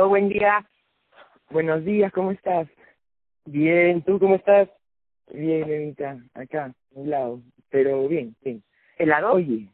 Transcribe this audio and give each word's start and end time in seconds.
Oh, 0.00 0.06
buen 0.06 0.28
día. 0.28 0.64
Buenos 1.50 1.84
días, 1.84 2.12
¿cómo 2.12 2.30
estás? 2.30 2.68
Bien, 3.46 4.00
¿tú 4.02 4.20
cómo 4.20 4.36
estás? 4.36 4.68
Bien, 5.32 5.68
Evita, 5.68 6.16
acá, 6.34 6.72
un 6.92 7.10
lado, 7.10 7.40
pero 7.68 8.06
bien, 8.06 8.36
bien. 8.40 8.62
¿Helado? 8.96 9.32
Oye, 9.32 9.68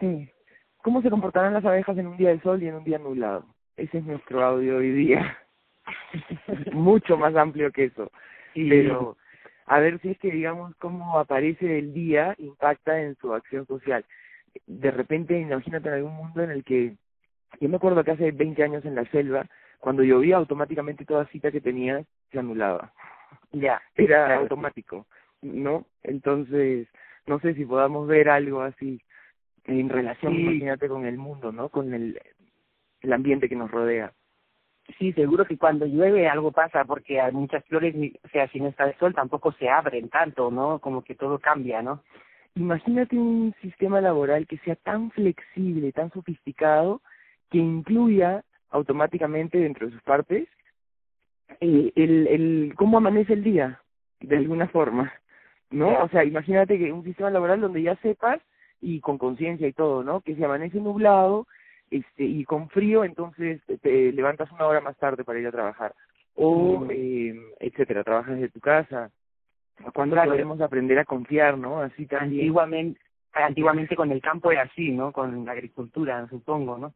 sí, 0.00 0.30
¿cómo 0.78 1.02
se 1.02 1.10
comportarán 1.10 1.52
las 1.52 1.64
abejas 1.66 1.98
en 1.98 2.06
un 2.06 2.16
día 2.16 2.30
de 2.30 2.40
sol 2.40 2.62
y 2.62 2.68
en 2.68 2.76
un 2.76 2.84
día 2.84 2.96
nublado? 2.96 3.44
Ese 3.76 3.98
es 3.98 4.04
nuestro 4.06 4.42
audio 4.42 4.78
hoy 4.78 4.92
día. 4.92 5.36
Mucho 6.72 7.18
más 7.18 7.36
amplio 7.36 7.70
que 7.70 7.84
eso. 7.84 8.10
Sí. 8.54 8.70
Pero 8.70 9.18
a 9.66 9.78
ver 9.78 10.00
si 10.00 10.08
es 10.08 10.18
que, 10.18 10.30
digamos, 10.30 10.74
cómo 10.76 11.18
aparece 11.18 11.80
el 11.80 11.92
día 11.92 12.34
impacta 12.38 12.98
en 12.98 13.14
su 13.16 13.34
acción 13.34 13.66
social. 13.66 14.06
De 14.66 14.90
repente, 14.90 15.38
imagínate 15.38 15.88
en 15.88 15.94
algún 15.96 16.14
mundo 16.14 16.42
en 16.42 16.50
el 16.50 16.64
que, 16.64 16.96
yo 17.60 17.68
me 17.68 17.76
acuerdo 17.76 18.02
que 18.04 18.12
hace 18.12 18.32
20 18.32 18.62
años 18.62 18.82
en 18.86 18.94
la 18.94 19.04
selva, 19.10 19.46
cuando 19.78 20.02
llovía 20.02 20.36
automáticamente 20.36 21.04
toda 21.04 21.26
cita 21.26 21.50
que 21.50 21.60
tenías 21.60 22.06
se 22.30 22.38
anulaba. 22.38 22.92
Ya. 23.52 23.80
Era 23.94 24.26
Claro. 24.26 24.40
automático, 24.42 25.06
¿no? 25.42 25.86
Entonces, 26.02 26.88
no 27.26 27.38
sé 27.40 27.54
si 27.54 27.64
podamos 27.64 28.06
ver 28.06 28.28
algo 28.28 28.62
así 28.62 29.00
en 29.64 29.88
relación, 29.88 30.32
Sí. 30.34 30.40
imagínate, 30.42 30.88
con 30.88 31.06
el 31.06 31.18
mundo, 31.18 31.52
¿no? 31.52 31.68
Con 31.68 31.92
el, 31.94 32.20
el 33.00 33.12
ambiente 33.12 33.48
que 33.48 33.56
nos 33.56 33.70
rodea. 33.70 34.12
Sí, 34.98 35.12
seguro 35.12 35.44
que 35.44 35.58
cuando 35.58 35.84
llueve 35.84 36.28
algo 36.28 36.52
pasa, 36.52 36.84
porque 36.84 37.20
hay 37.20 37.32
muchas 37.32 37.64
flores, 37.64 37.94
o 38.22 38.28
sea, 38.28 38.46
si 38.48 38.60
no 38.60 38.68
está 38.68 38.84
el 38.84 38.96
sol, 38.98 39.14
tampoco 39.14 39.50
se 39.52 39.68
abren 39.68 40.08
tanto, 40.08 40.50
¿no? 40.50 40.78
Como 40.78 41.02
que 41.02 41.16
todo 41.16 41.40
cambia, 41.40 41.82
¿no? 41.82 42.04
Imagínate 42.54 43.16
un 43.18 43.54
sistema 43.60 44.00
laboral 44.00 44.46
que 44.46 44.58
sea 44.58 44.76
tan 44.76 45.10
flexible, 45.10 45.92
tan 45.92 46.10
sofisticado, 46.12 47.02
que 47.50 47.58
incluya 47.58 48.44
automáticamente 48.70 49.58
dentro 49.58 49.86
de 49.86 49.92
sus 49.92 50.02
partes 50.02 50.48
eh, 51.60 51.92
el, 51.94 52.26
el 52.26 52.74
cómo 52.76 52.98
amanece 52.98 53.32
el 53.32 53.44
día, 53.44 53.80
de 54.20 54.36
alguna 54.36 54.68
forma, 54.68 55.12
¿no? 55.70 56.02
O 56.04 56.08
sea, 56.08 56.24
imagínate 56.24 56.78
que 56.78 56.92
un 56.92 57.04
sistema 57.04 57.30
laboral 57.30 57.60
donde 57.60 57.82
ya 57.82 57.96
sepas 57.96 58.40
y 58.80 59.00
con 59.00 59.16
conciencia 59.18 59.66
y 59.68 59.72
todo, 59.72 60.02
¿no? 60.02 60.20
Que 60.20 60.34
si 60.34 60.44
amanece 60.44 60.78
nublado 60.80 61.46
este 61.90 62.24
y 62.24 62.44
con 62.44 62.68
frío, 62.68 63.04
entonces 63.04 63.62
te- 63.66 63.78
te 63.78 64.12
levantas 64.12 64.50
una 64.52 64.66
hora 64.66 64.80
más 64.80 64.96
tarde 64.98 65.22
para 65.24 65.38
ir 65.38 65.46
a 65.46 65.52
trabajar 65.52 65.94
o 66.34 66.80
Mm. 66.80 66.88
eh, 66.90 67.34
etcétera, 67.60 68.04
trabajas 68.04 68.34
desde 68.34 68.50
tu 68.50 68.60
casa. 68.60 69.10
¿Cuándo 69.94 70.16
Claro. 70.16 70.32
podemos 70.32 70.60
aprender 70.60 70.98
a 70.98 71.04
confiar, 71.04 71.56
no? 71.56 71.80
Así 71.80 72.06
también. 72.06 72.40
Antiguamente, 72.40 73.00
antiguamente 73.32 73.96
con 73.96 74.10
el 74.10 74.20
campo 74.20 74.50
era 74.50 74.62
así, 74.62 74.90
¿no? 74.90 75.12
Con 75.12 75.44
la 75.44 75.52
agricultura, 75.52 76.26
supongo, 76.28 76.76
¿no? 76.78 76.92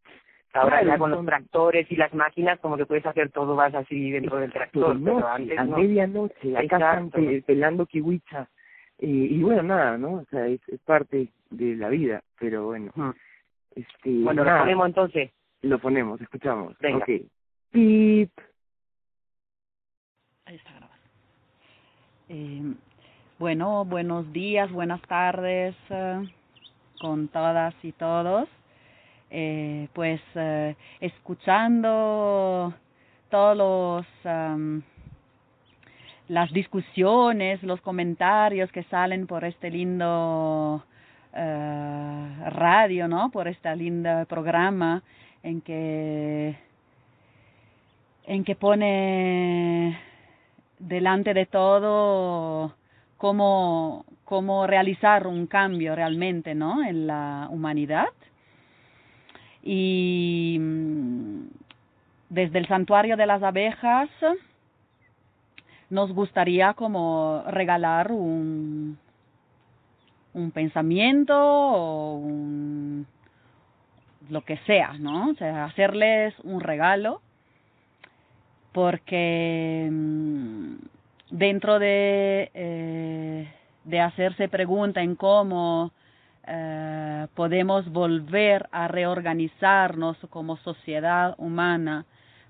Ahora 0.52 0.78
Claro, 0.80 0.86
ya 0.88 0.98
con 0.98 1.10
los 1.12 1.24
tractores 1.26 1.90
y 1.92 1.96
las 1.96 2.12
máquinas, 2.12 2.58
como 2.60 2.76
que 2.76 2.84
puedes 2.86 3.06
hacer 3.06 3.30
todo 3.30 3.54
más 3.54 3.72
así 3.74 4.10
dentro 4.10 4.38
del 4.38 4.52
tractor, 4.52 4.94
Por 4.94 5.04
pero 5.04 5.14
noche, 5.20 5.28
antes 5.30 5.58
a 5.58 5.64
no. 5.64 5.76
medianoche, 5.78 6.56
acá 6.56 6.62
están 6.62 7.04
Exacto. 7.06 7.10
pe- 7.18 7.42
pelando 7.42 7.86
kiwicha. 7.86 8.48
Eh, 8.98 9.06
y 9.30 9.42
bueno, 9.42 9.62
nada, 9.62 9.96
¿no? 9.96 10.14
O 10.14 10.24
sea, 10.30 10.46
es, 10.48 10.60
es 10.68 10.80
parte 10.80 11.28
de 11.50 11.76
la 11.76 11.88
vida, 11.88 12.22
pero 12.38 12.64
bueno. 12.66 12.92
Este, 13.74 14.10
Bueno, 14.22 14.42
lo 14.44 14.58
ponemos 14.58 14.86
entonces. 14.88 15.30
lo 15.62 15.78
ponemos, 15.78 16.20
escuchamos. 16.20 16.76
Venga. 16.80 16.98
Ok. 17.04 17.10
Pip. 17.70 18.30
Ahí 20.46 20.56
está 20.56 20.70
grabado. 20.72 21.00
Eh, 22.28 22.74
bueno, 23.38 23.84
buenos 23.84 24.32
días, 24.32 24.70
buenas 24.72 25.00
tardes 25.02 25.76
eh, 25.90 26.28
con 27.00 27.28
todas 27.28 27.74
y 27.84 27.92
todos. 27.92 28.48
Eh, 29.30 29.88
pues 29.92 30.20
eh, 30.34 30.74
escuchando 31.00 32.74
todos 33.30 33.56
los 33.56 34.06
las 36.28 36.52
discusiones, 36.52 37.62
los 37.62 37.80
comentarios 37.80 38.70
que 38.70 38.84
salen 38.84 39.26
por 39.26 39.44
este 39.44 39.70
lindo 39.70 40.84
eh, 41.34 42.36
radio, 42.46 43.08
¿no? 43.08 43.30
Por 43.30 43.48
este 43.48 43.74
lindo 43.76 44.24
programa 44.26 45.02
en 45.42 45.60
que 45.60 46.56
en 48.26 48.44
que 48.44 48.54
pone 48.54 49.98
delante 50.78 51.34
de 51.34 51.46
todo 51.46 52.74
cómo, 53.16 54.04
cómo 54.24 54.66
realizar 54.66 55.26
un 55.26 55.46
cambio 55.46 55.94
realmente 55.94 56.54
¿no? 56.54 56.82
en 56.82 57.06
la 57.06 57.48
humanidad. 57.50 58.08
Y 59.62 60.56
mm, 60.58 61.48
desde 62.30 62.58
el 62.58 62.68
santuario 62.68 63.16
de 63.16 63.26
las 63.26 63.42
abejas 63.42 64.08
nos 65.90 66.12
gustaría 66.12 66.74
como 66.74 67.42
regalar 67.48 68.12
un, 68.12 68.96
un 70.34 70.50
pensamiento 70.52 71.36
o 71.36 72.14
un, 72.14 73.06
lo 74.28 74.42
que 74.42 74.56
sea, 74.58 74.94
¿no? 74.98 75.30
O 75.30 75.34
sea, 75.34 75.64
hacerles 75.64 76.34
un 76.44 76.60
regalo 76.60 77.20
porque 78.72 79.88
mm, 79.90 80.74
dentro 81.30 81.78
de, 81.78 82.50
eh, 82.54 83.52
de 83.84 84.00
hacerse 84.00 84.48
pregunta 84.48 85.02
en 85.02 85.16
cómo 85.16 85.92
eh, 86.52 87.28
podemos 87.36 87.88
volver 87.92 88.68
a 88.72 88.88
reorganizarnos 88.88 90.16
como 90.30 90.56
sociedad 90.56 91.36
humana 91.38 92.04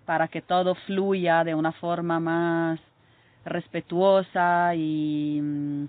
para 0.07 0.27
que 0.29 0.41
todo 0.41 0.75
fluya 0.75 1.45
de 1.45 1.55
una 1.55 1.73
forma 1.73 2.19
más 2.19 2.81
respetuosa 3.45 4.75
y, 4.75 5.39
mm, 5.43 5.85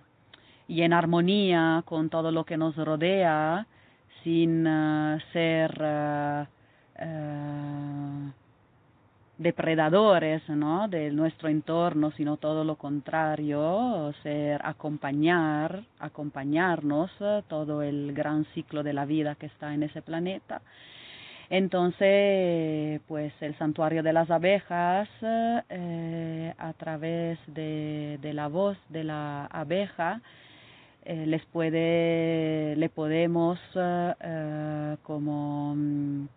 y 0.68 0.82
en 0.82 0.92
armonía 0.92 1.84
con 1.86 2.10
todo 2.10 2.32
lo 2.32 2.44
que 2.44 2.58
nos 2.58 2.76
rodea 2.76 3.66
sin 4.26 4.66
eh, 4.68 5.18
ser 5.32 5.72
eh, 5.82 6.46
depredadores 9.42 10.48
¿no? 10.50 10.88
de 10.88 11.12
nuestro 11.12 11.50
entorno, 11.50 12.12
sino 12.12 12.38
todo 12.38 12.64
lo 12.64 12.76
contrario, 12.76 14.14
ser 14.24 14.62
acompañar, 14.64 15.84
acompañarnos 16.00 17.12
eh, 17.20 17.42
todo 17.48 17.82
el 17.82 18.14
gran 18.14 18.46
ciclo 18.54 18.84
de 18.84 18.94
la 18.94 19.06
vida 19.06 19.36
que 19.36 19.48
está 19.48 19.74
en 19.74 19.84
ese 19.84 20.02
planeta. 20.02 20.62
Entonces, 21.50 23.02
pues 23.10 23.34
el 23.42 23.58
santuario 23.58 24.04
de 24.04 24.14
las 24.14 24.32
abejas, 24.32 25.10
eh, 25.22 26.54
a 26.58 26.74
través 26.74 27.40
de, 27.48 28.18
la 28.34 28.48
voz 28.48 28.78
de 28.88 29.04
la 29.04 29.48
abeja, 29.48 30.22
eh, 31.04 31.26
les 31.26 31.44
puede, 31.48 32.76
le 32.78 32.90
podemos 32.90 33.60
eh, 33.76 34.14
eh, 34.22 34.98
como 35.04 35.76
mm, 35.76 36.28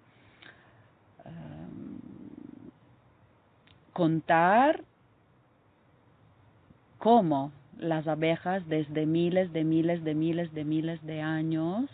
contar 3.94 4.82
cómo 6.98 7.52
las 7.78 8.06
abejas 8.06 8.68
desde 8.68 9.06
miles 9.06 9.52
de 9.52 9.64
miles 9.64 10.04
de 10.04 10.14
miles 10.14 10.52
de 10.52 10.64
miles 10.64 11.02
de 11.06 11.22
años 11.22 11.90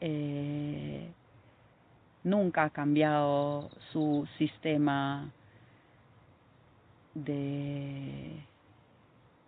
eh, 0.00 1.08
nunca 2.24 2.64
ha 2.64 2.70
cambiado 2.70 3.70
su 3.92 4.26
sistema 4.38 5.30
de 7.14 8.44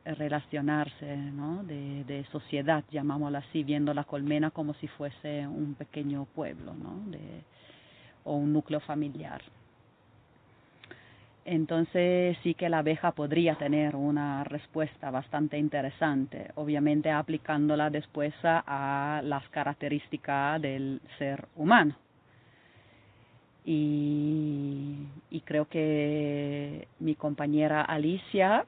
relacionarse, 0.05 1.17
¿no? 1.17 1.65
de, 1.65 2.25
sociedad, 2.31 2.85
llamámoslo 2.91 3.39
así, 3.39 3.65
viendo 3.65 3.93
la 3.93 4.05
colmena 4.05 4.51
como 4.51 4.75
si 4.75 4.87
fuese 4.87 5.47
un 5.49 5.75
pequeño 5.75 6.27
pueblo 6.27 6.75
¿no? 6.75 7.11
de, 7.11 7.43
o 8.25 8.37
un 8.37 8.53
núcleo 8.53 8.81
familiar. 8.81 9.43
Entonces 11.49 12.37
sí 12.43 12.55
que 12.55 12.69
la 12.69 12.79
abeja 12.79 13.13
podría 13.13 13.55
tener 13.55 13.95
una 13.95 14.43
respuesta 14.43 15.13
bastante 15.13 15.57
interesante, 15.57 16.51
obviamente 16.57 17.09
aplicándola 17.11 17.89
después 17.89 18.35
a, 18.43 18.65
a 19.19 19.23
las 19.23 19.49
características 19.51 20.61
del 20.61 21.01
ser 21.19 21.47
humano. 21.55 21.95
Y, 23.65 25.07
y 25.31 25.41
creo 25.43 25.67
que 25.69 26.89
mi 26.99 27.15
compañera 27.15 27.83
Alicia 27.83 28.65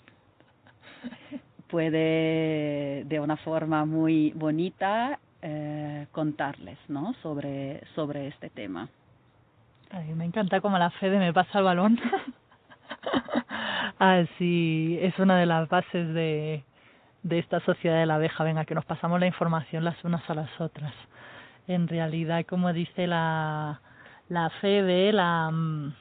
puede 1.69 3.04
de 3.04 3.20
una 3.20 3.36
forma 3.38 3.84
muy 3.84 4.32
bonita 4.36 5.19
eh, 5.42 6.06
contarles 6.12 6.78
¿no? 6.88 7.12
sobre, 7.22 7.80
sobre 7.96 8.28
este 8.28 8.50
tema. 8.50 8.88
Ay, 9.90 10.14
me 10.14 10.25
encanta 10.25 10.60
como 10.60 10.78
la 10.78 10.90
Fede 10.90 11.19
me 11.19 11.32
pasa 11.32 11.58
el 11.58 11.64
balón. 11.64 12.00
Así 13.99 14.99
es 15.00 15.19
una 15.19 15.38
de 15.38 15.46
las 15.46 15.69
bases 15.69 16.14
de, 16.14 16.62
de 17.22 17.38
esta 17.38 17.60
sociedad 17.60 17.99
de 17.99 18.06
la 18.06 18.14
abeja. 18.16 18.44
Venga, 18.44 18.64
que 18.64 18.75
nos 18.75 18.84
pasamos 18.84 19.19
la 19.20 19.26
información 19.26 19.84
las 19.84 20.02
unas 20.05 20.28
a 20.31 20.34
las 20.34 20.60
otras. 20.60 20.94
En 21.66 21.88
realidad, 21.88 22.44
como 22.46 22.72
dice 22.72 23.06
la, 23.06 23.81
la 24.28 24.50
Fede, 24.60 25.12
la, 25.12 25.50
mm, 25.50 25.93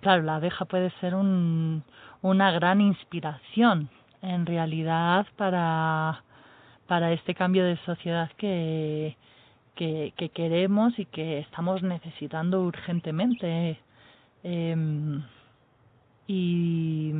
claro, 0.00 0.22
la 0.22 0.36
abeja 0.36 0.64
puede 0.64 0.90
ser 1.00 1.14
un, 1.14 1.84
una 2.22 2.50
gran 2.52 2.80
inspiración 2.80 3.90
en 4.22 4.46
realidad 4.46 5.26
para, 5.36 6.24
para 6.86 7.12
este 7.12 7.34
cambio 7.34 7.64
de 7.64 7.76
sociedad 7.84 8.30
que, 8.36 9.16
que, 9.74 10.12
que 10.16 10.30
queremos 10.30 10.98
y 10.98 11.04
que 11.04 11.40
estamos 11.40 11.82
necesitando 11.82 12.62
urgentemente. 12.62 13.78
Eh, 14.42 15.20
y, 16.28 17.12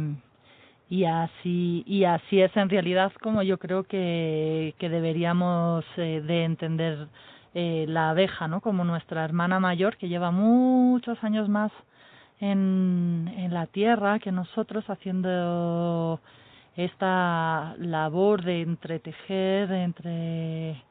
y 0.88 1.04
así 1.06 1.82
y 1.86 2.04
así 2.04 2.40
es 2.40 2.56
en 2.56 2.68
realidad 2.68 3.10
como 3.22 3.42
yo 3.42 3.58
creo 3.58 3.82
que, 3.84 4.74
que 4.78 4.88
deberíamos 4.88 5.84
eh, 5.96 6.22
de 6.24 6.44
entender 6.44 7.08
eh, 7.54 7.86
la 7.88 8.10
abeja 8.10 8.46
no 8.46 8.60
como 8.60 8.84
nuestra 8.84 9.24
hermana 9.24 9.58
mayor 9.58 9.96
que 9.96 10.08
lleva 10.08 10.30
muchos 10.30 11.22
años 11.24 11.48
más 11.48 11.72
en, 12.38 13.32
en 13.36 13.52
la 13.52 13.66
tierra 13.66 14.20
que 14.20 14.30
nosotros 14.30 14.84
haciendo 14.88 16.20
esta 16.76 17.74
labor 17.78 18.44
de 18.44 18.62
entretejer 18.62 19.72
entre 19.72 20.82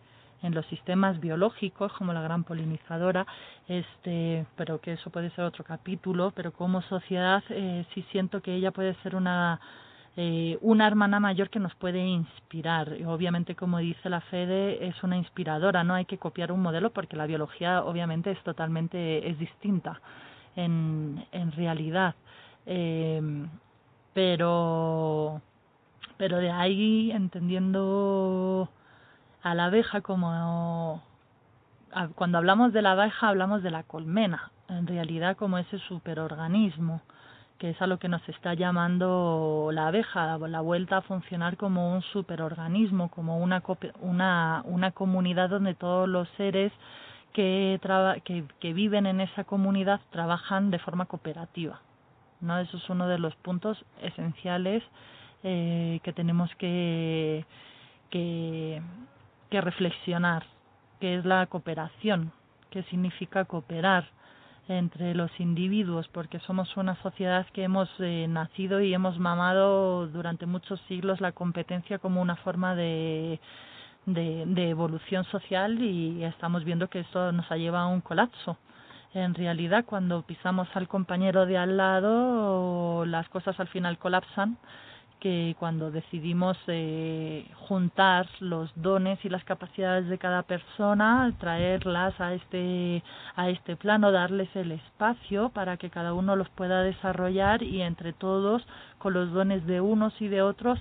en 0.43 0.53
los 0.53 0.65
sistemas 0.67 1.19
biológicos 1.19 1.91
como 1.93 2.13
la 2.13 2.21
gran 2.21 2.43
polinizadora 2.43 3.25
este 3.67 4.45
pero 4.55 4.79
que 4.79 4.93
eso 4.93 5.09
puede 5.09 5.29
ser 5.31 5.45
otro 5.45 5.63
capítulo 5.63 6.31
pero 6.35 6.51
como 6.51 6.81
sociedad 6.83 7.43
eh, 7.49 7.85
sí 7.93 8.05
siento 8.11 8.41
que 8.41 8.53
ella 8.53 8.71
puede 8.71 8.93
ser 9.03 9.15
una 9.15 9.59
eh, 10.19 10.57
una 10.61 10.87
hermana 10.87 11.19
mayor 11.19 11.51
que 11.51 11.59
nos 11.59 11.75
puede 11.75 12.03
inspirar. 12.03 12.91
Obviamente, 13.05 13.53
como 13.53 13.77
dice 13.77 14.09
la 14.09 14.21
Fede, 14.21 14.87
es 14.87 15.03
una 15.03 15.15
inspiradora, 15.15 15.83
no 15.83 15.93
hay 15.93 16.05
que 16.05 16.17
copiar 16.17 16.51
un 16.51 16.59
modelo 16.59 16.89
porque 16.89 17.15
la 17.15 17.27
biología 17.27 17.83
obviamente 17.83 18.31
es 18.31 18.41
totalmente 18.41 19.29
es 19.29 19.37
distinta 19.37 20.01
en, 20.55 21.23
en 21.31 21.51
realidad. 21.51 22.15
Eh, 22.65 23.21
pero, 24.13 25.39
pero 26.17 26.37
de 26.39 26.49
ahí 26.49 27.11
entendiendo 27.11 28.67
a 29.51 29.55
la 29.55 29.65
abeja 29.65 30.01
como 30.01 31.01
cuando 32.15 32.37
hablamos 32.37 32.73
de 32.73 32.81
la 32.81 32.91
abeja 32.91 33.29
hablamos 33.29 33.63
de 33.63 33.71
la 33.71 33.83
colmena, 33.83 34.51
en 34.69 34.87
realidad 34.87 35.37
como 35.37 35.57
ese 35.57 35.79
superorganismo 35.79 37.01
que 37.57 37.71
es 37.71 37.81
a 37.81 37.87
lo 37.87 37.97
que 37.97 38.07
nos 38.07 38.27
está 38.29 38.53
llamando 38.53 39.69
la 39.73 39.87
abeja, 39.87 40.37
la 40.37 40.61
vuelta 40.61 40.97
a 40.97 41.01
funcionar 41.01 41.57
como 41.57 41.91
un 41.93 42.03
superorganismo, 42.03 43.09
como 43.09 43.39
una, 43.39 43.63
una, 44.01 44.61
una 44.65 44.91
comunidad 44.91 45.49
donde 45.49 45.73
todos 45.73 46.07
los 46.07 46.27
seres 46.37 46.71
que, 47.33 47.79
que, 48.25 48.43
que 48.59 48.73
viven 48.73 49.07
en 49.07 49.21
esa 49.21 49.43
comunidad 49.43 50.01
trabajan 50.11 50.69
de 50.69 50.79
forma 50.79 51.05
cooperativa. 51.05 51.81
¿no? 52.41 52.59
Eso 52.59 52.77
es 52.77 52.89
uno 52.89 53.07
de 53.07 53.17
los 53.17 53.35
puntos 53.37 53.83
esenciales 54.01 54.83
eh, 55.43 55.99
que 56.03 56.13
tenemos 56.13 56.53
que, 56.55 57.45
que, 58.09 58.81
que 59.49 59.61
reflexionar, 59.61 60.45
que 60.99 61.15
es 61.15 61.25
la 61.25 61.45
cooperación, 61.47 62.31
qué 62.69 62.83
significa 62.83 63.45
cooperar 63.45 64.05
entre 64.67 65.15
los 65.15 65.31
individuos, 65.39 66.07
porque 66.09 66.39
somos 66.39 66.75
una 66.75 66.95
sociedad 67.01 67.45
que 67.53 67.63
hemos 67.63 67.89
eh, 67.99 68.27
nacido 68.27 68.81
y 68.81 68.93
hemos 68.93 69.17
mamado 69.17 70.07
durante 70.07 70.45
muchos 70.45 70.81
siglos 70.87 71.21
la 71.21 71.31
competencia 71.31 71.99
como 71.99 72.21
una 72.21 72.35
forma 72.35 72.75
de, 72.75 73.39
de, 74.05 74.43
de 74.45 74.69
evolución 74.69 75.23
social 75.25 75.81
y 75.81 76.23
estamos 76.23 76.65
viendo 76.65 76.89
que 76.89 76.99
esto 76.99 77.31
nos 77.31 77.49
ha 77.49 77.55
llevado 77.55 77.85
a 77.85 77.91
un 77.91 78.01
colapso. 78.01 78.57
En 79.13 79.33
realidad, 79.33 79.85
cuando 79.85 80.23
pisamos 80.23 80.67
al 80.75 80.89
compañero 80.89 81.45
de 81.45 81.57
al 81.57 81.77
lado, 81.77 83.05
las 83.05 83.27
cosas 83.29 83.57
al 83.59 83.67
final 83.69 83.97
colapsan 83.97 84.57
que 85.19 85.55
cuando 85.59 85.91
decidimos 85.91 86.57
eh, 86.67 87.49
juntar 87.67 88.27
los 88.39 88.69
dones 88.75 89.23
y 89.23 89.29
las 89.29 89.43
capacidades 89.43 90.07
de 90.07 90.17
cada 90.17 90.43
persona, 90.43 91.33
traerlas 91.39 92.19
a 92.19 92.33
este 92.33 93.03
a 93.35 93.49
este 93.49 93.75
plano, 93.75 94.11
darles 94.11 94.53
el 94.55 94.71
espacio 94.71 95.49
para 95.49 95.77
que 95.77 95.89
cada 95.89 96.13
uno 96.13 96.35
los 96.35 96.49
pueda 96.49 96.81
desarrollar 96.83 97.63
y 97.63 97.81
entre 97.81 98.13
todos 98.13 98.65
con 98.99 99.13
los 99.13 99.31
dones 99.31 99.65
de 99.65 99.81
unos 99.81 100.13
y 100.21 100.27
de 100.27 100.41
otros 100.41 100.79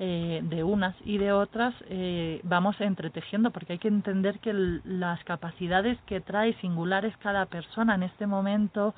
eh, 0.00 0.40
de 0.44 0.62
unas 0.62 0.94
y 1.04 1.18
de 1.18 1.32
otras 1.32 1.74
eh, 1.88 2.40
vamos 2.44 2.80
entretejiendo 2.80 3.50
porque 3.50 3.72
hay 3.72 3.78
que 3.80 3.88
entender 3.88 4.38
que 4.38 4.52
las 4.84 5.22
capacidades 5.24 5.98
que 6.06 6.20
trae 6.20 6.54
singulares 6.60 7.16
cada 7.16 7.46
persona 7.46 7.96
en 7.96 8.04
este 8.04 8.26
momento 8.26 8.94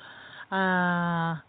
a 0.51 1.43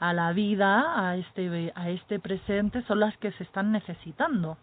a 0.00 0.14
la 0.14 0.32
vida, 0.32 1.08
a 1.08 1.16
este, 1.16 1.72
a 1.74 1.90
este 1.90 2.18
presente, 2.18 2.82
son 2.88 3.00
las 3.00 3.16
que 3.18 3.32
se 3.32 3.44
están 3.44 3.70
necesitando. 3.70 4.56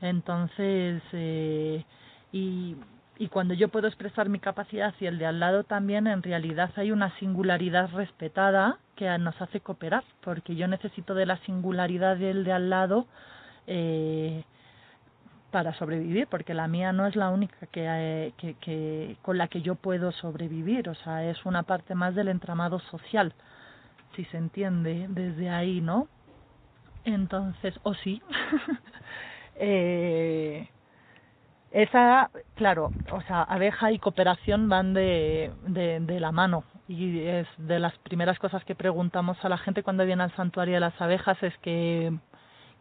Entonces, 0.00 1.02
eh, 1.12 1.84
y, 2.30 2.76
y 3.18 3.28
cuando 3.28 3.54
yo 3.54 3.68
puedo 3.68 3.88
expresar 3.88 4.28
mi 4.28 4.38
capacidad 4.38 4.94
y 5.00 5.06
el 5.06 5.18
de 5.18 5.26
al 5.26 5.40
lado 5.40 5.64
también, 5.64 6.06
en 6.06 6.22
realidad 6.22 6.70
hay 6.76 6.92
una 6.92 7.10
singularidad 7.18 7.90
respetada 7.92 8.78
que 8.94 9.06
nos 9.18 9.40
hace 9.42 9.60
cooperar, 9.60 10.04
porque 10.22 10.54
yo 10.54 10.68
necesito 10.68 11.14
de 11.14 11.26
la 11.26 11.38
singularidad 11.38 12.16
del 12.16 12.44
de 12.44 12.52
al 12.52 12.70
lado 12.70 13.06
eh, 13.66 14.44
para 15.50 15.74
sobrevivir, 15.74 16.28
porque 16.28 16.54
la 16.54 16.68
mía 16.68 16.92
no 16.92 17.06
es 17.08 17.16
la 17.16 17.30
única 17.30 17.66
que, 17.66 17.84
eh, 17.84 18.32
que, 18.36 18.54
que 18.54 19.16
con 19.22 19.38
la 19.38 19.48
que 19.48 19.60
yo 19.60 19.74
puedo 19.74 20.12
sobrevivir, 20.12 20.88
o 20.88 20.94
sea, 20.94 21.24
es 21.24 21.44
una 21.44 21.64
parte 21.64 21.96
más 21.96 22.14
del 22.14 22.28
entramado 22.28 22.78
social 22.78 23.34
si 24.16 24.24
se 24.26 24.38
entiende 24.38 25.06
desde 25.08 25.50
ahí, 25.50 25.80
¿no? 25.80 26.08
Entonces, 27.04 27.78
o 27.84 27.94
sí. 27.94 28.20
eh, 29.56 30.68
esa, 31.70 32.30
claro, 32.54 32.90
o 33.12 33.20
sea, 33.22 33.42
abeja 33.42 33.92
y 33.92 33.98
cooperación 33.98 34.68
van 34.68 34.94
de, 34.94 35.52
de, 35.66 36.20
la 36.20 36.32
mano 36.32 36.64
y 36.88 37.20
es 37.20 37.46
de 37.58 37.78
las 37.78 37.96
primeras 37.98 38.38
cosas 38.38 38.64
que 38.64 38.74
preguntamos 38.74 39.36
a 39.44 39.48
la 39.48 39.58
gente 39.58 39.82
cuando 39.82 40.06
viene 40.06 40.22
al 40.22 40.34
santuario 40.36 40.74
de 40.74 40.80
las 40.80 41.00
abejas 41.00 41.40
es 41.42 41.56
que 41.58 42.12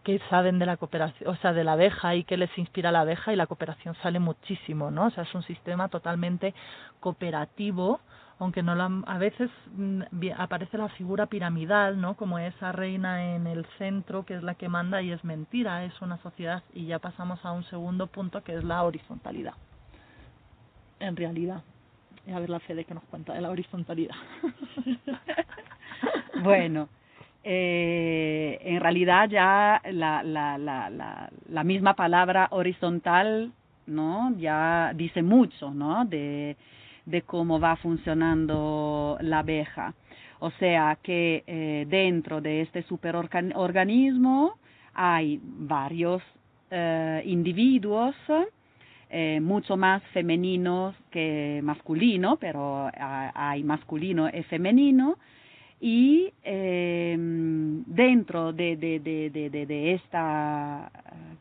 que 0.05 0.19
saben 0.29 0.59
de 0.59 0.67
la 0.67 0.77
cooperación, 0.77 1.27
o 1.31 1.35
sea, 1.37 1.51
de 1.51 1.63
la 1.63 1.73
abeja 1.73 2.13
y 2.13 2.23
que 2.25 2.37
les 2.37 2.55
inspira 2.59 2.91
la 2.91 3.01
abeja 3.01 3.33
y 3.33 3.35
la 3.35 3.47
cooperación 3.47 3.95
sale 4.03 4.19
muchísimo, 4.19 4.91
¿no? 4.91 5.07
O 5.07 5.09
sea, 5.09 5.23
es 5.23 5.33
un 5.33 5.41
sistema 5.41 5.89
totalmente 5.89 6.53
cooperativo 6.99 7.99
aunque 8.39 8.63
no 8.63 8.75
la, 8.75 8.89
a 9.05 9.17
veces 9.17 9.49
mm, 9.75 10.01
aparece 10.37 10.77
la 10.77 10.89
figura 10.89 11.27
piramidal, 11.27 11.99
¿no? 11.99 12.15
Como 12.15 12.37
esa 12.37 12.71
reina 12.71 13.35
en 13.35 13.47
el 13.47 13.65
centro 13.77 14.25
que 14.25 14.35
es 14.35 14.43
la 14.43 14.55
que 14.55 14.67
manda 14.67 15.01
y 15.01 15.11
es 15.11 15.23
mentira, 15.23 15.85
es 15.85 16.01
una 16.01 16.17
sociedad 16.17 16.63
y 16.73 16.85
ya 16.85 16.99
pasamos 16.99 17.43
a 17.45 17.51
un 17.51 17.63
segundo 17.65 18.07
punto 18.07 18.43
que 18.43 18.55
es 18.55 18.63
la 18.63 18.83
horizontalidad. 18.83 19.53
En 20.99 21.15
realidad, 21.15 21.63
a 22.33 22.39
ver 22.39 22.49
la 22.49 22.59
fe 22.59 22.75
de 22.75 22.85
que 22.85 22.93
nos 22.93 23.03
cuenta 23.05 23.33
de 23.33 23.41
la 23.41 23.49
horizontalidad. 23.49 24.15
bueno, 26.43 26.89
eh, 27.43 28.57
en 28.61 28.81
realidad 28.81 29.29
ya 29.29 29.81
la, 29.91 30.23
la, 30.23 30.57
la, 30.57 30.89
la, 30.89 31.29
la 31.47 31.63
misma 31.63 31.93
palabra 31.93 32.49
horizontal, 32.51 33.53
¿no? 33.85 34.33
Ya 34.37 34.91
dice 34.93 35.21
mucho, 35.21 35.71
¿no? 35.71 36.03
De 36.03 36.57
de 37.05 37.21
cómo 37.21 37.59
va 37.59 37.75
funcionando 37.77 39.17
la 39.21 39.39
abeja. 39.39 39.93
O 40.39 40.51
sea 40.51 40.97
que 41.01 41.43
eh, 41.47 41.85
dentro 41.87 42.41
de 42.41 42.61
este 42.61 42.83
superorganismo 42.83 44.57
hay 44.93 45.39
varios 45.41 46.21
eh, 46.71 47.21
individuos, 47.25 48.15
eh, 49.09 49.39
mucho 49.39 49.77
más 49.77 50.03
femeninos 50.13 50.95
que 51.11 51.61
masculino, 51.63 52.37
pero 52.37 52.89
hay 52.93 53.63
masculino 53.63 54.27
y 54.29 54.43
femenino, 54.43 55.17
y 55.79 56.31
eh, 56.43 57.15
dentro 57.17 58.53
de, 58.53 58.75
de, 58.77 58.99
de, 58.99 59.65
de, 59.65 59.93
esta, 59.93 60.91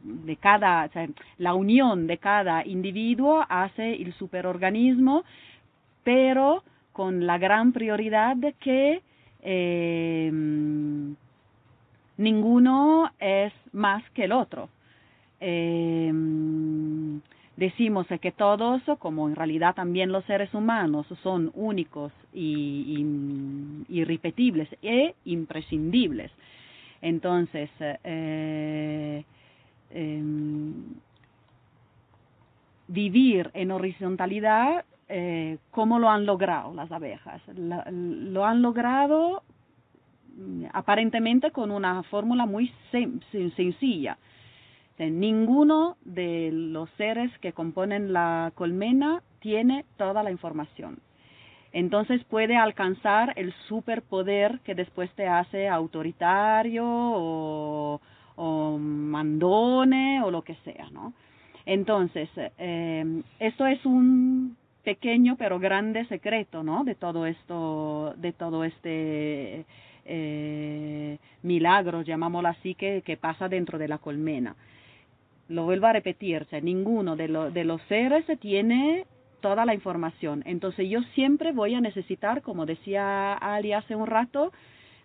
de 0.02 0.36
cada, 0.36 0.90
la 1.38 1.54
unión 1.54 2.06
de 2.06 2.18
cada 2.18 2.66
individuo 2.66 3.44
hace 3.48 3.94
el 3.94 4.12
superorganismo 4.14 5.24
pero 6.04 6.62
con 6.92 7.26
la 7.26 7.38
gran 7.38 7.72
prioridad 7.72 8.36
de 8.36 8.52
que 8.52 9.02
eh, 9.42 10.30
ninguno 12.16 13.10
es 13.18 13.52
más 13.72 14.08
que 14.10 14.24
el 14.24 14.32
otro. 14.32 14.68
Eh, 15.40 16.12
decimos 17.56 18.06
que 18.20 18.32
todos, 18.32 18.82
como 18.98 19.28
en 19.28 19.36
realidad 19.36 19.74
también 19.74 20.12
los 20.12 20.24
seres 20.24 20.52
humanos, 20.54 21.06
son 21.22 21.50
únicos 21.54 22.12
y, 22.32 23.04
irrepetibles 23.88 24.68
e 24.82 25.14
imprescindibles. 25.24 26.30
Entonces, 27.02 27.70
eh, 27.80 29.24
eh, 29.90 30.22
vivir 32.88 33.50
en 33.54 33.70
horizontalidad 33.70 34.84
eh, 35.08 35.58
cómo 35.70 35.98
lo 35.98 36.08
han 36.08 36.26
logrado 36.26 36.74
las 36.74 36.90
abejas. 36.90 37.40
lo 37.56 38.44
han 38.44 38.62
logrado 38.62 39.42
aparentemente 40.72 41.50
con 41.50 41.70
una 41.70 42.02
fórmula 42.04 42.46
muy 42.46 42.72
sencilla. 42.90 44.18
ninguno 44.98 45.96
de 46.04 46.50
los 46.52 46.88
seres 46.96 47.30
que 47.38 47.52
componen 47.52 48.12
la 48.12 48.52
colmena 48.54 49.22
tiene 49.40 49.84
toda 49.96 50.22
la 50.22 50.30
información. 50.30 50.98
Entonces 51.72 52.22
puede 52.24 52.56
alcanzar 52.56 53.32
el 53.36 53.52
superpoder 53.68 54.60
que 54.60 54.76
después 54.76 55.10
te 55.14 55.26
hace 55.26 55.68
autoritario 55.68 56.84
o, 56.86 58.00
o 58.36 58.78
mandone 58.78 60.22
o 60.22 60.30
lo 60.30 60.42
que 60.42 60.54
sea, 60.64 60.88
¿no? 60.92 61.12
Entonces, 61.66 62.28
eh, 62.58 63.22
esto 63.40 63.66
es 63.66 63.84
un 63.84 64.56
pequeño 64.84 65.36
pero 65.36 65.58
grande 65.58 66.04
secreto, 66.06 66.62
¿no? 66.62 66.84
De 66.84 66.94
todo 66.94 67.26
esto, 67.26 68.14
de 68.16 68.32
todo 68.32 68.64
este 68.64 69.64
eh, 70.04 71.18
milagro, 71.42 72.02
llamámoslo 72.02 72.48
así, 72.48 72.74
que, 72.74 73.18
pasa 73.20 73.48
dentro 73.48 73.78
de 73.78 73.88
la 73.88 73.98
colmena. 73.98 74.54
Lo 75.48 75.64
vuelvo 75.64 75.86
a 75.86 75.92
repetir, 75.92 76.46
ninguno 76.62 77.16
de, 77.16 77.28
de 77.52 77.64
los 77.64 77.82
seres 77.82 78.24
tiene 78.40 79.06
toda 79.40 79.64
la 79.66 79.74
información. 79.74 80.42
Entonces 80.46 80.88
yo 80.88 81.02
siempre 81.14 81.52
voy 81.52 81.74
a 81.74 81.80
necesitar, 81.80 82.42
como 82.42 82.64
decía 82.64 83.34
Ali 83.34 83.72
hace 83.72 83.94
un 83.94 84.06
rato, 84.06 84.52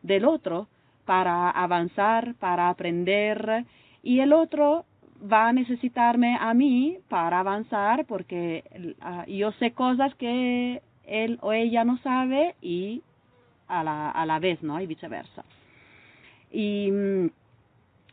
del 0.02 0.26
otro 0.26 0.68
para 1.06 1.50
avanzar, 1.50 2.36
para 2.36 2.70
aprender, 2.70 3.66
y 4.04 4.20
el 4.20 4.32
otro 4.32 4.86
va 5.22 5.50
a 5.50 5.54
necesitarme 5.54 6.38
a 6.40 6.54
mí 6.54 6.98
para 7.10 7.40
avanzar 7.40 8.06
porque 8.06 8.64
uh, 9.02 9.30
yo 9.30 9.52
sé 9.54 9.72
cosas 9.72 10.14
que 10.16 10.82
él 11.06 11.40
o 11.42 11.54
ella 11.54 11.84
no 11.84 11.98
sabe 12.00 12.56
y 12.62 13.02
a 13.68 13.84
la, 13.84 14.12
a 14.12 14.26
la 14.26 14.40
vez, 14.40 14.62
¿no? 14.64 14.80
Y 14.82 14.88
viceversa. 14.88 15.44
Y, 16.52 16.90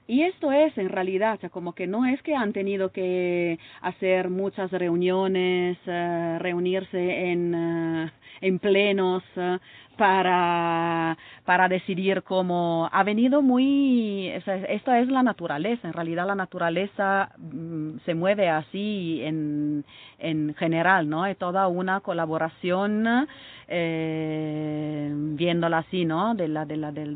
y 0.07 0.23
esto 0.23 0.53
es 0.53 0.77
en 0.79 0.89
realidad, 0.89 1.41
como 1.51 1.75
que 1.75 1.87
no 1.87 2.05
es 2.07 2.21
que 2.23 2.35
han 2.35 2.53
tenido 2.53 2.93
que 2.93 3.59
hacer 3.81 4.29
muchas 4.29 4.71
reuniones, 4.71 5.79
uh, 5.87 6.39
reunirse 6.39 7.31
en, 7.31 7.55
uh, 7.55 8.11
en 8.41 8.59
plenos, 8.59 9.23
uh, 9.37 9.59
para, 9.97 11.17
para 11.45 11.69
decidir 11.69 12.23
cómo 12.23 12.89
ha 12.93 13.03
venido 13.03 13.43
muy, 13.43 14.29
esto 14.29 14.93
es 14.93 15.09
la 15.09 15.23
naturaleza, 15.23 15.89
en 15.89 15.95
realidad 15.95 16.27
la 16.27 16.35
naturaleza 16.35 17.31
mm, 17.39 17.99
se 18.05 18.15
mueve 18.15 18.49
así 18.49 19.21
en, 19.23 19.85
en 20.19 20.55
general, 20.55 21.09
¿no? 21.09 21.27
Es 21.27 21.37
toda 21.39 21.67
una 21.69 22.01
colaboración, 22.01 23.27
eh, 23.69 25.11
viéndola 25.13 25.79
así, 25.79 26.05
¿no? 26.05 26.35
De 26.35 26.49
la, 26.49 26.67
de 26.67 26.77
la, 26.77 26.93
de, 26.93 27.07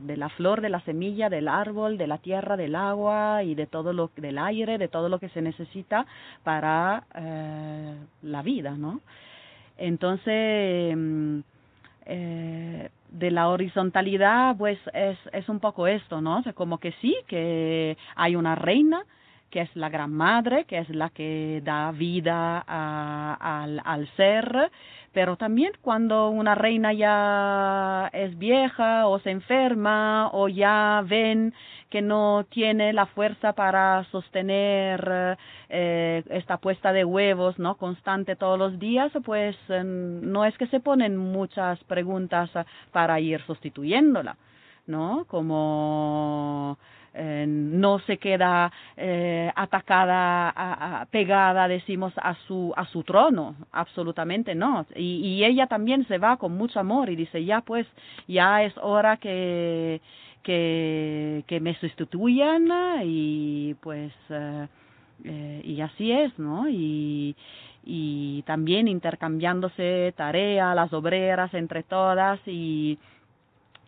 de, 0.00 0.16
la 0.16 0.28
flor, 0.30 0.60
de 0.60 0.70
la 0.70 0.80
semilla, 0.80 1.28
del 1.28 1.48
árbol, 1.48 1.98
de 1.98 2.06
la 2.06 2.18
tierra, 2.18 2.56
del 2.56 2.74
agua 2.74 3.42
y 3.42 3.54
de 3.54 3.66
todo 3.66 3.92
lo, 3.92 4.10
del 4.16 4.38
aire, 4.38 4.78
de 4.78 4.88
todo 4.88 5.08
lo 5.08 5.18
que 5.18 5.28
se 5.28 5.42
necesita 5.42 6.06
para 6.42 7.04
eh, 7.14 7.94
la 8.22 8.42
vida, 8.42 8.72
¿no? 8.76 9.00
Entonces, 9.80 10.94
mm, 10.96 11.40
eh, 12.06 12.90
de 13.10 13.30
la 13.30 13.48
horizontalidad, 13.48 14.56
pues 14.56 14.78
es, 14.92 15.18
es 15.32 15.48
un 15.48 15.58
poco 15.58 15.86
esto, 15.86 16.20
¿no? 16.20 16.38
O 16.38 16.52
como 16.54 16.78
que 16.78 16.92
sí, 17.00 17.16
que 17.26 17.96
hay 18.14 18.36
una 18.36 18.54
reina, 18.54 19.04
que 19.50 19.62
es 19.62 19.74
la 19.74 19.88
gran 19.88 20.12
madre, 20.12 20.64
que 20.66 20.78
es 20.78 20.88
la 20.90 21.10
que 21.10 21.60
da 21.64 21.90
vida 21.92 22.62
a, 22.68 23.62
al, 23.62 23.80
al 23.84 24.08
ser, 24.16 24.70
pero 25.12 25.36
también 25.36 25.72
cuando 25.80 26.28
una 26.28 26.54
reina 26.54 26.92
ya 26.92 28.10
es 28.12 28.38
vieja 28.38 29.08
o 29.08 29.18
se 29.18 29.30
enferma 29.30 30.30
o 30.32 30.48
ya 30.48 31.02
ven 31.04 31.52
que 31.90 32.02
no 32.02 32.46
tiene 32.48 32.92
la 32.92 33.06
fuerza 33.06 33.52
para 33.52 34.04
sostener 34.10 35.36
eh, 35.68 36.22
esta 36.30 36.56
puesta 36.58 36.92
de 36.92 37.04
huevos 37.04 37.58
no 37.58 37.76
constante 37.76 38.36
todos 38.36 38.58
los 38.58 38.78
días 38.78 39.12
pues 39.24 39.56
eh, 39.68 39.82
no 39.84 40.44
es 40.44 40.56
que 40.56 40.66
se 40.68 40.80
ponen 40.80 41.16
muchas 41.16 41.82
preguntas 41.84 42.50
para 42.92 43.20
ir 43.20 43.42
sustituyéndola 43.42 44.36
no 44.86 45.24
como 45.28 46.78
eh, 47.12 47.44
no 47.48 47.98
se 48.00 48.18
queda 48.18 48.70
eh, 48.96 49.50
atacada, 49.56 50.52
a, 50.54 51.06
pegada, 51.10 51.66
decimos, 51.66 52.12
a 52.16 52.36
su, 52.46 52.72
a 52.76 52.86
su 52.86 53.02
trono, 53.02 53.56
absolutamente 53.72 54.54
no. 54.54 54.86
Y 54.94 55.42
ella 55.44 55.66
también 55.66 56.06
se 56.06 56.18
va 56.18 56.36
con 56.36 56.52
mucho 56.52 56.78
amor 56.78 57.10
y 57.10 57.16
dice, 57.16 57.44
ya 57.44 57.62
pues, 57.62 57.86
ya 58.28 58.62
es 58.62 58.72
hora 58.78 59.16
que, 59.16 60.00
que, 60.42 61.44
que 61.46 61.60
me 61.60 61.74
sustituyan 61.78 62.68
y 63.04 63.74
pues, 63.80 64.12
eh, 64.30 64.68
eh, 65.24 65.62
y 65.64 65.80
así 65.80 66.12
es, 66.12 66.38
¿no? 66.38 66.68
Y, 66.68 67.36
y 67.84 68.42
también 68.42 68.88
intercambiándose 68.88 70.12
tareas, 70.16 70.74
las 70.74 70.92
obreras 70.92 71.52
entre 71.54 71.82
todas 71.82 72.40
y 72.46 72.98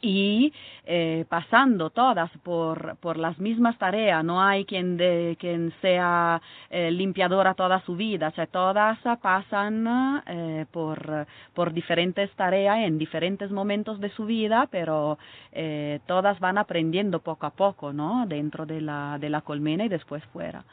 y 0.03 0.53
eh, 0.85 1.25
pasando 1.29 1.91
todas 1.91 2.31
por, 2.43 2.97
por 2.97 3.17
las 3.17 3.39
mismas 3.39 3.79
tareas, 3.79 4.25
no 4.25 4.43
hay 4.43 4.65
quien, 4.65 4.97
de, 4.97 5.37
quien 5.39 5.73
sea 5.81 6.43
eh, 6.71 6.91
limpiadora 6.91 7.55
toda 7.55 7.81
su 7.87 7.95
vida, 7.97 8.29
o 8.29 8.33
sea, 8.33 8.47
todas 8.47 8.99
pasan 9.23 10.23
eh, 10.27 10.67
por, 10.73 11.27
por 11.55 11.73
diferentes 11.73 12.31
tareas 12.33 12.79
en 12.79 12.99
diferentes 12.99 13.51
momentos 13.53 14.01
de 14.01 14.11
su 14.11 14.27
vida, 14.27 14.69
pero 14.71 15.19
eh, 15.53 16.01
todas 16.07 16.39
van 16.41 16.59
aprendiendo 16.59 17.21
poco 17.21 17.47
a 17.47 17.51
poco, 17.51 17.93
¿no? 17.93 18.27
Dentro 18.27 18.67
de 18.67 18.81
la, 18.81 19.19
de 19.21 19.31
la 19.31 19.41
colmena 19.43 19.85
y 19.85 19.89
después 19.89 20.23
fuera. 20.33 20.65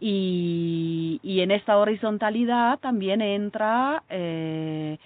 Y, 0.00 1.20
y 1.22 1.40
en 1.40 1.50
esta 1.50 1.76
horizontalidad 1.78 2.78
también 2.78 3.20
entra 3.20 4.02
eh, 4.08 4.98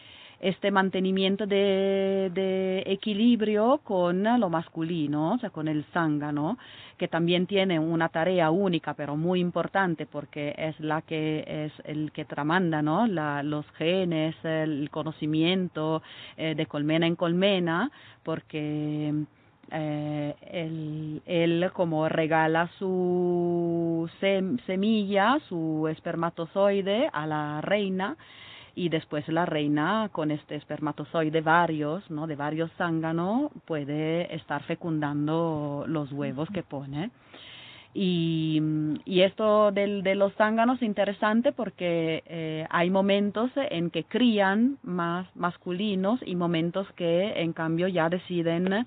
este 0.44 0.70
mantenimiento 0.70 1.46
de, 1.46 2.82
equilibrio 2.84 3.80
con 3.82 4.22
lo 4.38 4.50
masculino, 4.50 5.32
o 5.32 5.38
sea, 5.38 5.48
con 5.48 5.68
el 5.68 5.84
zángano, 5.94 6.58
que 6.98 7.08
también 7.08 7.46
tiene 7.46 7.78
una 7.78 8.10
tarea 8.10 8.50
única 8.50 8.92
pero 8.92 9.16
muy 9.16 9.40
importante 9.40 10.04
porque 10.04 10.54
es 10.58 10.78
la 10.80 11.00
que 11.00 11.44
es 11.46 11.72
el 11.86 12.12
que 12.12 12.26
tramanda, 12.26 12.82
¿no? 12.82 13.06
La, 13.06 13.42
los 13.42 13.64
genes, 13.78 14.36
el 14.44 14.90
conocimiento 14.90 16.02
eh, 16.36 16.54
de 16.54 16.66
colmena 16.66 17.06
en 17.06 17.16
colmena, 17.16 17.90
porque 18.22 19.14
eh, 19.70 21.20
él, 21.24 21.70
como 21.72 22.06
regala 22.06 22.68
su 22.78 24.10
sem 24.20 24.58
semilla, 24.66 25.38
su 25.48 25.88
espermatozoide 25.88 27.08
a 27.10 27.26
la 27.26 27.62
reina, 27.62 28.18
y 28.74 28.88
después 28.88 29.26
la 29.28 29.46
reina 29.46 30.08
con 30.12 30.30
este 30.30 30.56
espermatozoide 30.56 31.40
varios, 31.40 32.08
¿no? 32.10 32.26
De 32.26 32.36
varios 32.36 32.70
zánganos 32.72 33.50
puede 33.66 34.34
estar 34.34 34.62
fecundando 34.64 35.84
los 35.86 36.10
huevos 36.12 36.48
que 36.50 36.62
pone. 36.62 37.10
Y, 37.96 38.60
y 39.04 39.20
esto 39.20 39.70
del, 39.70 40.02
de 40.02 40.16
los 40.16 40.34
zánganos 40.34 40.78
es 40.78 40.82
interesante 40.82 41.52
porque 41.52 42.24
eh, 42.26 42.66
hay 42.70 42.90
momentos 42.90 43.52
en 43.54 43.90
que 43.90 44.02
crían 44.02 44.78
más 44.82 45.28
masculinos 45.36 46.18
y 46.26 46.34
momentos 46.34 46.88
que 46.96 47.40
en 47.40 47.52
cambio 47.52 47.86
ya 47.86 48.08
deciden 48.08 48.84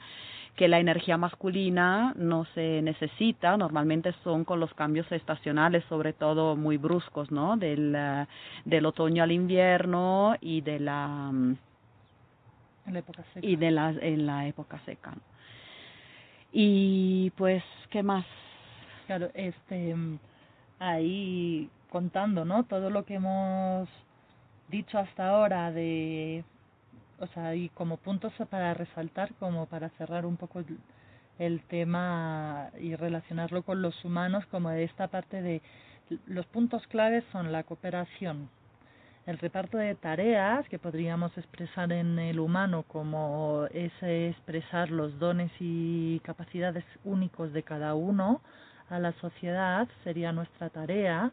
que 0.57 0.67
la 0.67 0.79
energía 0.79 1.17
masculina 1.17 2.13
no 2.17 2.45
se 2.55 2.81
necesita, 2.81 3.55
normalmente 3.57 4.11
son 4.23 4.43
con 4.43 4.59
los 4.59 4.73
cambios 4.73 5.09
estacionales, 5.11 5.83
sobre 5.85 6.13
todo 6.13 6.55
muy 6.55 6.77
bruscos, 6.77 7.31
¿no? 7.31 7.57
Del, 7.57 7.95
uh, 7.95 8.25
del 8.67 8.87
otoño 8.87 9.21
al 9.21 9.31
invierno 9.31 10.35
y 10.41 10.61
de 10.61 10.79
la, 10.79 11.29
en 11.31 12.93
la 12.93 12.99
época 12.99 13.23
seca. 13.35 13.45
y 13.45 13.55
de 13.55 13.69
la, 13.69 13.89
en 13.91 14.25
la 14.25 14.47
época 14.47 14.81
seca. 14.83 15.13
Y 16.51 17.31
pues, 17.37 17.63
¿qué 17.91 18.01
más? 18.01 18.25
Claro, 19.05 19.29
este, 19.35 19.95
ahí 20.79 21.69
contando, 21.91 22.45
¿no? 22.45 22.63
Todo 22.63 22.89
lo 22.89 23.05
que 23.05 23.13
hemos 23.15 23.87
dicho 24.69 24.97
hasta 24.97 25.29
ahora 25.29 25.71
de 25.71 26.43
o 27.19 27.27
sea, 27.27 27.55
y 27.55 27.69
como 27.69 27.97
puntos 27.97 28.33
para 28.49 28.73
resaltar, 28.73 29.33
como 29.35 29.65
para 29.65 29.89
cerrar 29.91 30.25
un 30.25 30.37
poco 30.37 30.59
el, 30.59 30.77
el 31.39 31.61
tema 31.63 32.69
y 32.79 32.95
relacionarlo 32.95 33.63
con 33.63 33.81
los 33.81 34.03
humanos, 34.05 34.45
como 34.47 34.69
de 34.69 34.83
esta 34.83 35.07
parte 35.07 35.41
de 35.41 35.61
los 36.25 36.45
puntos 36.47 36.85
claves 36.87 37.23
son 37.31 37.51
la 37.51 37.63
cooperación, 37.63 38.49
el 39.25 39.37
reparto 39.39 39.77
de 39.77 39.93
tareas 39.95 40.67
que 40.69 40.79
podríamos 40.79 41.37
expresar 41.37 41.91
en 41.91 42.17
el 42.17 42.39
humano 42.39 42.83
como 42.87 43.65
ese 43.73 44.29
expresar 44.29 44.89
los 44.89 45.19
dones 45.19 45.51
y 45.59 46.19
capacidades 46.21 46.85
únicos 47.03 47.51
de 47.51 47.63
cada 47.63 47.93
uno 47.93 48.41
a 48.89 48.99
la 48.99 49.11
sociedad 49.19 49.85
sería 50.05 50.31
nuestra 50.31 50.69
tarea 50.69 51.31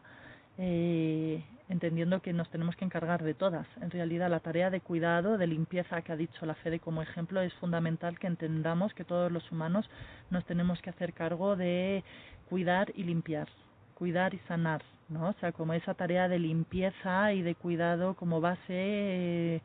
eh, 0.57 1.41
entendiendo 1.69 2.21
que 2.21 2.33
nos 2.33 2.49
tenemos 2.49 2.75
que 2.75 2.85
encargar 2.85 3.23
de 3.23 3.33
todas. 3.33 3.67
En 3.81 3.89
realidad, 3.89 4.29
la 4.29 4.39
tarea 4.39 4.69
de 4.69 4.81
cuidado, 4.81 5.37
de 5.37 5.47
limpieza 5.47 6.01
que 6.01 6.11
ha 6.11 6.15
dicho 6.15 6.45
la 6.45 6.55
Fede 6.55 6.79
como 6.79 7.01
ejemplo, 7.01 7.41
es 7.41 7.53
fundamental 7.55 8.19
que 8.19 8.27
entendamos 8.27 8.93
que 8.93 9.03
todos 9.03 9.31
los 9.31 9.51
humanos 9.51 9.89
nos 10.29 10.45
tenemos 10.45 10.81
que 10.81 10.91
hacer 10.91 11.13
cargo 11.13 11.55
de 11.55 12.03
cuidar 12.49 12.91
y 12.95 13.03
limpiar, 13.03 13.47
cuidar 13.95 14.33
y 14.33 14.39
sanar, 14.47 14.83
¿no? 15.09 15.29
O 15.29 15.33
sea, 15.33 15.51
como 15.51 15.73
esa 15.73 15.95
tarea 15.95 16.27
de 16.27 16.39
limpieza 16.39 17.33
y 17.33 17.41
de 17.41 17.55
cuidado 17.55 18.13
como 18.15 18.41
base 18.41 18.61
eh, 18.69 19.61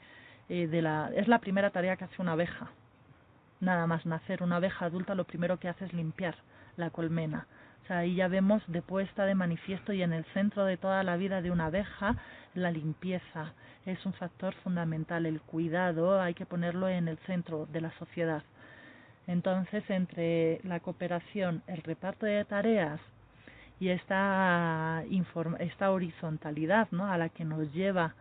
eh, 0.49 0.67
de 0.69 0.83
la 0.83 1.11
es 1.15 1.29
la 1.29 1.39
primera 1.39 1.71
tarea 1.71 1.97
que 1.97 2.05
hace 2.05 2.23
una 2.23 2.33
abeja. 2.33 2.71
Nada 3.61 3.87
más 3.87 4.07
nacer 4.07 4.43
una 4.43 4.57
abeja 4.57 4.87
adulta 4.87 5.15
lo 5.15 5.25
primero 5.25 5.59
que 5.59 5.69
hace 5.69 5.85
es 5.85 5.93
limpiar 5.93 6.35
la 6.77 6.89
colmena 6.89 7.47
ahí 7.91 8.15
ya 8.15 8.29
vemos 8.29 8.63
de 8.67 8.83
puesta 8.83 9.25
de 9.25 9.35
manifiesto 9.35 9.93
y 9.93 10.03
en 10.03 10.13
el 10.13 10.25
centro 10.33 10.65
de 10.65 10.77
toda 10.77 11.03
la 11.03 11.17
vida 11.17 11.43
de 11.43 11.51
una 11.51 11.67
abeja 11.67 12.17
la 12.55 12.71
limpieza. 12.71 13.53
Es 13.87 14.05
un 14.07 14.13
factor 14.13 14.55
fundamental, 14.63 15.27
el 15.27 15.41
cuidado 15.41 16.21
hay 16.21 16.35
que 16.35 16.47
ponerlo 16.47 16.89
en 16.89 17.09
el 17.09 17.19
centro 17.19 17.67
de 17.67 17.81
la 17.81 17.91
sociedad. 17.99 18.43
Entonces, 19.27 19.85
entre 19.89 20.61
la 20.65 20.81
cooperación, 20.81 21.63
el 21.67 21.83
reparto 21.83 22.27
de 22.27 22.45
tareas 22.45 23.01
y 23.79 23.89
esta, 23.89 25.05
esta 25.59 25.91
horizontalidad 25.91 26.89
¿no? 26.91 27.11
a 27.11 27.17
la 27.17 27.29
que 27.29 27.45
nos 27.45 27.73
lleva 27.73 28.15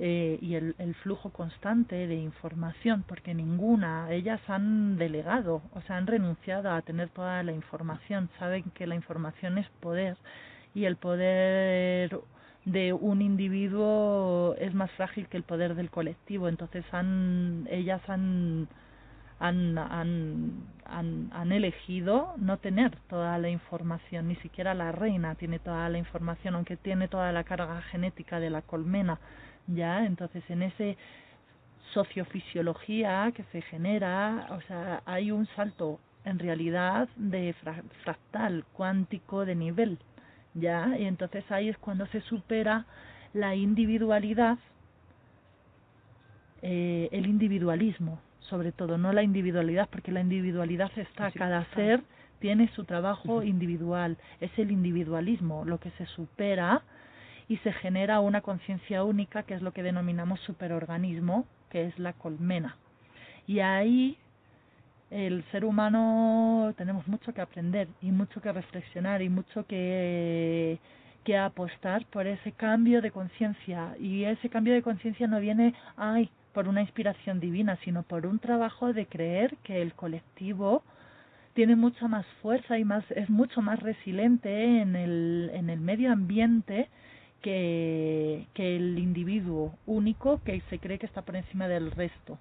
eh, 0.00 0.38
y 0.42 0.56
el, 0.56 0.74
flujo 1.02 1.30
constante 1.30 2.08
de 2.08 2.16
información, 2.16 3.04
porque 3.06 3.32
ninguna, 3.32 4.10
ellas 4.10 4.40
han 4.48 4.96
delegado, 4.96 5.62
o 5.72 5.80
sea, 5.82 5.96
han 5.96 6.08
renunciado 6.08 6.70
a 6.70 6.82
tener 6.82 7.10
toda 7.10 7.42
la 7.44 7.52
información, 7.52 8.28
saben 8.38 8.64
que 8.74 8.88
la 8.88 8.96
información 8.96 9.56
es 9.58 9.68
poder 9.80 10.16
y 10.74 10.86
el 10.86 10.96
poder 10.96 12.18
de 12.64 12.92
un 12.92 13.22
individuo 13.22 14.56
es 14.58 14.74
más 14.74 14.90
frágil 14.92 15.28
que 15.28 15.36
el 15.36 15.44
poder 15.44 15.76
del 15.76 15.90
colectivo, 15.90 16.48
entonces 16.48 16.84
han, 16.90 17.68
ellas 17.70 18.02
han, 18.08 18.66
han, 19.38 19.78
han, 19.78 20.64
han, 20.86 21.30
han 21.32 21.52
elegido 21.52 22.34
no 22.38 22.58
tener 22.58 22.96
toda 23.08 23.38
la 23.38 23.48
información, 23.48 24.26
ni 24.26 24.36
siquiera 24.36 24.74
la 24.74 24.90
reina 24.90 25.36
tiene 25.36 25.60
toda 25.60 25.88
la 25.88 25.98
información, 25.98 26.56
aunque 26.56 26.76
tiene 26.76 27.06
toda 27.06 27.30
la 27.30 27.44
carga 27.44 27.80
genética 27.82 28.40
de 28.40 28.50
la 28.50 28.62
colmena, 28.62 29.20
ya 29.66 30.04
entonces 30.04 30.42
en 30.48 30.62
ese 30.62 30.96
sociofisiología 31.92 33.32
que 33.34 33.44
se 33.44 33.62
genera 33.62 34.48
o 34.50 34.60
sea 34.62 35.02
hay 35.06 35.30
un 35.30 35.46
salto 35.54 36.00
en 36.24 36.38
realidad 36.38 37.08
de 37.16 37.54
fractal 38.02 38.64
cuántico 38.72 39.44
de 39.44 39.54
nivel 39.54 39.98
ya 40.54 40.96
y 40.98 41.04
entonces 41.04 41.44
ahí 41.50 41.68
es 41.68 41.78
cuando 41.78 42.06
se 42.06 42.20
supera 42.22 42.86
la 43.32 43.54
individualidad 43.54 44.58
eh, 46.62 47.08
el 47.12 47.26
individualismo 47.26 48.20
sobre 48.40 48.72
todo 48.72 48.98
no 48.98 49.12
la 49.12 49.22
individualidad 49.22 49.88
porque 49.90 50.12
la 50.12 50.20
individualidad 50.20 50.90
está 50.96 51.30
cada 51.30 51.64
ser 51.74 52.02
tiene 52.40 52.68
su 52.74 52.84
trabajo 52.84 53.42
individual 53.42 54.16
es 54.40 54.50
el 54.58 54.70
individualismo 54.70 55.64
lo 55.64 55.78
que 55.78 55.90
se 55.92 56.06
supera 56.06 56.82
y 57.48 57.56
se 57.58 57.72
genera 57.72 58.20
una 58.20 58.40
conciencia 58.40 59.04
única 59.04 59.42
que 59.42 59.54
es 59.54 59.62
lo 59.62 59.72
que 59.72 59.82
denominamos 59.82 60.40
superorganismo, 60.40 61.46
que 61.70 61.86
es 61.86 61.98
la 61.98 62.12
colmena. 62.12 62.76
Y 63.46 63.60
ahí 63.60 64.16
el 65.10 65.44
ser 65.52 65.64
humano 65.64 66.72
tenemos 66.76 67.06
mucho 67.06 67.32
que 67.34 67.40
aprender 67.40 67.88
y 68.00 68.10
mucho 68.10 68.40
que 68.40 68.52
reflexionar 68.52 69.22
y 69.22 69.28
mucho 69.28 69.66
que, 69.66 70.78
que 71.24 71.36
apostar 71.36 72.06
por 72.06 72.26
ese 72.26 72.52
cambio 72.52 73.02
de 73.02 73.10
conciencia. 73.10 73.94
Y 74.00 74.24
ese 74.24 74.48
cambio 74.48 74.74
de 74.74 74.82
conciencia 74.82 75.26
no 75.26 75.40
viene, 75.40 75.74
ay, 75.96 76.30
por 76.52 76.68
una 76.68 76.80
inspiración 76.80 77.40
divina, 77.40 77.76
sino 77.84 78.02
por 78.02 78.26
un 78.26 78.38
trabajo 78.38 78.92
de 78.92 79.06
creer 79.06 79.56
que 79.64 79.82
el 79.82 79.92
colectivo 79.94 80.82
tiene 81.52 81.76
mucha 81.76 82.08
más 82.08 82.26
fuerza 82.42 82.78
y 82.78 82.84
más 82.84 83.04
es 83.10 83.28
mucho 83.30 83.62
más 83.62 83.80
resiliente 83.80 84.80
en 84.80 84.96
el, 84.96 85.50
en 85.54 85.70
el 85.70 85.80
medio 85.80 86.12
ambiente 86.12 86.88
que, 87.44 88.46
que 88.54 88.76
el 88.76 88.98
individuo 88.98 89.74
único 89.84 90.40
que 90.44 90.62
se 90.70 90.78
cree 90.78 90.98
que 90.98 91.04
está 91.04 91.20
por 91.20 91.36
encima 91.36 91.68
del 91.68 91.90
resto. 91.90 92.38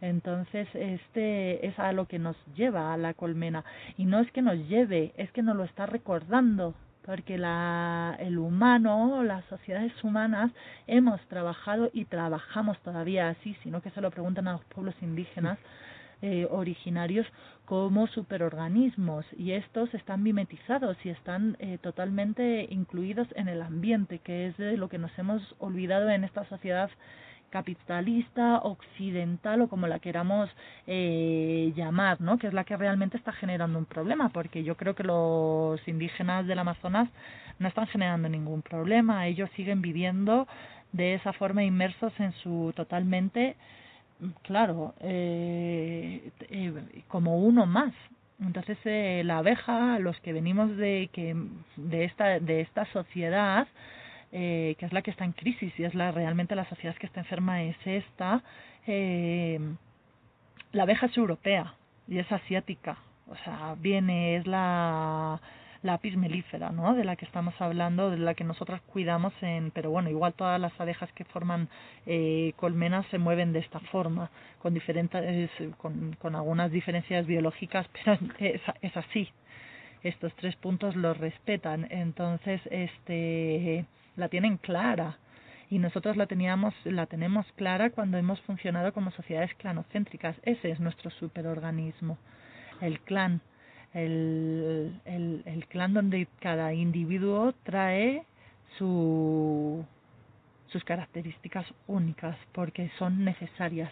Entonces, 0.00 0.66
este 0.74 1.64
es 1.64 1.78
a 1.78 1.92
lo 1.92 2.08
que 2.08 2.18
nos 2.18 2.36
lleva 2.56 2.92
a 2.92 2.96
la 2.96 3.14
colmena. 3.14 3.64
Y 3.96 4.04
no 4.04 4.18
es 4.18 4.28
que 4.32 4.42
nos 4.42 4.58
lleve, 4.68 5.12
es 5.16 5.30
que 5.30 5.44
nos 5.44 5.54
lo 5.54 5.62
está 5.62 5.86
recordando. 5.86 6.74
Porque 7.06 7.38
la, 7.38 8.16
el 8.18 8.36
humano, 8.38 9.22
las 9.22 9.44
sociedades 9.44 9.92
humanas, 10.02 10.50
hemos 10.88 11.20
trabajado 11.28 11.90
y 11.92 12.04
trabajamos 12.06 12.78
todavía 12.80 13.28
así, 13.28 13.56
sino 13.62 13.80
que 13.80 13.90
se 13.90 14.00
lo 14.00 14.10
preguntan 14.10 14.48
a 14.48 14.52
los 14.52 14.64
pueblos 14.64 14.96
indígenas 15.02 15.58
eh, 16.22 16.46
originarios 16.50 17.26
como 17.64 18.06
superorganismos 18.06 19.24
y 19.36 19.52
estos 19.52 19.92
están 19.94 20.22
mimetizados 20.22 20.96
y 21.04 21.08
están 21.08 21.56
eh, 21.58 21.78
totalmente 21.82 22.66
incluidos 22.70 23.28
en 23.34 23.48
el 23.48 23.60
ambiente, 23.60 24.20
que 24.20 24.46
es 24.46 24.56
de 24.56 24.76
lo 24.76 24.88
que 24.88 24.98
nos 24.98 25.16
hemos 25.18 25.42
olvidado 25.58 26.08
en 26.10 26.24
esta 26.24 26.44
sociedad 26.48 26.90
capitalista, 27.50 28.58
occidental 28.58 29.62
o 29.62 29.68
como 29.68 29.86
la 29.86 29.98
queramos 29.98 30.48
eh, 30.86 31.72
llamar, 31.76 32.20
¿no? 32.20 32.38
que 32.38 32.46
es 32.46 32.54
la 32.54 32.64
que 32.64 32.76
realmente 32.76 33.16
está 33.16 33.32
generando 33.32 33.78
un 33.78 33.84
problema, 33.84 34.30
porque 34.30 34.64
yo 34.64 34.76
creo 34.76 34.94
que 34.94 35.04
los 35.04 35.86
indígenas 35.86 36.46
del 36.46 36.58
Amazonas 36.58 37.08
no 37.58 37.68
están 37.68 37.86
generando 37.88 38.28
ningún 38.28 38.62
problema, 38.62 39.26
ellos 39.26 39.50
siguen 39.54 39.82
viviendo 39.82 40.48
de 40.92 41.14
esa 41.14 41.32
forma 41.32 41.62
inmersos 41.62 42.12
en 42.18 42.32
su 42.42 42.72
totalmente 42.74 43.56
claro, 44.42 44.94
eh, 45.00 46.30
eh, 46.50 46.72
como 47.08 47.38
uno 47.38 47.66
más. 47.66 47.92
Entonces 48.40 48.78
eh, 48.84 49.22
la 49.24 49.38
abeja, 49.38 49.98
los 49.98 50.18
que 50.20 50.32
venimos 50.32 50.76
de 50.76 51.10
que 51.12 51.36
de 51.76 52.04
esta 52.04 52.40
de 52.40 52.60
esta 52.60 52.84
sociedad 52.86 53.68
eh, 54.32 54.76
que 54.78 54.86
es 54.86 54.92
la 54.94 55.02
que 55.02 55.10
está 55.10 55.26
en 55.26 55.32
crisis 55.32 55.72
y 55.78 55.84
es 55.84 55.94
la 55.94 56.10
realmente 56.10 56.54
la 56.54 56.68
sociedad 56.68 56.96
que 56.96 57.06
está 57.06 57.20
enferma 57.20 57.62
es 57.62 57.76
esta. 57.84 58.42
Eh, 58.86 59.60
la 60.72 60.84
abeja 60.84 61.06
es 61.06 61.16
europea 61.18 61.74
y 62.08 62.18
es 62.18 62.32
asiática, 62.32 62.96
o 63.28 63.36
sea 63.44 63.76
viene 63.78 64.36
es 64.36 64.46
la 64.46 65.38
la 65.40 65.40
apis 65.88 66.16
melífera, 66.16 66.70
¿no? 66.70 66.94
De 66.94 67.04
la 67.04 67.16
que 67.16 67.24
estamos 67.24 67.54
hablando, 67.60 68.10
de 68.10 68.18
la 68.18 68.34
que 68.34 68.44
nosotros 68.44 68.80
cuidamos 68.82 69.32
en, 69.40 69.70
pero 69.70 69.90
bueno, 69.90 70.10
igual 70.10 70.34
todas 70.34 70.60
las 70.60 70.78
abejas 70.80 71.10
que 71.12 71.24
forman 71.24 71.68
eh, 72.06 72.52
colmenas 72.56 73.06
se 73.10 73.18
mueven 73.18 73.52
de 73.52 73.60
esta 73.60 73.80
forma, 73.80 74.30
con 74.60 74.74
diferentes, 74.74 75.50
con, 75.78 76.16
con 76.20 76.36
algunas 76.36 76.70
diferencias 76.70 77.26
biológicas, 77.26 77.86
pero 78.04 78.18
es, 78.38 78.60
es 78.80 78.96
así. 78.96 79.28
Estos 80.02 80.34
tres 80.34 80.56
puntos 80.56 80.96
los 80.96 81.16
respetan, 81.16 81.86
entonces, 81.90 82.60
este, 82.70 83.84
la 84.16 84.28
tienen 84.28 84.56
clara 84.58 85.18
y 85.70 85.78
nosotros 85.78 86.18
la 86.18 86.26
teníamos 86.26 86.74
la 86.84 87.06
tenemos 87.06 87.46
clara 87.52 87.88
cuando 87.88 88.18
hemos 88.18 88.38
funcionado 88.42 88.92
como 88.92 89.10
sociedades 89.12 89.54
clanocéntricas 89.54 90.36
ese 90.42 90.70
es 90.70 90.80
nuestro 90.80 91.10
superorganismo 91.10 92.18
el 92.82 93.00
clan 93.00 93.40
el, 93.94 95.00
el, 95.04 95.42
el 95.44 95.66
clan 95.66 95.94
donde 95.94 96.26
cada 96.40 96.72
individuo 96.72 97.54
trae 97.62 98.24
su, 98.78 99.84
sus 100.68 100.82
características 100.84 101.66
únicas 101.86 102.36
porque 102.52 102.90
son 102.98 103.24
necesarias 103.24 103.90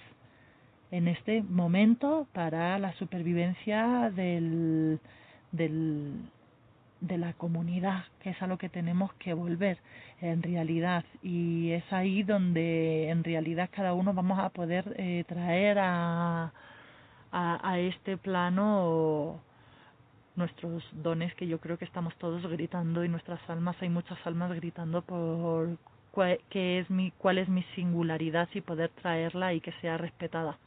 en 0.91 1.09
este 1.09 1.43
momento 1.43 2.27
para 2.33 2.79
la 2.79 2.93
supervivencia 2.95 4.11
del, 4.15 4.99
del, 5.53 6.15
de 7.01 7.19
la 7.19 7.33
comunidad, 7.35 8.05
que 8.21 8.31
es 8.31 8.43
a 8.43 8.47
lo 8.47 8.59
que 8.59 8.69
tenemos 8.69 9.13
que 9.15 9.35
volver 9.35 9.79
en 10.21 10.43
realidad. 10.43 11.05
Y 11.23 11.71
es 11.71 11.85
ahí 11.93 12.25
donde 12.25 13.09
en 13.09 13.23
realidad 13.23 13.71
cada 13.71 13.95
uno 13.95 14.13
vamos 14.15 14.39
a 14.41 14.49
poder 14.49 14.95
eh, 14.97 15.25
traer 15.29 15.79
a, 15.79 16.53
a, 17.31 17.71
a 17.71 17.79
este 17.79 18.17
plano 18.17 19.41
nuestros 20.41 20.83
dones 20.93 21.35
que 21.35 21.47
yo 21.47 21.61
creo 21.61 21.79
que 21.79 21.85
estamos 21.85 22.15
todos 22.17 22.43
gritando 22.47 23.05
y 23.05 23.09
nuestras 23.09 23.41
almas 23.49 23.77
hay 23.81 23.91
muchas 23.91 24.19
almas 24.27 24.51
gritando 24.57 25.03
por 25.03 25.77
cuál, 26.11 26.41
qué 26.49 26.81
es 26.81 26.91
mi 26.91 27.13
cuál 27.13 27.39
es 27.39 27.49
mi 27.49 27.63
singularidad 27.77 28.49
y 28.55 28.63
poder 28.63 28.91
traerla 29.01 29.55
y 29.55 29.61
que 29.61 29.73
sea 29.81 29.99
respetada. 29.99 30.59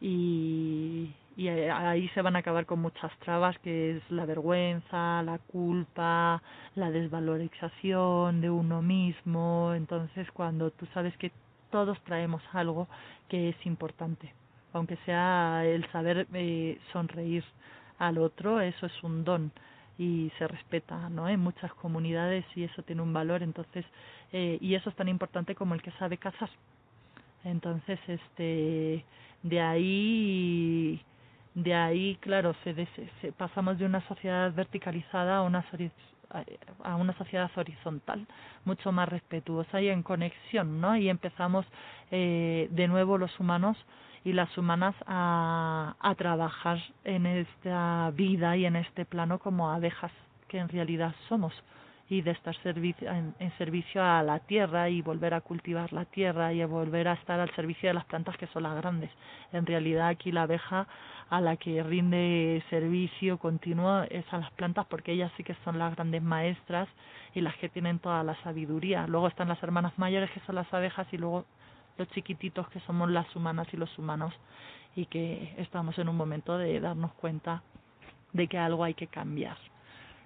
Y, 0.00 1.14
y 1.36 1.48
ahí 1.48 2.08
se 2.08 2.22
van 2.22 2.36
a 2.36 2.38
acabar 2.38 2.64
con 2.64 2.80
muchas 2.80 3.12
trabas 3.18 3.58
que 3.58 3.98
es 3.98 4.10
la 4.10 4.24
vergüenza 4.24 5.22
la 5.22 5.38
culpa 5.38 6.42
la 6.74 6.90
desvalorización 6.90 8.40
de 8.40 8.50
uno 8.50 8.82
mismo. 8.82 9.72
Entonces 9.74 10.26
cuando 10.32 10.70
tú 10.70 10.86
sabes 10.94 11.14
que 11.18 11.32
todos 11.70 12.00
traemos 12.04 12.42
algo 12.52 12.88
que 13.28 13.50
es 13.50 13.66
importante 13.66 14.32
aunque 14.72 14.96
sea 15.04 15.64
el 15.64 15.84
saber 15.90 16.26
eh, 16.32 16.78
sonreír 16.92 17.44
al 18.00 18.18
otro, 18.18 18.60
eso 18.60 18.86
es 18.86 19.02
un 19.04 19.24
don. 19.24 19.52
y 19.98 20.32
se 20.38 20.48
respeta 20.48 21.08
no 21.10 21.28
en 21.28 21.40
muchas 21.40 21.72
comunidades 21.74 22.44
y 22.56 22.64
eso 22.64 22.82
tiene 22.82 23.02
un 23.02 23.12
valor 23.12 23.42
entonces 23.42 23.84
eh, 24.32 24.56
y 24.60 24.74
eso 24.74 24.88
es 24.90 24.96
tan 24.96 25.08
importante 25.08 25.54
como 25.54 25.74
el 25.74 25.82
que 25.82 25.90
sabe 25.92 26.16
cazar 26.16 26.48
entonces 27.44 27.98
este 28.08 29.04
de 29.42 29.60
ahí 29.60 31.02
de 31.54 31.74
ahí 31.74 32.16
claro 32.20 32.54
se, 32.64 32.72
se 33.20 33.32
pasamos 33.32 33.78
de 33.78 33.84
una 33.84 34.00
sociedad 34.08 34.52
verticalizada 34.54 35.36
a 35.38 35.42
una 35.42 35.62
a 36.84 36.96
una 36.96 37.12
sociedad 37.14 37.50
horizontal, 37.56 38.26
mucho 38.64 38.92
más 38.92 39.08
respetuosa 39.08 39.80
y 39.80 39.88
en 39.88 40.02
conexión, 40.02 40.80
¿no? 40.80 40.96
Y 40.96 41.08
empezamos 41.08 41.66
eh, 42.10 42.68
de 42.70 42.88
nuevo 42.88 43.18
los 43.18 43.38
humanos 43.40 43.76
y 44.24 44.32
las 44.32 44.56
humanas 44.58 44.94
a, 45.06 45.96
a 45.98 46.14
trabajar 46.14 46.78
en 47.04 47.26
esta 47.26 48.10
vida 48.14 48.56
y 48.56 48.66
en 48.66 48.76
este 48.76 49.04
plano 49.04 49.38
como 49.38 49.70
abejas 49.70 50.12
que 50.48 50.58
en 50.58 50.68
realidad 50.68 51.14
somos 51.28 51.52
y 52.10 52.22
de 52.22 52.32
estar 52.32 52.56
en, 52.64 53.34
en, 53.38 53.56
servicio 53.56 54.02
a 54.02 54.20
la 54.24 54.40
tierra 54.40 54.88
y 54.90 55.00
volver 55.00 55.32
a 55.32 55.40
cultivar 55.40 55.92
la 55.92 56.04
tierra 56.06 56.52
y 56.52 56.60
a 56.60 56.66
volver 56.66 57.06
a 57.06 57.12
estar 57.12 57.38
al 57.38 57.54
servicio 57.54 57.88
de 57.88 57.94
las 57.94 58.04
plantas 58.04 58.36
que 58.36 58.48
son 58.48 58.64
las 58.64 58.74
grandes. 58.74 59.10
En 59.52 59.64
realidad 59.64 60.08
aquí 60.08 60.32
la 60.32 60.42
abeja 60.42 60.88
a 61.30 61.40
la 61.40 61.56
que 61.56 61.80
rinde 61.84 62.64
servicio 62.68 63.38
continuo 63.38 64.02
es 64.10 64.24
a 64.32 64.38
las 64.38 64.50
plantas 64.52 64.86
porque 64.86 65.12
ellas 65.12 65.30
sí 65.36 65.44
que 65.44 65.54
son 65.64 65.78
las 65.78 65.94
grandes 65.94 66.20
maestras 66.20 66.88
y 67.32 67.42
las 67.42 67.54
que 67.58 67.68
tienen 67.68 68.00
toda 68.00 68.24
la 68.24 68.34
sabiduría. 68.42 69.06
Luego 69.06 69.28
están 69.28 69.46
las 69.46 69.62
hermanas 69.62 69.96
mayores 69.96 70.32
que 70.32 70.40
son 70.40 70.56
las 70.56 70.74
abejas 70.74 71.06
y 71.12 71.16
luego 71.16 71.46
los 72.00 72.08
chiquititos 72.10 72.66
que 72.70 72.80
somos 72.80 73.10
las 73.10 73.36
humanas 73.36 73.68
y 73.72 73.76
los 73.76 73.96
humanos 73.98 74.32
y 74.96 75.04
que 75.06 75.54
estamos 75.58 75.98
en 75.98 76.08
un 76.08 76.16
momento 76.16 76.56
de 76.56 76.80
darnos 76.80 77.12
cuenta 77.12 77.62
de 78.32 78.48
que 78.48 78.58
algo 78.58 78.84
hay 78.84 78.94
que 78.94 79.06
cambiar. 79.06 79.58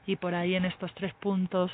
Y 0.07 0.17
por 0.17 0.35
ahí 0.35 0.55
en 0.55 0.67
estos 0.67 0.95
tres 0.95 1.13
puntos 1.15 1.73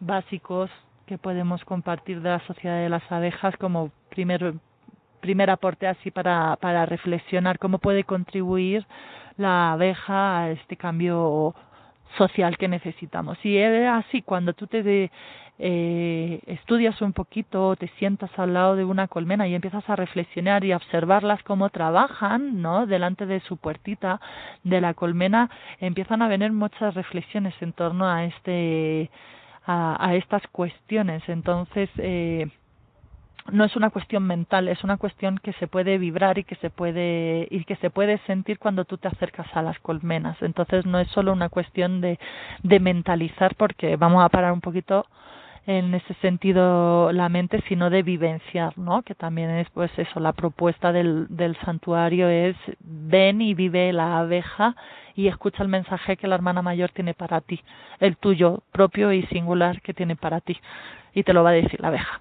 básicos 0.00 0.70
que 1.06 1.18
podemos 1.18 1.62
compartir 1.64 2.22
de 2.22 2.30
la 2.30 2.46
sociedad 2.46 2.78
de 2.78 2.88
las 2.88 3.12
abejas 3.12 3.54
como 3.58 3.90
primer 4.08 4.54
primer 5.20 5.50
aporte 5.50 5.86
así 5.86 6.10
para 6.10 6.56
para 6.56 6.86
reflexionar 6.86 7.58
cómo 7.58 7.78
puede 7.78 8.04
contribuir 8.04 8.86
la 9.36 9.72
abeja 9.72 10.38
a 10.38 10.50
este 10.50 10.76
cambio 10.76 11.54
social 12.16 12.56
que 12.56 12.68
necesitamos. 12.68 13.38
Y 13.44 13.56
es 13.56 13.88
así, 13.88 14.22
cuando 14.22 14.52
tú 14.52 14.66
te 14.66 14.82
de, 14.82 15.10
eh, 15.58 16.40
estudias 16.46 17.00
un 17.02 17.12
poquito, 17.12 17.76
te 17.76 17.88
sientas 17.98 18.30
al 18.38 18.54
lado 18.54 18.76
de 18.76 18.84
una 18.84 19.08
colmena 19.08 19.46
y 19.46 19.54
empiezas 19.54 19.88
a 19.88 19.96
reflexionar 19.96 20.64
y 20.64 20.72
a 20.72 20.76
observarlas 20.76 21.42
cómo 21.42 21.70
trabajan, 21.70 22.62
¿no? 22.62 22.86
Delante 22.86 23.26
de 23.26 23.40
su 23.40 23.56
puertita 23.56 24.20
de 24.64 24.80
la 24.80 24.94
colmena, 24.94 25.50
empiezan 25.78 26.22
a 26.22 26.28
venir 26.28 26.52
muchas 26.52 26.94
reflexiones 26.94 27.54
en 27.60 27.72
torno 27.72 28.08
a 28.08 28.24
este, 28.24 29.10
a, 29.66 30.04
a 30.04 30.14
estas 30.16 30.42
cuestiones. 30.48 31.22
Entonces, 31.28 31.90
eh, 31.98 32.48
no 33.50 33.64
es 33.64 33.74
una 33.74 33.90
cuestión 33.90 34.24
mental, 34.24 34.68
es 34.68 34.84
una 34.84 34.96
cuestión 34.96 35.38
que 35.38 35.52
se 35.54 35.66
puede 35.66 35.98
vibrar 35.98 36.38
y 36.38 36.44
que 36.44 36.54
se 36.56 36.70
puede 36.70 37.48
y 37.50 37.64
que 37.64 37.76
se 37.76 37.90
puede 37.90 38.18
sentir 38.26 38.58
cuando 38.58 38.84
tú 38.84 38.98
te 38.98 39.08
acercas 39.08 39.46
a 39.54 39.62
las 39.62 39.78
colmenas. 39.80 40.40
Entonces 40.42 40.86
no 40.86 40.98
es 41.00 41.08
solo 41.08 41.32
una 41.32 41.48
cuestión 41.48 42.00
de, 42.00 42.18
de 42.62 42.80
mentalizar 42.80 43.54
porque 43.56 43.96
vamos 43.96 44.24
a 44.24 44.28
parar 44.28 44.52
un 44.52 44.60
poquito 44.60 45.06
en 45.66 45.94
ese 45.94 46.14
sentido 46.14 47.12
la 47.12 47.28
mente, 47.28 47.62
sino 47.68 47.88
de 47.88 48.02
vivenciar, 48.02 48.76
¿no? 48.78 49.02
Que 49.02 49.14
también 49.14 49.50
es 49.50 49.70
pues 49.70 49.90
eso, 49.96 50.18
la 50.18 50.32
propuesta 50.32 50.92
del, 50.92 51.26
del 51.28 51.56
santuario 51.58 52.28
es 52.28 52.56
ven 52.80 53.40
y 53.40 53.54
vive 53.54 53.92
la 53.92 54.18
abeja 54.18 54.74
y 55.14 55.28
escucha 55.28 55.62
el 55.62 55.68
mensaje 55.68 56.16
que 56.16 56.26
la 56.26 56.34
hermana 56.34 56.62
mayor 56.62 56.90
tiene 56.90 57.14
para 57.14 57.40
ti, 57.40 57.60
el 58.00 58.16
tuyo 58.16 58.62
propio 58.72 59.12
y 59.12 59.22
singular 59.26 59.80
que 59.82 59.94
tiene 59.94 60.16
para 60.16 60.40
ti 60.40 60.58
y 61.14 61.22
te 61.22 61.32
lo 61.32 61.44
va 61.44 61.50
a 61.50 61.54
decir 61.54 61.80
la 61.80 61.88
abeja. 61.88 62.20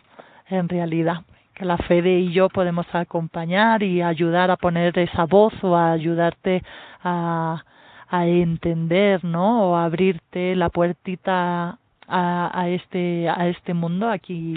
En 0.52 0.70
realidad, 0.70 1.22
que 1.54 1.66
la 1.66 1.78
Fede 1.78 2.20
y 2.20 2.34
yo 2.34 2.50
podemos 2.50 2.86
acompañar 2.94 3.84
y 3.84 4.02
ayudar 4.02 4.52
a 4.52 4.58
poner 4.58 4.98
esa 5.00 5.26
voz 5.26 5.54
o 5.64 5.76
a 5.76 5.92
ayudarte 5.92 6.62
a 7.04 7.64
a 8.10 8.28
entender, 8.28 9.24
¿no? 9.24 9.72
O 9.72 9.76
abrirte 9.78 10.54
la 10.58 10.70
puertita 10.70 11.80
a, 12.08 12.62
a 12.62 12.70
este 12.70 13.30
a 13.30 13.48
este 13.48 13.74
mundo 13.74 14.10
aquí 14.10 14.54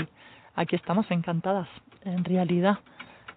aquí 0.56 0.74
estamos 0.76 1.08
encantadas 1.10 1.68
en 2.04 2.24
realidad 2.24 2.78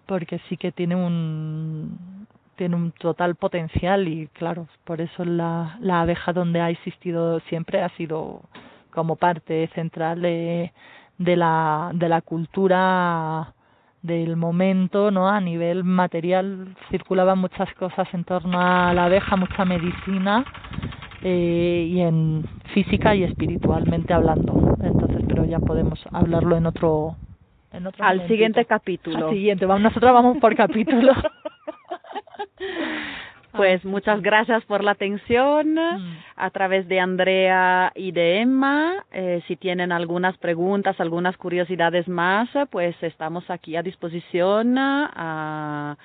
porque 0.06 0.40
sí 0.48 0.56
que 0.56 0.72
tiene 0.72 0.96
un 0.96 2.26
tiene 2.56 2.74
un 2.74 2.90
total 2.92 3.36
potencial 3.36 4.08
y 4.08 4.26
claro 4.28 4.66
por 4.84 5.00
eso 5.00 5.24
la 5.24 5.78
la 5.80 6.00
abeja 6.00 6.32
donde 6.32 6.60
ha 6.60 6.70
existido 6.70 7.38
siempre 7.48 7.82
ha 7.82 7.90
sido 7.90 8.42
como 8.90 9.14
parte 9.14 9.68
central 9.74 10.22
de 10.22 10.72
de 11.18 11.36
la 11.36 11.90
de 11.94 12.08
la 12.08 12.22
cultura 12.22 13.54
del 14.02 14.36
momento, 14.36 15.10
¿no? 15.10 15.28
A 15.28 15.40
nivel 15.40 15.84
material 15.84 16.76
circulaban 16.90 17.38
muchas 17.38 17.72
cosas 17.74 18.08
en 18.12 18.24
torno 18.24 18.60
a 18.60 18.92
la 18.94 19.06
abeja, 19.06 19.36
mucha 19.36 19.64
medicina 19.64 20.44
eh, 21.22 21.88
y 21.90 22.00
en 22.00 22.44
física 22.72 23.14
y 23.14 23.24
espiritualmente 23.24 24.14
hablando. 24.14 24.76
Entonces, 24.82 25.24
pero 25.26 25.44
ya 25.44 25.58
podemos 25.58 26.00
hablarlo 26.12 26.56
en 26.56 26.66
otro 26.66 27.16
en 27.72 27.86
otro 27.86 28.04
al 28.04 28.26
siguiente 28.28 28.64
capítulo. 28.64 29.28
Al 29.28 29.34
siguiente, 29.34 29.66
vamos, 29.66 29.82
nosotros 29.82 30.12
vamos 30.12 30.38
por 30.38 30.54
capítulo. 30.54 31.12
Pues 33.58 33.84
muchas 33.84 34.22
gracias 34.22 34.64
por 34.66 34.84
la 34.84 34.92
atención 34.92 35.74
Mm. 35.74 36.16
a 36.36 36.50
través 36.50 36.86
de 36.86 37.00
Andrea 37.00 37.90
y 37.96 38.12
de 38.12 38.38
Emma. 38.40 39.04
Eh, 39.10 39.42
si 39.48 39.56
tienen 39.56 39.90
algunas 39.90 40.38
preguntas, 40.38 40.94
algunas 41.00 41.36
curiosidades 41.36 42.06
más, 42.06 42.48
pues 42.70 42.94
estamos 43.02 43.50
aquí 43.50 43.74
a 43.74 43.82
disposición 43.82 44.78
a, 44.78 45.96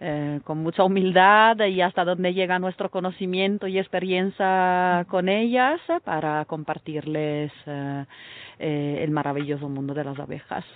eh, 0.00 0.40
con 0.44 0.58
mucha 0.58 0.84
humildad 0.84 1.58
y 1.66 1.80
hasta 1.80 2.04
donde 2.04 2.34
llega 2.34 2.58
nuestro 2.58 2.90
conocimiento 2.90 3.66
y 3.66 3.78
experiencia 3.78 5.06
con 5.08 5.30
ellas 5.30 5.80
para 6.04 6.44
compartirles 6.44 7.50
eh, 7.64 8.04
eh, 8.58 9.00
el 9.02 9.10
maravilloso 9.12 9.66
mundo 9.66 9.94
de 9.94 10.04
las 10.04 10.18
abejas. 10.18 10.66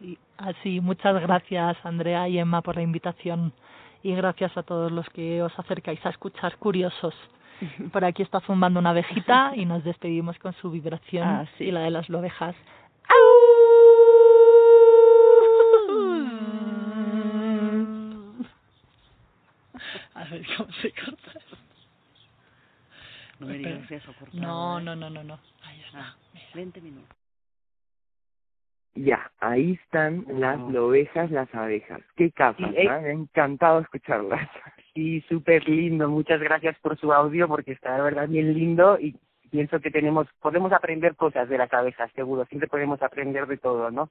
Sí, 0.00 0.18
así, 0.36 0.80
muchas 0.80 1.22
gracias 1.22 1.76
Andrea 1.84 2.28
y 2.28 2.40
Emma 2.40 2.60
por 2.60 2.74
la 2.74 2.82
invitación 2.82 3.52
y 4.02 4.14
gracias 4.14 4.56
a 4.56 4.62
todos 4.62 4.90
los 4.92 5.08
que 5.10 5.42
os 5.42 5.56
acercáis 5.58 6.04
a 6.06 6.10
escuchar 6.10 6.56
curiosos. 6.56 7.14
Por 7.92 8.04
aquí 8.04 8.22
está 8.22 8.40
zumbando 8.40 8.80
una 8.80 8.90
abejita 8.90 9.52
y 9.54 9.66
nos 9.66 9.84
despedimos 9.84 10.38
con 10.38 10.54
su 10.54 10.70
vibración 10.70 11.28
Ah, 11.28 11.46
sí. 11.58 11.64
y 11.64 11.70
la 11.70 11.80
de 11.80 11.90
las 11.90 12.08
ovejas. 12.08 12.56
A 20.14 20.24
ver 20.24 20.44
cómo 20.56 20.72
se 20.82 20.92
corta. 20.92 21.32
No 23.38 23.46
me 23.46 23.58
digas 23.58 23.90
eso, 23.90 24.12
por 24.14 24.34
No, 24.34 24.40
favor. 24.42 24.82
no, 24.82 24.96
no, 24.96 25.10
no, 25.10 25.24
no. 25.24 25.38
Ahí 25.64 25.80
está. 25.86 25.98
Ah, 26.00 26.16
20 26.54 26.80
minutos. 26.80 27.16
Ya, 28.94 29.30
ahí 29.40 29.78
están 29.84 30.24
las 30.28 30.58
Wow. 30.58 30.70
lobejas, 30.72 31.30
las 31.30 31.52
abejas. 31.54 32.00
Qué 32.16 32.30
capas, 32.32 32.70
Sí, 32.70 32.76
eh. 32.76 32.88
¿ah? 32.88 32.98
Me 33.00 33.08
ha 33.08 33.12
encantado 33.12 33.80
escucharlas. 33.80 34.48
Sí, 34.94 35.20
súper 35.28 35.68
lindo. 35.68 36.08
Muchas 36.08 36.40
gracias 36.40 36.76
por 36.80 36.96
su 36.98 37.12
audio 37.12 37.46
porque 37.46 37.72
está 37.72 37.96
de 37.96 38.02
verdad 38.02 38.28
bien 38.28 38.52
lindo 38.52 38.98
y 38.98 39.16
pienso 39.50 39.80
que 39.80 39.90
tenemos, 39.90 40.26
podemos 40.40 40.72
aprender 40.72 41.14
cosas 41.16 41.48
de 41.48 41.58
las 41.58 41.72
abejas, 41.72 42.10
seguro. 42.14 42.44
Siempre 42.46 42.68
podemos 42.68 43.00
aprender 43.02 43.46
de 43.46 43.56
todo, 43.56 43.90
¿no? 43.90 44.10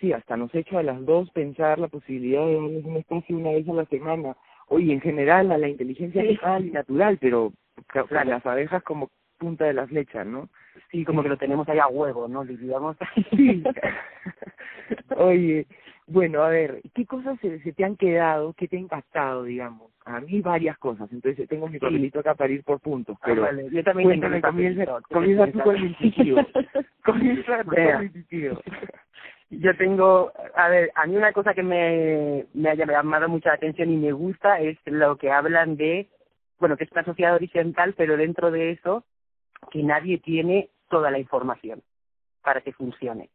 Sí, 0.00 0.12
hasta 0.12 0.36
nos 0.36 0.54
echa 0.54 0.78
a 0.78 0.82
las 0.84 1.04
dos 1.04 1.30
pensar 1.32 1.78
la 1.78 1.88
posibilidad 1.88 2.44
de 2.46 2.54
darles 2.54 2.84
un 2.84 2.96
espacio 2.96 3.36
una 3.36 3.50
vez 3.50 3.68
a 3.68 3.72
la 3.74 3.84
semana. 3.86 4.36
Oye, 4.68 4.92
en 4.92 5.00
general 5.00 5.50
a 5.50 5.58
la 5.58 5.68
inteligencia 5.68 6.22
Sí. 6.22 6.28
animal 6.28 6.66
y 6.66 6.70
natural, 6.70 7.18
pero 7.20 7.52
Claro. 7.88 8.30
las 8.30 8.46
abejas 8.46 8.82
como 8.84 9.10
punta 9.40 9.64
de 9.64 9.72
la 9.72 9.86
flecha, 9.86 10.22
¿no? 10.22 10.48
Sí, 10.92 11.04
como 11.04 11.22
que 11.22 11.30
lo 11.30 11.38
tenemos 11.38 11.68
ahí 11.68 11.78
a 11.78 11.88
huevo, 11.88 12.28
¿no? 12.28 12.44
Digamos. 12.44 12.96
Sí. 13.30 13.64
Oye, 15.16 15.66
bueno, 16.06 16.42
a 16.42 16.48
ver, 16.50 16.82
¿qué 16.94 17.06
cosas 17.06 17.38
se, 17.40 17.60
se 17.60 17.72
te 17.72 17.84
han 17.84 17.96
quedado, 17.96 18.52
qué 18.52 18.68
te 18.68 18.76
ha 18.76 18.80
impactado, 18.80 19.44
digamos? 19.44 19.90
A 20.04 20.20
mí 20.20 20.40
varias 20.40 20.76
cosas, 20.78 21.10
entonces 21.12 21.48
tengo 21.48 21.68
mi 21.68 21.78
papelito 21.78 22.20
acá 22.20 22.34
para 22.34 22.52
ir 22.52 22.64
por 22.64 22.80
puntos, 22.80 23.16
Ah, 23.20 23.24
pero 23.26 23.42
vale, 23.42 23.68
yo 23.70 23.82
también 23.84 24.08
cuéntame, 24.08 24.36
mi 24.36 24.42
comienza, 24.42 24.98
comienza 25.10 25.46
tú 25.52 25.60
con 25.60 25.76
el 25.76 25.84
intuitivo. 25.84 26.40
comienza 27.04 27.64
tú 27.64 27.70
con 27.70 27.78
el 27.78 28.02
intuitivo. 28.04 28.60
Yo 29.50 29.76
tengo, 29.76 30.32
a 30.54 30.68
ver, 30.68 30.90
a 30.94 31.06
mí 31.06 31.16
una 31.16 31.32
cosa 31.32 31.54
que 31.54 31.62
me, 31.62 32.46
me 32.54 32.70
ha 32.70 32.74
llamado 32.74 33.28
mucha 33.28 33.52
atención 33.52 33.90
y 33.90 33.96
me 33.96 34.12
gusta 34.12 34.60
es 34.60 34.78
lo 34.86 35.16
que 35.16 35.30
hablan 35.30 35.76
de, 35.76 36.08
bueno, 36.58 36.76
que 36.76 36.84
es 36.84 36.92
una 36.92 37.04
sociedad 37.04 37.34
horizontal, 37.34 37.94
pero 37.96 38.16
dentro 38.16 38.50
de 38.50 38.70
eso, 38.72 39.04
que 39.70 39.82
nadie 39.82 40.18
tiene 40.18 40.70
toda 40.88 41.10
la 41.10 41.18
información 41.18 41.82
para 42.42 42.60
que 42.60 42.72
funcione. 42.72 43.30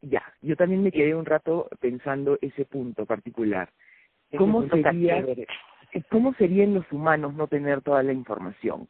Ya, 0.00 0.22
yo 0.42 0.56
también 0.56 0.82
me 0.82 0.92
quedé 0.92 1.14
un 1.14 1.24
rato 1.24 1.68
pensando 1.80 2.38
ese 2.40 2.64
punto 2.64 3.06
particular. 3.06 3.70
¿Cómo 4.36 4.62
sería, 4.68 5.16
chévere. 5.16 5.46
¿Cómo 6.10 6.34
sería 6.34 6.64
en 6.64 6.74
los 6.74 6.90
humanos 6.92 7.34
no 7.34 7.48
tener 7.48 7.82
toda 7.82 8.02
la 8.02 8.12
información? 8.12 8.88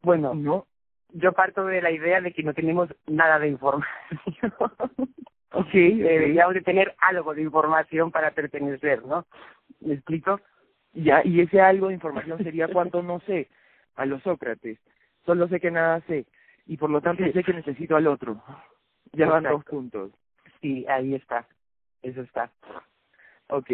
Bueno, 0.00 0.34
¿No? 0.34 0.66
yo 1.12 1.32
parto 1.32 1.66
de 1.66 1.82
la 1.82 1.90
idea 1.90 2.20
de 2.20 2.32
que 2.32 2.42
no 2.42 2.54
tenemos 2.54 2.88
nada 3.06 3.38
de 3.38 3.48
información. 3.48 3.88
Ok, 5.56 5.70
Deberíamos 5.70 6.54
de 6.54 6.62
tener 6.62 6.96
algo 6.98 7.32
de 7.32 7.42
información 7.42 8.10
para 8.10 8.32
pertenecer, 8.32 9.04
¿no? 9.04 9.24
¿Me 9.80 9.94
explico? 9.94 10.40
Ya, 10.94 11.22
y 11.24 11.42
ese 11.42 11.60
algo 11.60 11.88
de 11.88 11.94
información 11.94 12.42
sería 12.42 12.66
cuánto 12.66 13.04
no 13.04 13.20
sé, 13.20 13.48
a 13.94 14.04
los 14.04 14.20
Sócrates. 14.24 14.80
Solo 15.24 15.48
sé 15.48 15.60
que 15.60 15.70
nada 15.70 16.00
sé, 16.06 16.26
y 16.66 16.76
por 16.76 16.90
lo 16.90 17.00
tanto 17.00 17.24
sé 17.32 17.44
que 17.44 17.52
necesito 17.52 17.96
al 17.96 18.06
otro. 18.06 18.42
Ya 19.12 19.28
van 19.28 19.44
dos 19.44 19.64
puntos. 19.64 20.12
Sí, 20.60 20.84
ahí 20.88 21.14
está. 21.14 21.46
Eso 22.02 22.22
está. 22.22 22.50
Ok. 23.48 23.70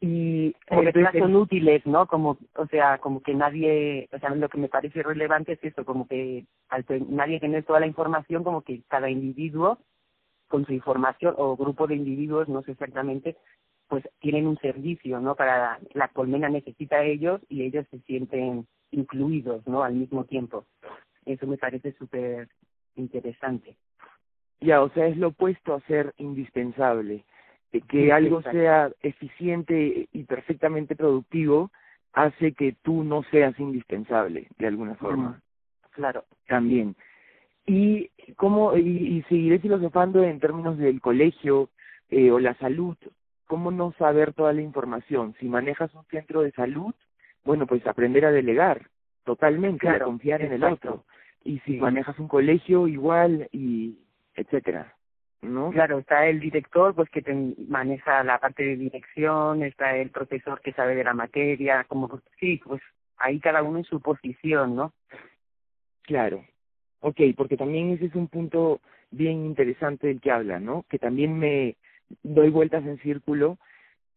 Y 0.00 0.54
entonces- 0.66 1.20
son 1.20 1.34
útiles, 1.36 1.86
¿no? 1.86 2.06
Como, 2.06 2.38
o 2.54 2.66
sea, 2.66 2.98
como 2.98 3.22
que 3.22 3.34
nadie, 3.34 4.08
o 4.12 4.18
sea, 4.18 4.30
lo 4.30 4.48
que 4.48 4.58
me 4.58 4.68
parece 4.68 5.02
relevante 5.02 5.52
es 5.52 5.64
esto, 5.64 5.84
como 5.84 6.06
que 6.06 6.46
al 6.68 6.84
nadie 7.08 7.40
tener 7.40 7.64
toda 7.64 7.80
la 7.80 7.86
información, 7.86 8.44
como 8.44 8.62
que 8.62 8.82
cada 8.88 9.08
individuo 9.08 9.78
con 10.48 10.66
su 10.66 10.72
información 10.72 11.34
o 11.38 11.56
grupo 11.56 11.86
de 11.86 11.96
individuos, 11.96 12.48
no 12.48 12.62
sé 12.62 12.72
exactamente, 12.72 13.36
pues 13.88 14.08
tienen 14.20 14.46
un 14.46 14.58
servicio, 14.58 15.20
¿no? 15.20 15.34
Para 15.34 15.78
la 15.94 16.08
colmena 16.08 16.48
necesita 16.48 16.96
a 16.96 17.04
ellos 17.04 17.40
y 17.48 17.62
ellos 17.62 17.86
se 17.90 18.00
sienten 18.00 18.66
incluidos, 18.90 19.66
¿no? 19.66 19.82
Al 19.82 19.94
mismo 19.94 20.24
tiempo. 20.24 20.66
Eso 21.24 21.46
me 21.46 21.58
parece 21.58 21.92
súper 21.92 22.48
interesante. 22.96 23.76
Ya, 24.60 24.82
o 24.82 24.90
sea, 24.90 25.06
es 25.06 25.16
lo 25.16 25.28
opuesto 25.28 25.74
a 25.74 25.80
ser 25.82 26.14
indispensable. 26.18 27.24
Eh, 27.72 27.80
Que 27.88 28.04
Sí, 28.04 28.10
algo 28.10 28.38
exacto. 28.38 28.58
sea 28.58 28.90
eficiente 29.02 30.08
y 30.12 30.24
perfectamente 30.24 30.96
productivo 30.96 31.70
hace 32.12 32.52
que 32.52 32.72
tú 32.82 33.04
no 33.04 33.22
seas 33.24 33.58
indispensable, 33.60 34.48
de 34.58 34.66
alguna 34.66 34.94
forma. 34.94 35.40
Claro. 35.90 36.24
También. 36.48 36.96
Y 37.66 38.10
cómo, 38.36 38.76
y, 38.76 38.80
y 38.80 39.22
seguiré 39.28 39.58
filosofando 39.58 40.22
en 40.22 40.40
términos 40.40 40.78
del 40.78 41.00
colegio 41.00 41.68
eh, 42.08 42.30
o 42.30 42.38
la 42.38 42.54
salud, 42.54 42.96
cómo 43.46 43.70
no 43.70 43.92
saber 43.98 44.32
toda 44.32 44.52
la 44.52 44.62
información. 44.62 45.34
Si 45.40 45.48
manejas 45.48 45.94
un 45.94 46.04
centro 46.06 46.42
de 46.42 46.52
salud, 46.52 46.94
bueno, 47.44 47.66
pues 47.66 47.86
aprender 47.86 48.24
a 48.26 48.32
delegar 48.32 48.88
totalmente, 49.24 49.88
a 49.88 50.00
confiar 50.00 50.42
en 50.42 50.52
el 50.52 50.64
otro. 50.64 51.04
Y 51.44 51.60
si 51.60 51.76
manejas 51.76 52.18
un 52.18 52.28
colegio, 52.28 52.88
igual, 52.88 53.48
y 53.52 53.98
etcétera, 54.34 54.94
¿no? 55.42 55.70
Claro, 55.70 55.98
está 55.98 56.26
el 56.26 56.40
director, 56.40 56.94
pues 56.94 57.08
que 57.10 57.22
te 57.22 57.34
maneja 57.68 58.24
la 58.24 58.38
parte 58.38 58.64
de 58.64 58.76
dirección, 58.76 59.62
está 59.62 59.96
el 59.96 60.10
profesor 60.10 60.60
que 60.60 60.72
sabe 60.72 60.94
de 60.94 61.04
la 61.04 61.14
materia, 61.14 61.84
como 61.84 62.08
pues, 62.08 62.22
sí, 62.40 62.60
pues 62.64 62.82
ahí 63.18 63.40
cada 63.40 63.62
uno 63.62 63.78
en 63.78 63.84
su 63.84 64.00
posición, 64.00 64.74
¿no? 64.76 64.92
Claro. 66.02 66.44
Ok, 67.00 67.20
porque 67.36 67.56
también 67.56 67.90
ese 67.90 68.06
es 68.06 68.14
un 68.14 68.28
punto 68.28 68.80
bien 69.10 69.44
interesante 69.44 70.08
del 70.08 70.20
que 70.20 70.30
habla, 70.30 70.58
¿no? 70.58 70.84
Que 70.88 70.98
también 70.98 71.38
me 71.38 71.76
doy 72.22 72.50
vueltas 72.50 72.84
en 72.86 72.98
círculo, 72.98 73.58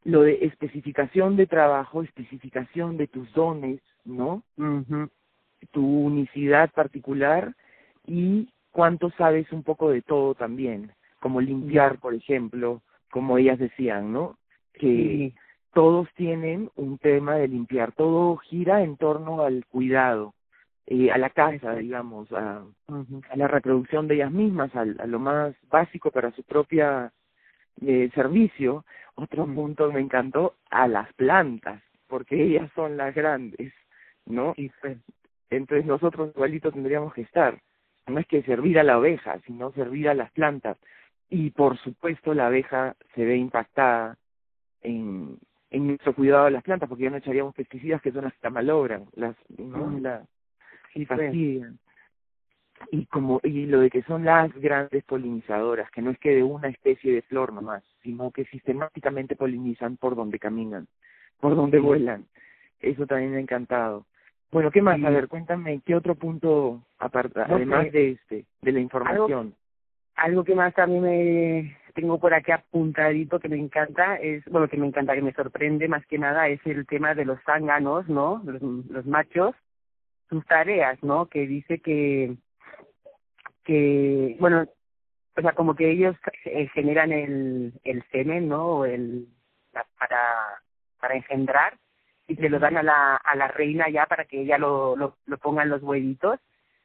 lo 0.03 0.21
de 0.21 0.45
especificación 0.45 1.35
de 1.35 1.47
trabajo, 1.47 2.03
especificación 2.03 2.97
de 2.97 3.07
tus 3.07 3.31
dones, 3.33 3.81
¿no? 4.05 4.43
mhm 4.57 5.09
Tu 5.71 5.85
unicidad 5.85 6.71
particular 6.71 7.53
y 8.07 8.49
cuánto 8.71 9.09
sabes 9.11 9.51
un 9.51 9.63
poco 9.63 9.89
de 9.89 10.01
todo 10.01 10.35
también, 10.35 10.91
como 11.19 11.41
limpiar, 11.41 11.99
por 11.99 12.13
ejemplo, 12.13 12.81
como 13.11 13.37
ellas 13.37 13.59
decían, 13.59 14.13
¿no? 14.13 14.37
Que 14.73 14.79
Sí, 14.87 15.33
todos 15.73 16.07
tienen 16.15 16.69
un 16.75 16.97
tema 16.97 17.35
de 17.35 17.47
limpiar, 17.47 17.91
todo 17.91 18.37
gira 18.37 18.81
en 18.83 18.95
torno 18.97 19.41
al 19.43 19.65
cuidado, 19.65 20.33
eh, 20.87 21.11
a 21.11 21.17
la 21.17 21.29
casa, 21.29 21.75
digamos, 21.75 22.31
a, 22.31 22.63
a 23.29 23.35
la 23.35 23.47
reproducción 23.47 24.07
de 24.07 24.15
ellas 24.15 24.31
mismas, 24.31 24.73
al- 24.75 24.99
a, 24.99 25.05
lo 25.05 25.19
más 25.19 25.53
básico 25.69 26.09
para 26.09 26.31
su 26.31 26.43
propia 26.43 27.11
eh, 27.85 28.09
servicio. 28.13 28.85
Otro 29.15 29.45
punto 29.45 29.91
me 29.91 29.99
encantó, 29.99 30.55
a 30.69 30.87
las 30.87 31.11
plantas, 31.13 31.81
porque 32.07 32.41
ellas 32.41 32.71
son 32.73 32.95
las 32.95 33.13
grandes, 33.13 33.73
¿no? 34.25 34.53
sí, 34.55 34.71
pues, 34.81 34.97
Entonces 35.49 35.85
nosotros 35.85 36.31
igualitos 36.35 36.73
tendríamos 36.73 37.13
que 37.13 37.21
estar. 37.21 37.59
No 38.07 38.19
es 38.19 38.27
que 38.27 38.43
servir 38.43 38.79
a 38.79 38.83
la 38.83 38.97
oveja, 38.97 39.39
sino 39.45 39.71
servir 39.73 40.09
a 40.09 40.13
las 40.13 40.31
plantas. 40.31 40.77
Y 41.29 41.51
por 41.51 41.77
supuesto 41.77 42.33
la 42.33 42.47
abeja 42.47 42.95
se 43.13 43.25
ve 43.25 43.35
impactada 43.35 44.17
en, 44.81 45.37
en 45.69 45.87
nuestro 45.87 46.15
cuidado 46.15 46.45
de 46.45 46.51
las 46.51 46.63
plantas, 46.63 46.89
porque 46.89 47.03
ya 47.03 47.09
no 47.09 47.17
echaríamos 47.17 47.53
pesticidas 47.53 48.01
que 48.01 48.11
son 48.11 48.23
las 48.23 48.33
que 48.33 48.49
malogran, 48.49 49.05
las, 49.13 49.35
¿no? 49.57 49.87
Mm. 49.87 50.01
La, 50.01 50.21
sí, 50.93 51.01
y 51.01 51.05
pues, 51.05 51.19
fastidian. 51.19 51.79
Y 52.91 53.05
como 53.07 53.39
y 53.43 53.65
lo 53.65 53.81
de 53.81 53.89
que 53.89 54.03
son 54.03 54.25
las 54.25 54.53
grandes 54.53 55.03
polinizadoras, 55.03 55.89
que 55.91 56.01
no 56.01 56.11
es 56.11 56.19
que 56.19 56.35
de 56.35 56.43
una 56.43 56.69
especie 56.69 57.13
de 57.13 57.21
flor 57.23 57.53
nomás, 57.53 57.83
sino 58.03 58.31
que 58.31 58.45
sistemáticamente 58.45 59.35
polinizan 59.35 59.97
por 59.97 60.15
donde 60.15 60.39
caminan, 60.39 60.87
por 61.39 61.55
donde 61.55 61.77
Sí. 61.79 61.83
vuelan. 61.83 62.25
Eso 62.79 63.05
también 63.05 63.31
me 63.31 63.37
ha 63.37 63.41
encantado. 63.41 64.05
Bueno, 64.51 64.71
¿qué 64.71 64.81
más? 64.81 64.97
Sí. 64.97 65.05
A 65.05 65.09
ver, 65.09 65.27
cuéntame, 65.27 65.81
¿qué 65.85 65.95
otro 65.95 66.15
punto, 66.15 66.81
aparta, 66.97 67.45
No 67.47 67.55
además 67.55 67.91
de 67.91 68.11
este, 68.11 68.45
de 68.61 68.71
la 68.71 68.79
información? 68.79 69.53
Algo 70.15 70.43
que 70.43 70.55
más 70.55 70.73
también 70.73 71.03
me 71.03 71.77
tengo 71.93 72.19
por 72.19 72.33
aquí 72.33 72.51
apuntadito 72.51 73.39
que 73.39 73.49
me 73.49 73.57
encanta 73.57 74.15
es, 74.15 74.43
bueno, 74.45 74.67
que 74.67 74.77
me 74.77 74.87
encanta, 74.87 75.13
que 75.15 75.21
me 75.21 75.33
sorprende 75.33 75.87
más 75.87 76.05
que 76.07 76.17
nada 76.17 76.47
es 76.47 76.59
el 76.65 76.85
tema 76.87 77.13
de 77.13 77.25
los 77.25 77.39
zánganos, 77.43 78.07
¿no? 78.09 78.41
Los, 78.45 78.61
los 78.61 79.05
machos, 79.05 79.55
sus 80.29 80.45
tareas, 80.45 81.01
¿no? 81.03 81.27
Que 81.27 81.47
dice 81.47 81.79
que, 81.79 82.35
que, 83.65 84.37
bueno, 84.39 84.65
o 85.37 85.41
sea, 85.41 85.53
como 85.53 85.75
que 85.75 85.91
ellos 85.91 86.15
eh, 86.45 86.67
generan 86.73 87.11
el, 87.11 87.73
el 87.83 88.03
semen, 88.11 88.49
¿no? 88.49 88.65
O 88.79 88.85
el, 88.85 89.27
la- 89.73 89.87
para, 89.99 90.61
para 90.99 91.15
engendrar 91.15 91.77
y 92.27 92.35
se 92.35 92.49
lo 92.49 92.59
dan 92.59 92.77
a 92.77 92.83
la, 92.83 93.15
a 93.17 93.35
la 93.35 93.47
reina 93.49 93.89
ya 93.89 94.05
para 94.07 94.25
que 94.25 94.41
ella 94.41 94.57
lo, 94.57 94.95
lo, 94.95 95.17
lo 95.25 95.37
ponga 95.39 95.63
en 95.63 95.69
los 95.69 95.81
huevitos, 95.83 96.39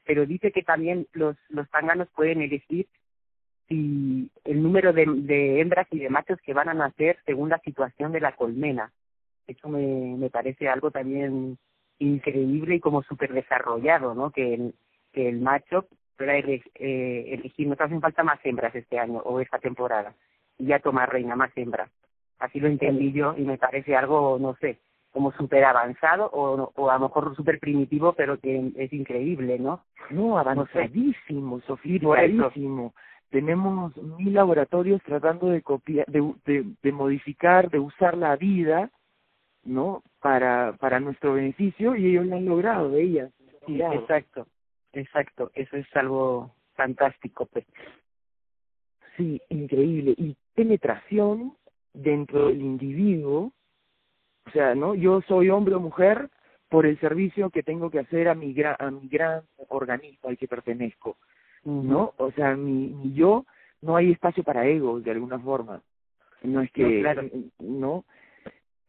pero 0.05 0.27
dice 0.27 0.53
que 0.53 0.63
también 0.63 1.07
los, 1.13 1.37
los 1.51 1.69
zánganos 1.71 2.09
pueden 2.17 2.43
elegir 2.43 2.87
si 3.69 4.31
el 4.45 4.63
número 4.63 4.93
de, 4.93 5.07
de 5.07 5.61
hembras 5.61 5.87
y 5.91 5.99
de 6.01 6.11
machos 6.11 6.39
que 6.43 6.55
van 6.55 6.69
a 6.69 6.75
nacer 6.75 7.19
según 7.27 7.49
la 7.51 7.59
situación 7.61 8.13
de 8.13 8.21
la 8.21 8.37
colmena. 8.37 8.93
Eso 9.47 9.69
me, 9.69 10.17
me 10.19 10.31
parece 10.31 10.69
algo 10.69 10.91
también 10.91 11.59
increíble 11.99 12.77
y 12.77 12.81
como 12.81 13.03
súper 13.03 13.33
desarrollado, 13.33 14.15
¿no? 14.15 14.31
Que 14.31 14.55
el, 14.55 14.75
que 15.13 15.29
el 15.29 15.41
macho 15.41 15.89
pueda 16.17 16.37
ele- 16.37 16.63
eh, 16.75 17.35
elegir, 17.35 17.67
no 17.67 17.77
te 17.77 17.85
hacen 17.85 18.01
falta 18.01 18.23
más 18.23 18.39
hembras 18.45 18.75
este 18.75 18.99
año 18.99 19.19
o 19.25 19.41
esta 19.41 19.59
temporada, 19.59 20.15
y 20.59 20.67
ya 20.67 20.79
toma 20.79 21.07
reina 21.07 21.37
más 21.37 21.51
hembras. 21.57 21.91
Así 22.39 22.61
lo 22.61 22.69
entendí 22.69 23.13
yo 23.13 23.35
y 23.37 23.43
me 23.43 23.59
parece 23.59 23.97
algo, 23.97 24.39
no 24.39 24.55
sé, 24.57 24.79
como 25.13 25.31
súper 25.33 25.65
avanzado 25.65 26.29
o, 26.33 26.73
o 26.75 26.91
a 26.91 26.95
lo 26.95 27.09
mejor 27.09 27.35
súper 27.37 27.61
primitivo, 27.61 28.13
pero 28.15 28.39
que 28.39 28.73
es 28.77 28.93
increíble, 28.93 29.59
¿no? 29.59 29.85
No, 30.11 30.39
avanzadísimo, 30.39 31.59
eso. 31.59 31.67
sofisticadísimo. 31.69 32.93
Tenemos 33.31 33.97
mil 33.97 34.35
laboratorios 34.35 35.03
tratando 35.03 35.49
de 35.49 35.63
copiar, 35.63 36.07
de, 36.07 36.35
de, 36.45 36.65
de 36.83 36.93
modificar, 36.93 37.71
de 37.71 37.79
usar 37.79 38.17
la 38.17 38.37
vida, 38.37 38.91
¿no? 39.65 40.03
Para, 40.21 40.75
para 40.79 41.01
nuestro 41.01 41.35
beneficio 41.35 41.97
y 41.97 42.07
ellos 42.07 42.27
lo 42.27 42.37
han 42.37 42.45
logrado, 42.45 42.97
ellas. 42.97 43.33
lo 43.69 43.77
han 43.79 43.93
Sí, 43.93 43.97
exacto, 43.97 44.47
exacto, 44.95 45.51
eso 45.55 45.77
es 45.77 45.87
algo 45.97 46.55
fantástico, 46.75 47.47
pues. 47.47 47.65
Sí, 49.17 49.41
increíble. 49.49 50.15
Y 50.17 50.37
penetración 50.55 51.57
dentro 51.93 52.49
del 52.49 52.61
individuo, 52.61 53.53
o 54.47 54.51
sea, 54.51 54.75
¿no? 54.75 54.95
Yo 54.95 55.21
soy 55.23 55.51
hombre 55.51 55.75
o 55.75 55.81
mujer 55.81 56.31
por 56.69 56.87
el 56.87 56.99
servicio 56.99 57.51
que 57.51 57.63
tengo 57.63 57.91
que 57.91 58.01
hacer 58.01 58.29
a 58.29 58.35
mi 58.35 58.53
gran, 58.53 58.77
a 58.79 58.91
mi 58.91 59.09
gran 59.09 59.43
organismo 59.69 60.29
al 60.29 60.37
que 60.37 60.49
pertenezco, 60.49 61.17
¿no? 61.65 62.15
O 62.17 62.33
sea, 62.33 62.57
mi, 62.57 62.89
mi 62.89 63.15
yo, 63.15 63.47
no 63.81 63.97
hay 63.97 64.11
espacio 64.11 64.43
para 64.43 64.67
egos 64.67 65.05
de 65.05 65.13
alguna 65.13 65.39
forma. 65.39 65.83
No 66.43 66.61
es 66.61 66.71
que, 66.73 66.83
No, 66.83 67.01
claro. 67.01 67.23
¿no? 67.59 68.05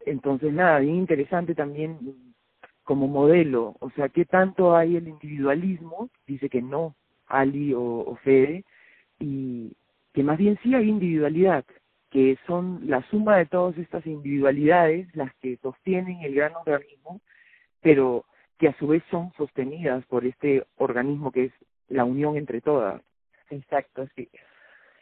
Entonces, 0.05 0.53
nada, 0.53 0.79
bien 0.79 0.95
interesante 0.95 1.55
también 1.55 2.34
como 2.85 3.07
modelo, 3.07 3.75
o 3.81 3.89
sea, 3.91 4.09
¿qué 4.09 4.25
tanto 4.25 4.75
hay 4.75 4.95
el 4.95 5.07
individualismo? 5.09 6.09
Dice 6.27 6.49
que 6.49 6.61
no, 6.61 6.95
Ali 7.27 7.73
o, 7.73 7.81
o 7.81 8.15
Fede, 8.23 8.63
y 9.19 9.73
que 10.13 10.23
más 10.23 10.37
bien 10.37 10.57
sí 10.63 10.73
hay 10.75 10.87
individualidad, 10.89 11.65
que 12.11 12.37
son 12.47 12.81
la 12.87 13.01
suma 13.09 13.37
de 13.37 13.47
todas 13.47 13.77
estas 13.77 14.05
individualidades 14.05 15.13
las 15.15 15.33
que 15.37 15.57
sostienen 15.57 16.21
el 16.21 16.35
gran 16.35 16.55
organismo, 16.55 17.21
pero 17.81 18.23
que 18.59 18.69
a 18.69 18.77
su 18.77 18.87
vez 18.87 19.03
son 19.11 19.33
sostenidas 19.33 20.05
por 20.05 20.25
este 20.25 20.65
organismo 20.77 21.31
que 21.31 21.45
es 21.45 21.53
la 21.89 22.05
unión 22.05 22.37
entre 22.37 22.61
todas, 22.61 23.01
Exacto, 23.49 24.07
sí. 24.15 24.29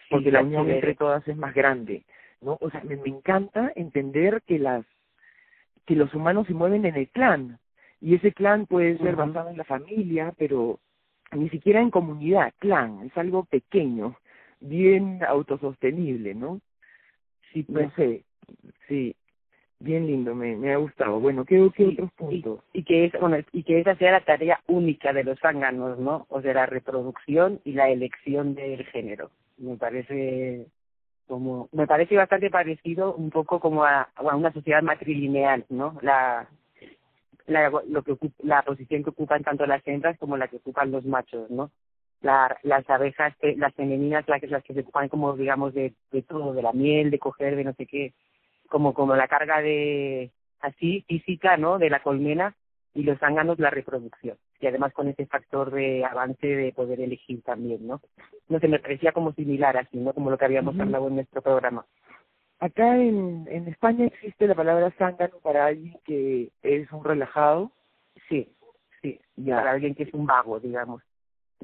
porque 0.09 0.25
Sí, 0.25 0.31
la 0.31 0.41
unión 0.41 0.63
chévere. 0.63 0.75
entre 0.79 0.95
todas 0.95 1.27
es 1.27 1.37
más 1.37 1.53
grande, 1.53 2.05
¿no? 2.41 2.57
O 2.61 2.69
sea, 2.71 2.81
me, 2.83 2.95
me 2.97 3.09
encanta 3.09 3.71
entender 3.75 4.41
que 4.47 4.57
las 4.59 4.85
que 5.85 5.95
los 5.95 6.13
humanos 6.13 6.47
se 6.47 6.53
mueven 6.53 6.85
en 6.85 6.95
el 6.95 7.09
clan 7.09 7.59
y 8.03 8.15
ese 8.15 8.33
clan 8.33 8.65
puede 8.65 8.97
ser 8.97 9.15
Ujú. 9.15 9.27
basado 9.27 9.49
en 9.49 9.57
la 9.57 9.63
familia, 9.63 10.33
pero 10.37 10.79
ni 11.31 11.49
siquiera 11.49 11.81
en 11.81 11.89
comunidad, 11.89 12.53
clan, 12.59 13.01
es 13.05 13.17
algo 13.17 13.45
pequeño, 13.45 14.17
bien 14.59 15.21
autosostenible, 15.25 16.35
¿no? 16.35 16.59
Sí, 17.53 17.65
no 17.69 17.89
sé, 17.91 18.25
sí, 18.89 19.15
bien 19.79 20.05
lindo, 20.05 20.35
me, 20.35 20.57
me 20.57 20.73
ha 20.73 20.77
gustado. 20.77 21.21
Bueno, 21.21 21.45
¿qué, 21.45 21.65
qué 21.73 21.85
otros 21.85 22.11
puntos? 22.11 22.59
Y, 22.73 22.83
que 22.83 23.05
es, 23.05 23.13
bueno, 23.21 23.37
y 23.53 23.63
que 23.63 23.79
esa 23.79 23.95
sea 23.95 24.11
la 24.11 24.25
tarea 24.25 24.59
única 24.67 25.13
de 25.13 25.23
los 25.23 25.39
zánganos, 25.39 25.97
¿no? 25.97 26.25
O 26.27 26.41
sea, 26.41 26.53
la 26.53 26.65
reproducción 26.65 27.61
y 27.63 27.71
la 27.71 27.89
elección 27.89 28.53
del 28.53 28.85
género. 28.87 29.31
Me 29.57 29.77
parece 29.77 30.67
como 31.25 31.69
me 31.71 31.87
parece 31.87 32.17
bastante 32.17 32.49
parecido 32.49 33.15
un 33.15 33.29
poco 33.29 33.61
como 33.61 33.85
a, 33.85 34.09
a 34.13 34.35
una 34.35 34.51
sociedad 34.51 34.81
matrilineal, 34.81 35.65
¿no? 35.69 35.97
La 36.01 36.49
la, 37.47 37.69
lo 37.69 38.03
que 38.03 38.15
la 38.39 38.61
posición 38.63 39.03
que 39.03 39.09
ocupan 39.09 39.43
tanto 39.43 39.65
las 39.65 39.85
hembras 39.87 40.17
como 40.17 40.37
la 40.37 40.47
que 40.47 40.57
ocupan 40.57 40.91
los 40.91 41.05
machos, 41.05 41.49
¿no? 41.49 41.71
La, 42.21 42.57
las 42.63 42.89
abejas, 42.89 43.33
las 43.57 43.73
femeninas, 43.73 44.27
las, 44.27 44.41
las 44.43 44.63
que 44.63 44.73
se 44.73 44.79
ocupan 44.79 45.09
como, 45.09 45.35
digamos, 45.35 45.73
de, 45.73 45.93
de 46.11 46.21
todo, 46.21 46.53
de 46.53 46.61
la 46.61 46.71
miel, 46.71 47.11
de 47.11 47.19
coger, 47.19 47.55
de 47.55 47.65
no 47.65 47.73
sé 47.73 47.85
qué, 47.85 48.13
como, 48.69 48.93
como 48.93 49.15
la 49.15 49.27
carga 49.27 49.61
de, 49.61 50.31
así, 50.61 51.03
física, 51.07 51.57
¿no? 51.57 51.79
De 51.79 51.89
la 51.89 52.01
colmena, 52.01 52.55
y 52.93 53.03
los 53.03 53.19
zánganos 53.19 53.59
la 53.59 53.69
reproducción. 53.69 54.37
Y 54.59 54.67
además 54.67 54.93
con 54.93 55.07
ese 55.07 55.25
factor 55.25 55.71
de 55.71 56.05
avance 56.05 56.47
de 56.47 56.71
poder 56.71 57.01
elegir 57.01 57.41
también, 57.43 57.85
¿no? 57.85 58.01
No 58.47 58.59
se 58.59 58.67
me 58.67 58.79
parecía 58.79 59.11
como 59.11 59.33
similar 59.33 59.75
así, 59.77 59.97
¿no? 59.97 60.13
Como 60.13 60.29
lo 60.29 60.37
que 60.37 60.45
habíamos 60.45 60.79
hablado 60.79 61.07
en 61.07 61.15
nuestro 61.15 61.41
programa. 61.41 61.85
Acá 62.63 62.95
en, 62.95 63.45
en 63.49 63.67
España 63.67 64.05
existe 64.05 64.47
la 64.47 64.55
palabra 64.55 64.89
zángano 64.91 65.37
para 65.43 65.65
alguien 65.65 65.97
que 66.05 66.49
es 66.61 66.89
un 66.93 67.03
relajado. 67.03 67.73
Sí, 68.29 68.55
sí, 69.01 69.19
para 69.45 69.71
alguien 69.71 69.93
que 69.95 70.03
es 70.03 70.13
un 70.13 70.25
vago, 70.25 70.61
digamos. 70.61 71.03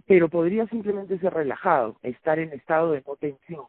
Pero 0.08 0.28
podría 0.28 0.68
simplemente 0.68 1.18
ser 1.20 1.34
relajado, 1.34 1.96
estar 2.04 2.38
en 2.38 2.52
estado 2.52 2.92
de 2.92 3.02
no 3.08 3.16
tensión, 3.16 3.64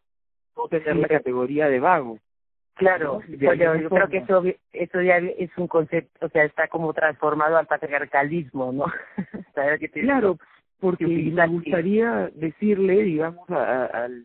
no 0.57 0.67
tener 0.67 0.97
la 0.97 1.07
categoría 1.07 1.69
de 1.69 1.79
vago. 1.79 2.19
Claro, 2.75 3.21
yo, 3.29 3.51
creo 3.89 4.09
que 4.09 4.19
eso, 4.19 4.43
eso 4.73 5.01
ya 5.01 5.19
es 5.19 5.57
un 5.57 5.69
concepto, 5.69 6.27
o 6.27 6.31
sea, 6.31 6.43
está 6.43 6.67
como 6.67 6.93
transformado 6.95 7.59
al 7.59 7.67
patriarcalismo, 7.67 8.73
¿no? 8.73 8.87
claro, 9.93 10.37
porque 10.81 11.07
me 11.07 11.47
gustaría 11.47 12.29
decirle, 12.35 13.05
digamos, 13.05 13.49
al 13.51 14.25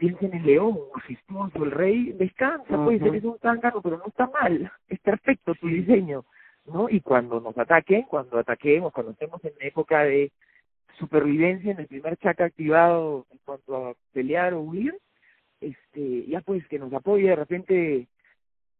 piensen 0.00 0.32
en 0.32 0.46
León, 0.46 0.78
majestuoso, 0.94 1.62
el 1.62 1.70
rey, 1.70 2.12
descansa, 2.12 2.82
puede 2.82 2.98
ser 2.98 3.14
es 3.14 3.24
un 3.24 3.38
zángano, 3.38 3.82
pero 3.82 3.98
no 3.98 4.06
está 4.06 4.26
mal, 4.28 4.72
es 4.88 4.98
perfecto 5.00 5.54
tu 5.54 5.68
diseño, 5.68 6.24
¿no? 6.64 6.88
Y 6.88 7.00
cuando 7.00 7.38
nos 7.38 7.56
ataquen, 7.58 8.04
cuando 8.04 8.38
ataquemos, 8.38 8.94
cuando 8.94 9.12
estemos 9.12 9.44
en 9.44 9.52
época 9.60 10.02
de 10.04 10.32
supervivencia, 10.98 11.72
en 11.72 11.80
el 11.80 11.86
primer 11.86 12.16
chaca 12.16 12.46
activado 12.46 13.26
en 13.30 13.38
cuanto 13.44 13.76
a 13.76 13.94
pelear 14.12 14.54
o 14.54 14.62
huir, 14.62 14.96
este, 15.60 16.24
ya 16.26 16.40
pues 16.40 16.66
que 16.68 16.78
nos 16.78 16.92
apoye 16.94 17.28
de 17.28 17.36
repente 17.36 18.08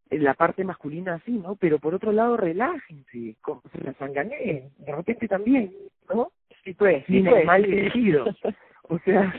en 0.08 0.24
la 0.24 0.32
parte 0.32 0.64
masculina 0.64 1.16
así, 1.16 1.32
¿no? 1.32 1.54
Pero 1.56 1.78
por 1.78 1.94
otro 1.94 2.12
lado, 2.12 2.38
relájense, 2.38 3.36
como 3.42 3.62
se 3.72 3.84
la 3.84 3.92
sanganeen, 3.94 4.70
de 4.78 4.96
repente 4.96 5.28
también, 5.28 5.70
¿no? 6.08 6.32
Sí, 6.64 6.72
pues, 6.72 7.04
sí, 7.06 7.22
pues. 7.22 7.44
mal 7.44 7.64
sentido. 7.64 8.24
O 8.92 8.98
sea, 9.04 9.32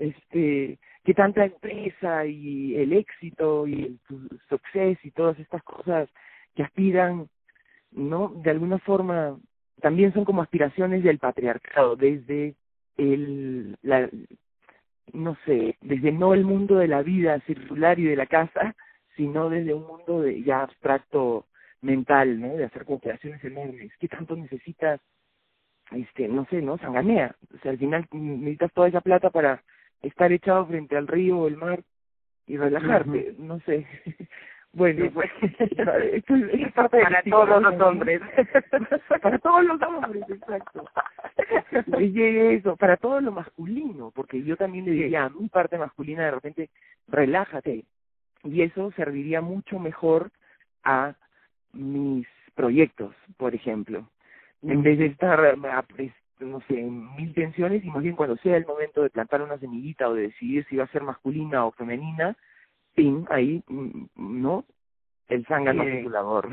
este, 0.00 0.76
que 1.04 1.14
tanta 1.14 1.44
empresa 1.44 2.26
y 2.26 2.76
el 2.76 2.92
éxito 2.92 3.66
y 3.66 3.82
el 3.82 4.00
suceso 4.48 5.00
y 5.02 5.10
todas 5.10 5.38
estas 5.38 5.62
cosas 5.62 6.08
que 6.54 6.62
aspiran, 6.62 7.28
¿no? 7.92 8.28
De 8.28 8.50
alguna 8.50 8.78
forma 8.78 9.38
también 9.80 10.12
son 10.12 10.24
como 10.24 10.42
aspiraciones 10.42 11.02
del 11.02 11.18
patriarcado, 11.18 11.96
desde 11.96 12.54
el, 12.96 13.76
la, 13.82 14.08
no 15.12 15.36
sé, 15.46 15.76
desde 15.80 16.12
no 16.12 16.34
el 16.34 16.44
mundo 16.44 16.76
de 16.76 16.88
la 16.88 17.02
vida 17.02 17.40
circular 17.40 17.98
y 17.98 18.04
de 18.04 18.16
la 18.16 18.26
casa, 18.26 18.74
sino 19.16 19.48
desde 19.48 19.74
un 19.74 19.86
mundo 19.86 20.20
de 20.20 20.42
ya 20.42 20.62
abstracto 20.62 21.46
mental, 21.80 22.40
¿no? 22.40 22.56
De 22.56 22.64
hacer 22.64 22.84
cooperaciones 22.84 23.42
enormes. 23.44 23.92
¿Qué 23.98 24.08
tanto 24.08 24.36
necesitas? 24.36 25.00
Este, 25.92 26.28
no 26.28 26.46
sé, 26.50 26.62
¿no? 26.62 26.78
Sanganea. 26.78 27.34
O 27.54 27.58
sea, 27.58 27.72
al 27.72 27.78
final 27.78 28.06
necesitas 28.12 28.72
toda 28.72 28.88
esa 28.88 29.00
plata 29.00 29.30
para 29.30 29.62
estar 30.02 30.32
echado 30.32 30.66
frente 30.66 30.96
al 30.96 31.06
río 31.06 31.38
o 31.38 31.48
el 31.48 31.56
mar 31.56 31.82
y 32.46 32.56
relajarte, 32.56 33.34
no 33.38 33.60
sé. 33.60 33.86
Bueno, 34.72 35.10
pues, 35.12 35.28
esto 35.40 36.36
es, 36.36 36.72
parte 36.74 36.98
de 36.98 37.02
para 37.02 37.22
todos 37.24 37.60
los 37.60 37.80
hombres. 37.80 38.20
para 39.22 39.38
todos 39.38 39.64
los 39.64 39.82
hombres, 39.82 40.22
exacto. 40.28 40.88
Y 41.98 42.22
eso, 42.22 42.76
para 42.76 42.96
todo 42.96 43.20
lo 43.20 43.32
masculino, 43.32 44.12
porque 44.14 44.42
yo 44.44 44.56
también 44.56 44.84
le 44.84 44.92
diría 44.92 45.24
a 45.24 45.30
mi 45.30 45.48
parte 45.48 45.76
masculina 45.76 46.24
de 46.24 46.30
repente, 46.30 46.70
relájate. 47.08 47.84
Y 48.44 48.62
eso 48.62 48.92
serviría 48.92 49.40
mucho 49.40 49.80
mejor 49.80 50.30
a 50.84 51.14
mis 51.72 52.26
proyectos, 52.54 53.14
por 53.36 53.54
ejemplo. 53.54 54.08
En 54.62 54.82
vez 54.82 54.98
de 54.98 55.06
estar 55.06 55.56
no 56.40 56.60
sé, 56.68 56.74
mil 56.74 57.34
tensiones 57.34 57.84
y 57.84 57.90
más 57.90 58.02
bien 58.02 58.16
cuando 58.16 58.36
sea 58.38 58.56
el 58.56 58.66
momento 58.66 59.02
de 59.02 59.10
plantar 59.10 59.42
una 59.42 59.58
semillita 59.58 60.08
o 60.08 60.14
de 60.14 60.22
decidir 60.22 60.66
si 60.66 60.76
va 60.76 60.84
a 60.84 60.92
ser 60.92 61.02
masculina 61.02 61.64
o 61.64 61.72
femenina, 61.72 62.36
pin, 62.94 63.26
ahí, 63.30 63.62
mm, 63.68 64.06
¿no? 64.16 64.64
El 65.28 65.46
zángano 65.46 65.84
sí, 65.84 66.02
labor. 66.08 66.48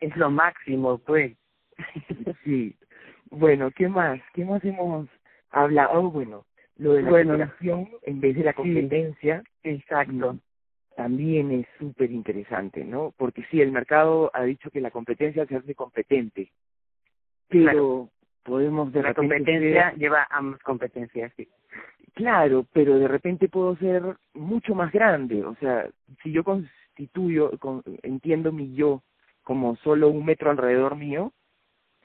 Es 0.00 0.16
lo 0.16 0.30
máximo, 0.30 0.98
pues. 0.98 1.36
sí. 2.44 2.76
Bueno, 3.30 3.70
¿qué 3.70 3.88
más? 3.88 4.20
¿Qué 4.34 4.44
más 4.44 4.64
hemos 4.64 5.08
hablado? 5.50 5.90
Oh, 5.92 6.10
bueno, 6.10 6.46
lo 6.76 6.94
de 6.94 7.02
la 7.02 7.10
bueno, 7.10 7.50
en 8.02 8.20
vez 8.20 8.36
de 8.36 8.44
la 8.44 8.52
competencia. 8.52 9.42
exacto. 9.62 10.38
También 10.96 11.50
es 11.52 11.66
súper 11.78 12.10
interesante, 12.10 12.84
¿no? 12.84 13.14
Porque 13.16 13.44
sí, 13.50 13.60
el 13.60 13.72
mercado 13.72 14.30
ha 14.34 14.42
dicho 14.44 14.70
que 14.70 14.80
la 14.80 14.90
competencia 14.90 15.46
se 15.46 15.56
hace 15.56 15.74
competente. 15.74 16.52
Pero 17.48 18.10
podemos 18.42 18.92
de 18.92 19.02
la 19.02 19.14
competencia 19.14 19.92
lleva 19.94 20.26
ambas 20.30 20.62
competencias 20.62 21.32
sí. 21.36 21.48
Claro 22.14 22.66
pero 22.72 22.98
de 22.98 23.08
repente 23.08 23.48
puedo 23.48 23.76
ser 23.76 24.02
mucho 24.34 24.74
más 24.74 24.92
grande. 24.92 25.44
O 25.44 25.54
sea 25.56 25.88
si 26.22 26.32
yo 26.32 26.44
constituyo 26.44 27.50
con, 27.58 27.82
entiendo 28.02 28.52
mi 28.52 28.74
yo 28.74 29.02
como 29.42 29.76
solo 29.76 30.08
un 30.08 30.24
metro 30.24 30.50
alrededor 30.50 30.96
mío 30.96 31.32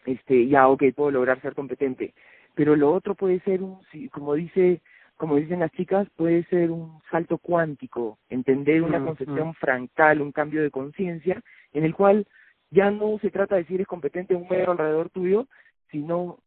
este 0.06 0.48
ya 0.48 0.68
ok 0.68 0.84
puedo 0.96 1.12
lograr 1.12 1.42
ser 1.42 1.56
competente. 1.56 2.14
Pero 2.54 2.76
lo 2.76 2.94
otro 2.94 3.16
puede 3.16 3.40
ser 3.42 3.62
un 3.62 3.80
como 4.12 4.36
dice 4.36 4.82
como 5.18 5.38
dicen 5.38 5.62
las 5.62 5.72
chicas 5.72 6.08
puede 6.16 6.44
ser 6.46 6.72
un 6.72 7.02
salto 7.10 7.38
cuántico 7.38 8.20
entender 8.30 8.82
una 8.82 9.04
concepción 9.04 9.54
fractal 9.54 10.22
un 10.22 10.32
cambio 10.32 10.62
de 10.62 10.72
conciencia 10.72 11.42
en 11.72 11.86
el 11.86 11.96
cual 11.96 12.28
ya 12.72 12.92
no 12.92 13.18
se 13.20 13.32
trata 13.32 13.56
de 13.56 13.66
si 13.66 13.76
eres 13.76 13.88
competente 13.88 14.36
un 14.36 14.48
metro 14.50 14.72
alrededor 14.72 15.10
tuyo, 15.10 15.48
sino 15.92 16.40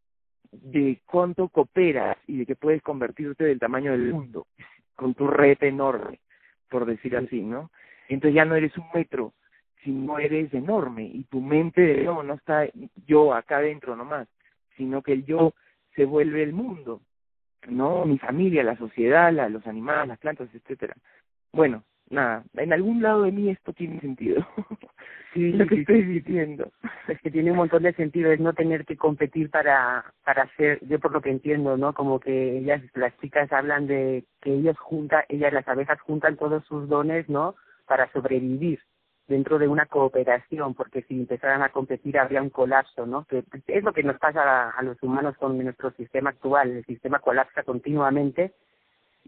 de 0.50 1.00
cuánto 1.06 1.48
cooperas 1.48 2.16
y 2.26 2.38
de 2.38 2.46
que 2.46 2.56
puedes 2.56 2.82
convertirte 2.82 3.44
del 3.44 3.58
tamaño 3.58 3.92
del 3.92 4.12
mundo 4.12 4.46
con 4.94 5.14
tu 5.14 5.26
red 5.26 5.58
enorme, 5.60 6.20
por 6.68 6.86
decir 6.86 7.16
así, 7.16 7.40
¿no? 7.40 7.70
Entonces 8.08 8.34
ya 8.34 8.44
no 8.44 8.56
eres 8.56 8.76
un 8.76 8.86
metro, 8.92 9.34
sino 9.84 10.18
eres 10.18 10.52
enorme 10.54 11.04
y 11.04 11.24
tu 11.24 11.40
mente 11.40 11.80
de 11.80 12.02
no, 12.02 12.22
no 12.22 12.34
está 12.34 12.68
yo 13.06 13.34
acá 13.34 13.58
adentro 13.58 13.94
nomás, 13.94 14.28
sino 14.76 15.02
que 15.02 15.12
el 15.12 15.24
yo 15.24 15.54
se 15.94 16.04
vuelve 16.04 16.42
el 16.42 16.52
mundo, 16.52 17.02
¿no? 17.68 18.04
Mi 18.06 18.18
familia, 18.18 18.62
la 18.64 18.76
sociedad, 18.76 19.32
la, 19.32 19.48
los 19.48 19.66
animales, 19.66 20.08
las 20.08 20.18
plantas, 20.18 20.48
etcétera. 20.54 20.94
Bueno, 21.52 21.84
nada, 22.10 22.44
en 22.54 22.72
algún 22.72 23.02
lado 23.02 23.22
de 23.22 23.32
mí 23.32 23.50
esto 23.50 23.72
tiene 23.72 24.00
sentido. 24.00 24.46
sí, 25.34 25.52
lo 25.52 25.66
que 25.66 25.80
estoy 25.80 26.02
diciendo. 26.02 26.70
Es 27.06 27.20
que 27.20 27.30
tiene 27.30 27.50
un 27.50 27.56
montón 27.58 27.82
de 27.82 27.92
sentido, 27.94 28.30
es 28.30 28.40
no 28.40 28.52
tener 28.52 28.84
que 28.84 28.96
competir 28.96 29.50
para, 29.50 30.12
para 30.24 30.44
hacer, 30.44 30.78
yo 30.86 30.98
por 30.98 31.12
lo 31.12 31.20
que 31.20 31.30
entiendo, 31.30 31.76
¿no? 31.76 31.94
Como 31.94 32.20
que 32.20 32.58
ellas, 32.58 32.82
las 32.94 33.16
chicas 33.18 33.52
hablan 33.52 33.86
de 33.86 34.24
que 34.40 34.54
ellos 34.54 34.78
juntan, 34.78 35.24
ellas 35.28 35.52
las 35.52 35.66
abejas 35.68 36.00
juntan 36.00 36.36
todos 36.36 36.64
sus 36.64 36.88
dones, 36.88 37.28
¿no? 37.28 37.54
Para 37.86 38.10
sobrevivir 38.12 38.80
dentro 39.26 39.58
de 39.58 39.68
una 39.68 39.86
cooperación, 39.86 40.74
porque 40.74 41.02
si 41.02 41.14
empezaran 41.14 41.62
a 41.62 41.68
competir 41.68 42.18
habría 42.18 42.40
un 42.40 42.50
colapso, 42.50 43.06
¿no? 43.06 43.24
Que 43.26 43.44
es 43.66 43.84
lo 43.84 43.92
que 43.92 44.02
nos 44.02 44.18
pasa 44.18 44.42
a, 44.42 44.70
a 44.70 44.82
los 44.82 45.02
humanos 45.02 45.36
con 45.36 45.58
nuestro 45.58 45.90
sistema 45.92 46.30
actual, 46.30 46.70
el 46.70 46.84
sistema 46.86 47.18
colapsa 47.18 47.62
continuamente 47.62 48.54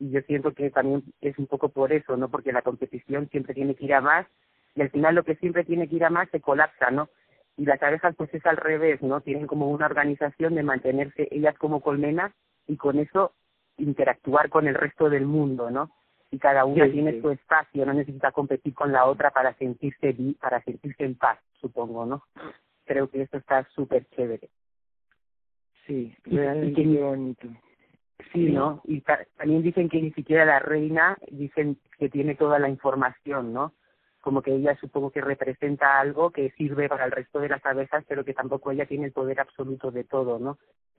y 0.00 0.10
yo 0.10 0.20
siento 0.22 0.52
que 0.54 0.70
también 0.70 1.04
es 1.20 1.38
un 1.38 1.46
poco 1.46 1.68
por 1.68 1.92
eso, 1.92 2.16
¿no? 2.16 2.28
Porque 2.30 2.52
la 2.52 2.62
competición 2.62 3.28
siempre 3.28 3.54
tiene 3.54 3.74
que 3.76 3.84
ir 3.84 3.94
a 3.94 4.00
más 4.00 4.26
y 4.74 4.80
al 4.82 4.90
final 4.90 5.14
lo 5.14 5.24
que 5.24 5.36
siempre 5.36 5.62
tiene 5.64 5.88
que 5.88 5.96
ir 5.96 6.04
a 6.04 6.10
más 6.10 6.28
se 6.30 6.40
colapsa, 6.40 6.90
¿no? 6.90 7.08
Y 7.56 7.66
las 7.66 7.82
abejas 7.82 8.16
pues 8.16 8.32
es 8.34 8.44
al 8.46 8.56
revés, 8.56 9.02
¿no? 9.02 9.20
Tienen 9.20 9.46
como 9.46 9.70
una 9.70 9.86
organización 9.86 10.54
de 10.54 10.62
mantenerse 10.62 11.28
ellas 11.30 11.56
como 11.58 11.80
colmenas 11.82 12.32
y 12.66 12.76
con 12.76 12.98
eso 12.98 13.34
interactuar 13.76 14.48
con 14.48 14.66
el 14.66 14.74
resto 14.74 15.10
del 15.10 15.26
mundo, 15.26 15.70
¿no? 15.70 15.90
Y 16.30 16.38
cada 16.38 16.64
una 16.64 16.90
tiene 16.90 17.20
su 17.20 17.30
espacio, 17.30 17.84
no 17.84 17.92
necesita 17.92 18.32
competir 18.32 18.72
con 18.72 18.92
la 18.92 19.04
otra 19.04 19.30
para 19.30 19.52
sentirse 19.54 20.16
para 20.40 20.62
sentirse 20.62 21.04
en 21.04 21.16
paz, 21.16 21.38
supongo, 21.60 22.06
¿no? 22.06 22.24
Creo 22.86 23.10
que 23.10 23.22
esto 23.22 23.36
está 23.36 23.64
súper 23.74 24.06
chévere. 24.10 24.48
Sí, 25.86 26.14
Y- 26.24 26.34
y 26.34 26.38
realmente 26.38 26.82
que- 26.82 26.88
qué 26.88 27.02
bonito. 27.02 27.48
Sí, 28.32 28.50
¿no? 28.52 28.80
Y 28.84 29.00
ta- 29.00 29.26
también 29.36 29.62
dicen 29.62 29.88
que 29.88 30.00
ni 30.00 30.12
siquiera 30.12 30.44
la 30.44 30.58
reina 30.58 31.16
dicen 31.30 31.78
que 31.98 32.08
tiene 32.08 32.34
toda 32.34 32.58
la 32.58 32.68
información, 32.68 33.52
¿no? 33.52 33.72
Como 34.20 34.42
que 34.42 34.54
ella 34.54 34.76
supongo 34.80 35.10
que 35.10 35.20
representa 35.20 35.98
algo 36.00 36.30
que 36.30 36.50
sirve 36.50 36.88
para 36.88 37.06
el 37.06 37.10
resto 37.12 37.40
de 37.40 37.48
las 37.48 37.64
abejas, 37.64 38.04
pero 38.08 38.24
que 38.24 38.34
tampoco 38.34 38.70
ella 38.70 38.86
tiene 38.86 39.06
el 39.06 39.12
poder 39.12 39.40
absoluto 39.40 39.90
de 39.90 40.04
todo, 40.04 40.38
¿no? 40.38 40.58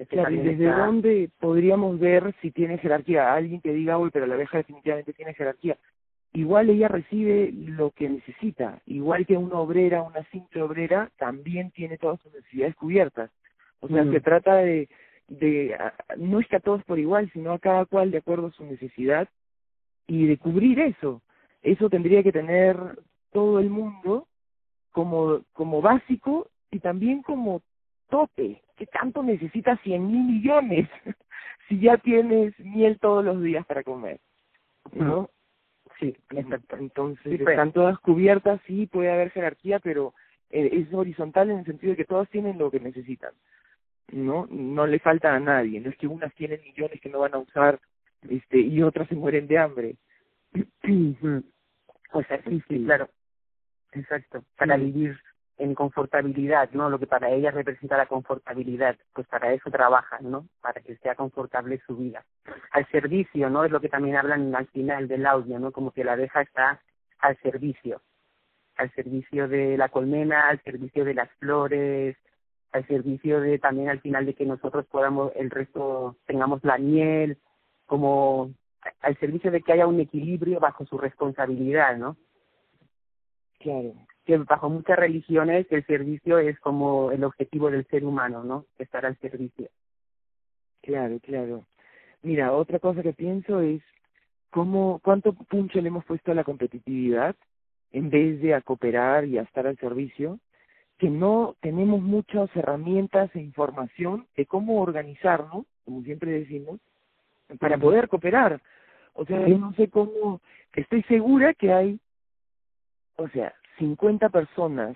Claro, 0.10 0.32
¿y 0.32 0.38
desde 0.38 0.66
está- 0.66 0.86
dónde 0.86 1.30
podríamos 1.40 2.00
ver 2.00 2.34
si 2.42 2.50
tiene 2.52 2.80
jerarquía? 2.80 3.32
Alguien 3.34 3.62
que 3.62 3.72
diga, 3.74 4.00
uy, 4.00 4.10
pero 4.12 4.26
la 4.26 4.34
abeja 4.34 4.58
definitivamente 4.58 5.14
tiene 5.14 5.36
jerarquía. 5.36 5.78
Igual 6.34 6.70
ella 6.70 6.88
recibe 6.88 7.52
lo 7.52 7.92
que 7.92 8.10
necesita, 8.10 8.82
igual 8.86 9.26
que 9.28 9.38
una 9.38 9.60
obrera, 9.60 10.02
una 10.02 10.24
simple 10.32 10.62
obrera, 10.64 11.12
también 11.18 11.70
tiene 11.72 11.98
todas 11.98 12.20
sus 12.22 12.34
necesidades 12.34 12.74
cubiertas. 12.76 13.30
O 13.82 13.88
sea, 13.90 14.04
Mm. 14.04 14.12
se 14.14 14.22
trata 14.22 14.56
de, 14.56 14.90
de, 15.28 15.74
a- 15.76 15.94
no 16.18 16.40
es 16.40 16.48
que 16.48 16.58
a 16.58 16.60
todos 16.60 16.84
por 16.84 17.00
igual, 17.00 17.30
sino 17.32 17.54
a 17.54 17.60
cada 17.60 17.86
cual 17.86 18.12
de 18.12 18.18
acuerdo 18.18 18.48
a 18.48 18.52
su 18.52 18.66
necesidad 18.66 19.28
y 20.08 20.26
de 20.28 20.38
cubrir 20.38 20.80
eso. 20.80 21.22
Eso 21.62 21.90
tendría 21.90 22.24
que 22.24 22.32
tener 22.32 22.78
todo 23.32 23.60
el 23.60 23.70
mundo 23.70 24.28
como, 24.92 25.42
como 25.54 25.82
básico 25.82 26.50
y 26.70 26.80
también 26.80 27.22
como 27.22 27.62
tope. 28.10 28.62
¿Qué 28.76 28.86
tanto 28.88 29.24
necesitas 29.24 29.80
100 29.82 30.06
mil 30.08 30.24
millones 30.24 30.90
si 31.70 31.80
ya 31.80 31.98
tienes 31.98 32.58
miel 32.60 33.00
todos 33.00 33.24
los 33.24 33.42
días 33.42 33.66
para 33.66 33.84
comer? 33.84 34.20
¿No? 34.92 35.30
Sí, 36.00 36.16
exacto. 36.32 36.78
Entonces, 36.78 37.24
Sí, 37.32 37.38
pues. 37.38 37.50
están 37.54 37.72
todas 37.72 37.98
cubiertas, 38.00 38.60
sí, 38.66 38.88
puede 38.88 39.12
haber 39.12 39.30
jerarquía, 39.32 39.80
pero 39.80 40.14
eh, 40.50 40.70
es 40.74 40.94
horizontal 40.94 41.52
en 41.52 41.60
el 41.60 41.66
sentido 41.66 41.92
de 41.92 41.98
que 41.98 42.06
todas 42.06 42.28
tienen 42.30 42.58
lo 42.58 42.72
que 42.72 42.80
necesitan. 42.80 43.32
¿No? 44.12 44.48
No 44.50 44.88
le 44.88 45.00
falta 45.00 45.34
a 45.36 45.40
nadie. 45.40 45.80
No 45.80 45.90
es 45.90 45.98
que 45.98 46.08
unas 46.08 46.34
tienen 46.36 46.62
millones 46.64 47.00
que 47.02 47.10
no 47.10 47.20
van 47.20 47.34
a 47.34 47.40
usar 47.40 47.80
este 48.30 48.60
y 48.60 48.82
otras 48.84 49.08
se 49.08 49.16
mueren 49.16 49.48
de 49.48 49.58
hambre. 49.58 49.96
O 52.14 52.22
sea, 52.24 52.44
sí, 52.44 52.62
sí, 52.68 52.84
claro. 52.84 53.08
Exacto. 53.94 54.44
Para 54.58 54.76
Sí. 54.78 54.84
vivir 54.84 55.18
en 55.58 55.76
confortabilidad, 55.76 56.72
¿no? 56.72 56.90
Lo 56.90 57.00
que 57.00 57.08
para 57.08 57.30
ella 57.30 57.52
representa 57.52 57.96
la 57.96 58.08
confortabilidad, 58.08 58.98
pues 59.14 59.28
para 59.28 59.54
eso 59.54 59.70
trabajan, 59.70 60.30
¿no? 60.30 60.48
Para 60.60 60.82
que 60.82 60.98
sea 60.98 61.16
confortable 61.16 61.80
su 61.86 61.96
vida. 61.96 62.26
Al 62.72 62.86
servicio, 62.88 63.50
¿no? 63.50 63.64
Es 63.64 63.72
lo 63.72 63.80
que 63.80 63.90
también 63.90 64.16
hablan 64.18 64.54
al 64.56 64.68
final 64.68 65.08
del 65.08 65.26
audio, 65.26 65.60
¿no? 65.60 65.72
Como 65.72 65.92
que 65.92 66.04
la 66.04 66.14
abeja 66.14 66.42
está 66.42 66.82
al 67.20 67.38
servicio. 67.38 68.02
Al 68.76 68.92
servicio 68.94 69.48
de 69.48 69.78
la 69.78 69.90
colmena, 69.90 70.50
al 70.50 70.62
servicio 70.64 71.06
de 71.06 71.14
las 71.14 71.30
flores, 71.34 72.18
al 72.72 72.88
servicio 72.88 73.42
de 73.42 73.60
también 73.60 73.90
al 73.90 74.00
final 74.00 74.26
de 74.26 74.34
que 74.34 74.46
nosotros 74.46 74.86
podamos, 74.86 75.32
el 75.36 75.50
resto, 75.50 76.16
tengamos 76.26 76.64
la 76.64 76.78
miel, 76.78 77.38
como 77.86 78.52
al 79.02 79.18
servicio 79.20 79.52
de 79.52 79.62
que 79.62 79.74
haya 79.74 79.88
un 79.88 80.00
equilibrio 80.00 80.60
bajo 80.60 80.86
su 80.86 80.98
responsabilidad, 80.98 81.98
¿no? 81.98 82.18
Claro. 83.60 83.94
Que 84.26 84.38
bajo 84.38 84.70
muchas 84.70 84.98
religiones 84.98 85.68
el 85.70 85.86
servicio 85.86 86.40
es 86.40 86.60
como 86.60 87.12
el 87.12 87.24
objetivo 87.24 87.70
del 87.70 87.86
ser 87.88 88.06
humano, 88.06 88.44
¿no? 88.44 88.66
Estar 88.78 89.06
al 89.06 89.18
servicio. 89.20 89.70
Claro, 90.82 91.20
claro. 91.20 91.66
Mira, 92.24 92.54
otra 92.54 92.80
cosa 92.80 93.04
que 93.04 93.14
pienso 93.14 93.62
es 93.62 93.82
cómo, 94.50 95.00
cuánto 95.04 95.34
puncho 95.34 95.82
le 95.82 95.90
hemos 95.90 96.06
puesto 96.06 96.32
a 96.32 96.36
la 96.36 96.44
competitividad 96.44 97.36
en 97.92 98.10
vez 98.10 98.42
de 98.42 98.54
a 98.54 98.62
cooperar 98.62 99.26
y 99.26 99.38
a 99.38 99.42
estar 99.42 99.68
al 99.68 99.78
servicio, 99.78 100.40
que 101.02 101.10
no 101.10 101.56
tenemos 101.62 102.00
muchas 102.00 102.56
herramientas 102.56 103.36
e 103.36 103.40
información 103.40 104.28
de 104.38 104.46
cómo 104.46 104.80
organizarnos, 104.80 105.66
como 105.84 106.04
siempre 106.04 106.30
decimos, 106.30 106.80
para 107.60 107.80
poder 107.80 108.08
cooperar. 108.08 108.62
O 109.14 109.26
sea, 109.26 109.48
yo 109.48 109.58
no 109.58 109.74
sé 109.74 109.90
cómo, 109.90 110.42
estoy 110.76 111.02
segura 111.04 111.56
que 111.56 111.74
hay, 111.74 112.00
o 113.16 113.28
sea, 113.30 113.52
50 113.80 114.30
personas 114.30 114.96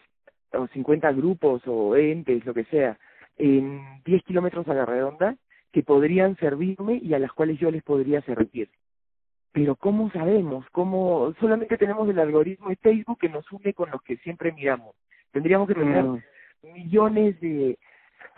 o 0.53 0.67
50 0.67 1.11
grupos 1.13 1.63
o 1.65 1.95
entes, 1.95 2.45
lo 2.45 2.53
que 2.53 2.65
sea, 2.65 2.99
en 3.37 3.81
10 4.05 4.23
kilómetros 4.25 4.67
a 4.67 4.75
la 4.75 4.85
redonda 4.85 5.35
que 5.71 5.81
podrían 5.81 6.37
servirme 6.37 6.99
y 7.01 7.15
a 7.15 7.19
las 7.19 7.33
cuales 7.33 7.57
yo 7.57 7.71
les 7.71 7.81
podría 7.81 8.21
servir. 8.21 8.69
Pero 9.53 9.75
¿cómo 9.75 10.11
sabemos? 10.11 10.69
¿Cómo? 10.69 11.33
Solamente 11.39 11.79
tenemos 11.79 12.07
el 12.07 12.19
algoritmo 12.19 12.69
de 12.69 12.75
Facebook 12.75 13.17
que 13.17 13.29
nos 13.29 13.51
une 13.51 13.73
con 13.73 13.89
los 13.89 14.03
que 14.03 14.17
siempre 14.17 14.51
miramos. 14.51 14.95
Tendríamos 15.35 15.67
que 15.67 15.75
tener 15.75 16.05
millones 16.63 17.37
de 17.41 17.77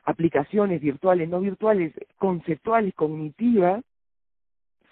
aplicaciones 0.04 0.82
virtuales, 0.82 1.30
no 1.30 1.40
virtuales, 1.40 1.94
conceptuales, 2.18 2.96
cognitivas, 2.96 3.84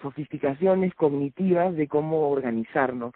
sofisticaciones 0.03 0.93
cognitivas 0.93 1.75
de 1.75 1.87
cómo 1.87 2.29
organizarnos, 2.29 3.11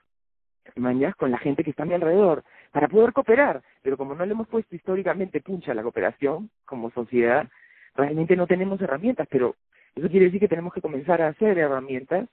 mañas, 0.75 1.15
con 1.17 1.29
la 1.29 1.37
gente 1.37 1.63
que 1.63 1.69
está 1.69 1.83
a 1.83 1.85
mi 1.85 1.93
alrededor, 1.93 2.43
para 2.71 2.87
poder 2.87 3.13
cooperar. 3.13 3.61
Pero 3.83 3.95
como 3.95 4.15
no 4.15 4.25
le 4.25 4.31
hemos 4.31 4.47
puesto 4.47 4.75
históricamente 4.75 5.39
puncha 5.39 5.73
a 5.73 5.75
la 5.75 5.83
cooperación 5.83 6.49
como 6.65 6.89
sociedad, 6.89 7.47
realmente 7.93 8.35
no 8.35 8.47
tenemos 8.47 8.81
herramientas, 8.81 9.27
pero 9.29 9.55
eso 9.93 10.09
quiere 10.09 10.25
decir 10.25 10.39
que 10.39 10.47
tenemos 10.47 10.73
que 10.73 10.81
comenzar 10.81 11.21
a 11.21 11.27
hacer 11.27 11.59
herramientas 11.59 12.27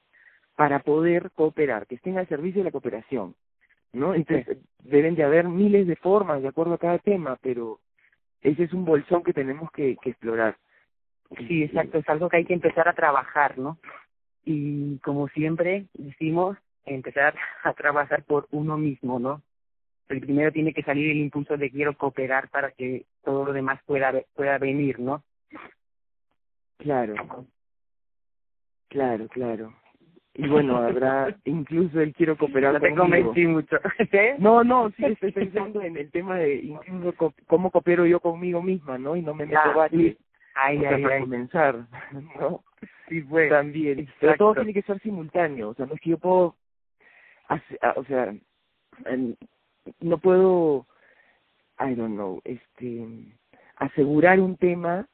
para 0.54 0.78
poder 0.78 1.32
cooperar, 1.32 1.86
que 1.86 1.96
estén 1.96 2.16
al 2.16 2.28
servicio 2.28 2.60
de 2.60 2.64
la 2.64 2.72
cooperación, 2.72 3.34
¿no? 3.92 4.14
Entonces, 4.14 4.58
deben 4.82 5.14
de 5.14 5.24
haber 5.24 5.48
miles 5.48 5.86
de 5.86 5.96
formas 5.96 6.42
de 6.42 6.48
acuerdo 6.48 6.74
a 6.74 6.78
cada 6.78 6.98
tema, 6.98 7.38
pero 7.40 7.80
ese 8.40 8.64
es 8.64 8.72
un 8.72 8.84
bolsón 8.84 9.22
que 9.22 9.32
tenemos 9.32 9.70
que, 9.72 9.96
que 10.02 10.10
explorar. 10.10 10.56
Sí, 11.48 11.64
exacto, 11.64 11.98
es 11.98 12.08
algo 12.08 12.28
que 12.28 12.36
hay 12.36 12.44
que 12.44 12.54
empezar 12.54 12.88
a 12.88 12.94
trabajar, 12.94 13.58
¿no? 13.58 13.78
Y 14.44 14.98
como 14.98 15.28
siempre 15.28 15.86
decimos, 15.94 16.56
empezar 16.84 17.34
a 17.64 17.72
trabajar 17.74 18.22
por 18.22 18.46
uno 18.52 18.78
mismo, 18.78 19.18
¿no? 19.18 19.42
El 20.08 20.20
primero 20.20 20.52
tiene 20.52 20.72
que 20.72 20.84
salir 20.84 21.10
el 21.10 21.16
impulso 21.16 21.56
de 21.56 21.70
quiero 21.70 21.96
cooperar 21.96 22.48
para 22.48 22.70
que 22.70 23.06
todo 23.24 23.44
lo 23.44 23.52
demás 23.52 23.80
pueda 23.84 24.12
pueda 24.34 24.56
venir, 24.58 25.00
¿no? 25.00 25.24
Claro, 26.78 27.14
claro, 28.88 29.26
claro. 29.28 29.74
Y 30.38 30.48
bueno, 30.48 30.76
habrá 30.76 31.34
incluso 31.44 32.00
el 32.00 32.12
quiero 32.14 32.36
cooperar 32.36 32.74
No 32.74 32.80
te 32.80 32.94
conmigo. 32.94 33.34
mucho. 33.48 33.76
No, 34.38 34.62
no, 34.62 34.90
sí, 34.96 35.04
estoy 35.04 35.32
pensando 35.32 35.80
en 35.82 35.96
el 35.96 36.10
tema 36.10 36.36
de 36.36 36.56
incluso 36.56 37.14
co- 37.14 37.34
cómo 37.46 37.70
coopero 37.70 38.06
yo 38.06 38.20
conmigo 38.20 38.62
misma, 38.62 38.98
¿no? 38.98 39.16
Y 39.16 39.22
no 39.22 39.34
me 39.34 39.46
meto 39.46 39.60
Ah, 39.64 39.88
sí. 39.90 40.16
Ay, 40.54 40.84
ay, 40.84 41.02
para 41.02 41.14
ay. 41.16 41.20
comenzar, 41.20 41.86
¿no? 42.40 42.64
Sí, 43.08 43.20
pues. 43.22 43.48
También. 43.50 44.08
Pero 44.20 44.36
todo 44.36 44.54
tiene 44.54 44.72
que 44.74 44.82
ser 44.82 45.00
simultáneo, 45.00 45.70
o 45.70 45.74
sea, 45.74 45.86
no 45.86 45.94
es 45.94 46.00
que 46.00 46.10
yo 46.10 46.18
puedo, 46.18 46.56
ah, 47.48 47.60
o 47.96 48.04
sea, 48.04 48.34
no 50.00 50.18
puedo, 50.18 50.86
I 51.78 51.94
don't 51.94 52.14
know, 52.14 52.40
este, 52.44 53.06
asegurar 53.76 54.40
un 54.40 54.56
tema 54.56 55.06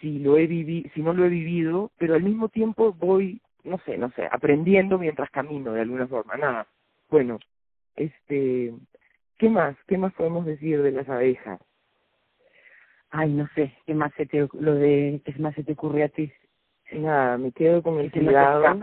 si 0.00 0.18
lo 0.18 0.36
he 0.36 0.46
vivido, 0.46 0.90
si 0.94 1.02
no 1.02 1.12
lo 1.14 1.24
he 1.24 1.28
vivido, 1.28 1.90
pero 1.98 2.14
al 2.14 2.22
mismo 2.22 2.48
tiempo 2.48 2.92
voy, 2.92 3.40
no 3.66 3.78
sé, 3.78 3.98
no 3.98 4.10
sé, 4.12 4.28
aprendiendo 4.30 4.98
mientras 4.98 5.30
camino 5.30 5.72
de 5.72 5.82
alguna 5.82 6.06
forma, 6.06 6.36
nada. 6.36 6.66
Bueno, 7.10 7.38
este, 7.96 8.74
¿qué 9.38 9.48
más? 9.50 9.76
¿Qué 9.86 9.98
más 9.98 10.12
podemos 10.14 10.46
decir 10.46 10.82
de 10.82 10.92
las 10.92 11.08
abejas? 11.08 11.60
Ay, 13.10 13.32
no 13.32 13.48
sé, 13.54 13.72
¿qué 13.86 13.94
más 13.94 14.12
se 14.16 14.26
te, 14.26 14.48
lo 14.52 14.74
de, 14.74 15.22
qué 15.24 15.34
más 15.38 15.54
se 15.54 15.64
te 15.64 15.72
ocurre 15.72 16.04
a 16.04 16.08
ti? 16.08 16.32
Nada, 16.92 17.38
me 17.38 17.52
quedo 17.52 17.82
con 17.82 17.98
el 17.98 18.10
¿Qué 18.10 18.20
se 18.20 18.24
me 18.24 18.32
cuidado. 18.32 18.80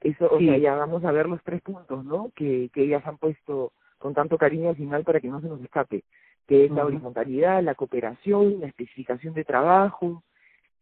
Eso, 0.00 0.28
o 0.30 0.38
Sí. 0.38 0.46
sea, 0.46 0.56
ya 0.56 0.74
vamos 0.76 1.04
a 1.04 1.12
ver 1.12 1.28
los 1.28 1.42
tres 1.42 1.60
puntos, 1.60 2.04
¿no? 2.04 2.30
Que, 2.34 2.70
que 2.72 2.84
ellas 2.84 3.06
han 3.06 3.18
puesto 3.18 3.72
con 3.98 4.14
tanto 4.14 4.38
cariño 4.38 4.70
al 4.70 4.76
final 4.76 5.04
para 5.04 5.20
que 5.20 5.28
no 5.28 5.42
se 5.42 5.46
nos 5.46 5.60
escape, 5.60 6.04
que 6.46 6.64
es 6.64 6.70
la 6.70 6.86
horizontalidad, 6.86 7.62
la 7.62 7.74
cooperación, 7.74 8.60
la 8.60 8.66
especificación 8.66 9.34
de 9.34 9.44
trabajo, 9.44 10.22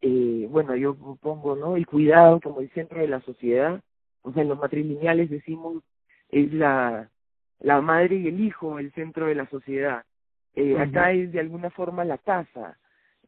eh, 0.00 0.46
bueno, 0.50 0.76
yo 0.76 0.96
pongo, 1.20 1.56
¿no? 1.56 1.76
El 1.76 1.86
cuidado 1.86 2.40
como 2.40 2.60
el 2.60 2.70
centro 2.70 3.00
de 3.00 3.08
la 3.08 3.20
sociedad, 3.20 3.80
o 4.22 4.32
sea, 4.32 4.42
en 4.42 4.48
los 4.48 4.58
matrilineales 4.58 5.30
decimos 5.30 5.82
es 6.30 6.52
la, 6.52 7.10
la 7.60 7.80
madre 7.80 8.16
y 8.16 8.28
el 8.28 8.40
hijo 8.40 8.78
el 8.78 8.92
centro 8.92 9.26
de 9.26 9.34
la 9.34 9.48
sociedad. 9.48 10.04
Eh. 10.54 10.78
Acá 10.78 11.12
es 11.12 11.32
de 11.32 11.40
alguna 11.40 11.70
forma 11.70 12.04
la 12.04 12.18
casa, 12.18 12.78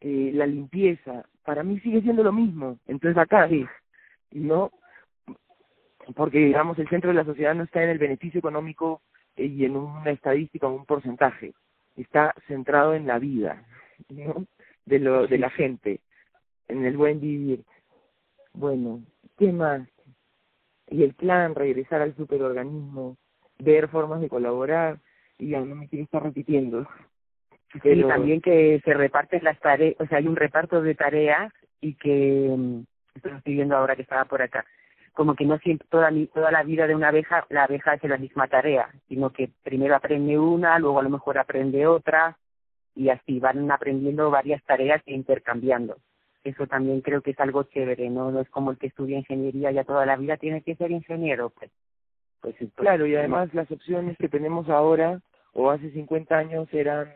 eh, 0.01 0.31
la 0.35 0.47
limpieza, 0.47 1.25
para 1.45 1.63
mí 1.63 1.79
sigue 1.81 2.03
siendo 2.03 2.23
lo 2.23 2.33
mismo, 2.33 2.79
entonces 2.87 3.17
acá 3.17 3.49
sí, 3.49 3.67
¿no? 4.33 4.71
porque 6.15 6.39
digamos 6.39 6.79
el 6.79 6.89
centro 6.89 7.09
de 7.09 7.15
la 7.15 7.25
sociedad 7.25 7.55
no 7.55 7.65
está 7.65 7.83
en 7.83 7.91
el 7.91 7.99
beneficio 7.99 8.39
económico 8.39 9.03
eh, 9.37 9.47
y 9.47 9.65
en 9.65 9.77
una 9.77 10.11
estadística 10.11 10.67
o 10.67 10.75
un 10.75 10.87
porcentaje, 10.87 11.53
está 11.97 12.35
centrado 12.47 12.95
en 12.95 13.07
la 13.07 13.19
vida, 13.19 13.65
¿no? 14.09 14.47
De 14.87 14.99
lo 14.99 15.27
de 15.27 15.39
la 15.39 15.51
gente, 15.51 16.01
en 16.71 16.85
el 16.85 16.97
buen 16.97 17.21
vivir. 17.21 17.65
Bueno, 18.53 19.03
¿qué 19.39 19.53
más? 19.53 19.89
Y 20.89 21.05
el 21.05 21.15
plan, 21.15 21.55
regresar 21.55 22.03
al 22.03 22.17
superorganismo, 22.17 23.17
ver 23.59 23.89
formas 23.89 24.21
de 24.21 24.29
colaborar, 24.29 24.99
y 25.39 25.51
ya 25.51 25.61
no 25.61 25.77
me 25.77 25.89
quiero 25.89 26.05
estar 26.05 26.23
repitiendo. 26.23 26.87
Y 27.75 27.79
Pero- 27.81 28.09
también 28.09 28.41
que 28.41 28.81
se 28.85 28.95
reparten 28.95 29.45
las 29.45 29.59
tareas, 29.61 29.95
o 30.01 30.07
sea, 30.07 30.19
hay 30.19 30.27
un 30.27 30.37
reparto 30.37 30.83
de 30.83 30.95
tareas 30.95 31.53
y 31.81 31.95
que 31.95 32.53
mm, 32.57 32.81
esto 33.15 33.29
lo 33.31 33.37
estoy 33.39 33.55
viendo 33.55 33.77
ahora 33.77 33.95
que 33.97 34.03
estaba 34.03 34.25
por 34.25 34.43
acá 34.43 34.65
como 35.13 35.35
que 35.35 35.45
no 35.45 35.59
siempre 35.59 35.87
toda 35.91 36.11
toda 36.33 36.51
la 36.51 36.63
vida 36.63 36.87
de 36.87 36.95
una 36.95 37.09
abeja 37.09 37.47
la 37.51 37.65
abeja 37.65 37.93
hace 37.93 38.09
la 38.09 38.17
misma 38.17 38.49
tarea 38.49 38.91
sino 39.09 39.31
que 39.31 39.51
primero 39.63 39.95
aprende 39.97 40.39
una 40.39 40.79
luego 40.79 41.01
a 41.01 41.03
lo 41.03 41.11
mejor 41.11 41.39
aprende 41.39 41.87
otra 41.87 42.39
y 42.95 43.09
así 43.09 43.39
van 43.41 43.71
aprendiendo 43.71 44.31
varias 44.31 44.63
tareas 44.65 45.03
e 45.07 45.15
intercambiando 45.15 45.97
eso 46.45 46.67
también 46.67 47.01
creo 47.01 47.23
que 47.23 47.33
es 47.33 47.41
algo 47.41 47.65
chévere 47.65 48.09
no 48.11 48.31
no 48.31 48.41
es 48.41 48.49
como 48.51 48.71
el 48.71 48.79
que 48.79 48.87
estudia 48.89 49.19
ingeniería 49.19 49.71
ya 49.71 49.85
toda 49.85 50.07
la 50.07 50.17
vida 50.17 50.37
tiene 50.37 50.63
que 50.63 50.77
ser 50.77 50.91
ingeniero 50.91 51.51
pues 51.51 51.71
pues, 52.41 52.55
pues 52.59 52.71
claro 52.75 53.07
y 53.07 53.15
además 53.15 53.53
las 53.55 53.71
opciones 53.71 54.17
que 54.19 54.29
tenemos 54.29 54.69
ahora 54.69 55.21
o 55.53 55.71
hace 55.71 55.91
50 55.91 56.37
años 56.37 56.69
eran 56.73 57.13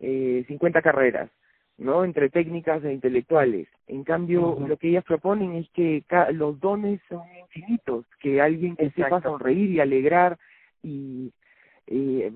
eh, 0.00 0.44
50 0.46 0.82
carreras 0.82 1.30
¿no? 1.78 2.04
Entre 2.04 2.28
técnicas 2.28 2.84
e 2.84 2.92
intelectuales. 2.92 3.68
En 3.86 4.02
cambio, 4.04 4.58
lo 4.60 4.76
que 4.76 4.88
ellas 4.88 5.04
proponen 5.04 5.54
es 5.54 5.70
que 5.70 6.04
los 6.32 6.58
dones 6.60 7.00
son 7.08 7.22
infinitos, 7.40 8.04
que 8.20 8.40
alguien 8.40 8.76
que 8.76 8.90
sepa 8.90 9.22
sonreír 9.22 9.70
y 9.70 9.80
alegrar 9.80 10.36
y 10.82 11.32
eh, 11.86 12.32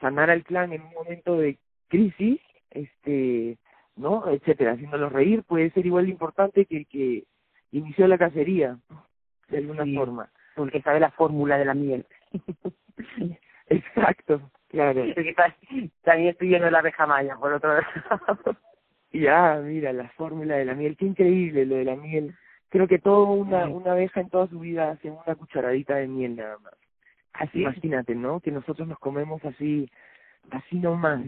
sanar 0.00 0.28
al 0.30 0.42
clan 0.42 0.72
en 0.72 0.82
un 0.82 0.92
momento 0.92 1.38
de 1.38 1.56
crisis, 1.88 2.40
este, 2.70 3.56
¿no? 3.96 4.28
Etcétera. 4.30 4.72
Haciéndolos 4.72 5.12
reír 5.12 5.42
puede 5.44 5.70
ser 5.70 5.86
igual 5.86 6.06
de 6.06 6.12
importante 6.12 6.66
que 6.66 6.78
el 6.78 6.86
que 6.86 7.24
inició 7.72 8.06
la 8.08 8.18
cacería, 8.18 8.78
de 9.48 9.58
alguna 9.58 9.84
forma. 9.94 10.30
Porque 10.54 10.82
sabe 10.82 11.00
la 11.00 11.10
fórmula 11.10 11.58
de 11.58 11.64
la 11.64 11.74
miel. 11.74 12.06
Exacto, 13.66 14.50
claro. 14.68 15.04
También 16.02 16.30
estoy 16.30 16.48
viendo 16.48 16.70
la 16.70 16.80
abeja 16.80 17.06
maya, 17.06 17.36
por 17.36 17.52
otro 17.52 17.74
lado. 17.74 18.56
Ya, 19.12 19.60
mira, 19.60 19.92
la 19.92 20.08
fórmula 20.10 20.54
de 20.56 20.64
la 20.64 20.74
miel, 20.74 20.96
qué 20.96 21.04
increíble 21.04 21.66
lo 21.66 21.74
de 21.74 21.84
la 21.84 21.96
miel. 21.96 22.32
Creo 22.68 22.86
que 22.86 23.00
todo 23.00 23.32
una, 23.32 23.66
una 23.66 23.90
abeja 23.90 24.20
en 24.20 24.30
toda 24.30 24.46
su 24.46 24.60
vida 24.60 24.92
hace 24.92 25.10
una 25.10 25.34
cucharadita 25.34 25.96
de 25.96 26.06
miel 26.06 26.36
nada 26.36 26.58
más. 26.58 26.74
Así 27.32 27.62
Imagínate, 27.62 28.14
¿no? 28.14 28.38
Que 28.38 28.52
nosotros 28.52 28.86
nos 28.86 28.98
comemos 28.98 29.44
así, 29.44 29.90
así 30.50 30.78
nomás. 30.78 31.22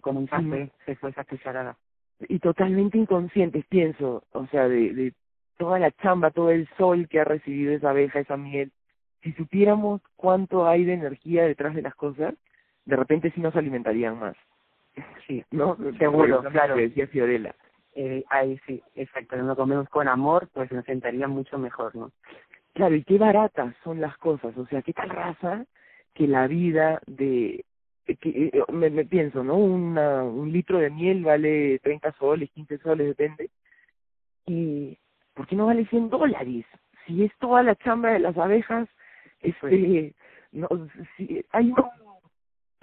con 0.00 0.16
un 0.16 0.26
café 0.26 0.70
se 0.86 0.96
fue 0.96 1.10
esa 1.10 1.24
cucharada. 1.24 1.76
Y 2.20 2.40
totalmente 2.40 2.98
inconscientes, 2.98 3.64
pienso, 3.66 4.24
o 4.32 4.46
sea, 4.48 4.68
de, 4.68 4.92
de 4.92 5.12
toda 5.56 5.78
la 5.78 5.90
chamba, 5.92 6.30
todo 6.30 6.50
el 6.50 6.68
sol 6.76 7.08
que 7.08 7.20
ha 7.20 7.24
recibido 7.24 7.72
esa 7.72 7.90
abeja, 7.90 8.20
esa 8.20 8.36
miel. 8.36 8.72
Si 9.22 9.32
supiéramos 9.32 10.00
cuánto 10.16 10.66
hay 10.66 10.84
de 10.84 10.94
energía 10.94 11.44
detrás 11.44 11.74
de 11.74 11.82
las 11.82 11.94
cosas, 11.94 12.34
de 12.86 12.96
repente 12.96 13.30
sí 13.32 13.40
nos 13.40 13.54
alimentarían 13.54 14.18
más. 14.18 14.36
Sí, 15.26 15.44
¿no? 15.50 15.76
Seguro, 15.98 16.42
claro. 16.44 16.74
Que 16.74 16.88
decía 16.88 17.06
Fiorella. 17.06 17.54
Eh, 17.94 18.24
ahí 18.30 18.58
sí, 18.66 18.82
exacto. 18.94 19.36
Nos 19.36 19.56
comemos 19.56 19.88
con 19.90 20.08
amor, 20.08 20.48
pues 20.54 20.72
nos 20.72 20.84
sentaría 20.86 21.28
mucho 21.28 21.58
mejor, 21.58 21.94
¿no? 21.94 22.12
Claro, 22.72 22.94
y 22.94 23.04
qué 23.04 23.18
baratas 23.18 23.74
son 23.84 24.00
las 24.00 24.16
cosas. 24.16 24.56
O 24.56 24.66
sea, 24.66 24.80
qué 24.82 24.92
tal 24.92 25.10
raza 25.10 25.66
que 26.14 26.26
la 26.26 26.46
vida 26.46 27.00
de 27.06 27.64
me, 28.72 28.90
me, 28.90 29.04
pienso, 29.04 29.44
¿no? 29.44 29.56
Una, 29.56 30.24
un 30.24 30.52
litro 30.52 30.78
de 30.78 30.90
miel 30.90 31.24
vale 31.24 31.78
30 31.80 32.12
soles, 32.12 32.50
15 32.50 32.78
soles, 32.78 33.08
depende. 33.08 33.50
¿Y 34.46 34.98
por 35.34 35.46
qué 35.46 35.56
no 35.56 35.66
vale 35.66 35.86
100 35.86 36.10
dólares? 36.10 36.64
Si 37.06 37.24
es 37.24 37.32
toda 37.38 37.62
la 37.62 37.76
chamba 37.76 38.10
de 38.10 38.20
las 38.20 38.36
abejas, 38.36 38.88
este, 39.40 40.14
no, 40.52 40.68
si, 41.16 41.44
hay 41.50 41.72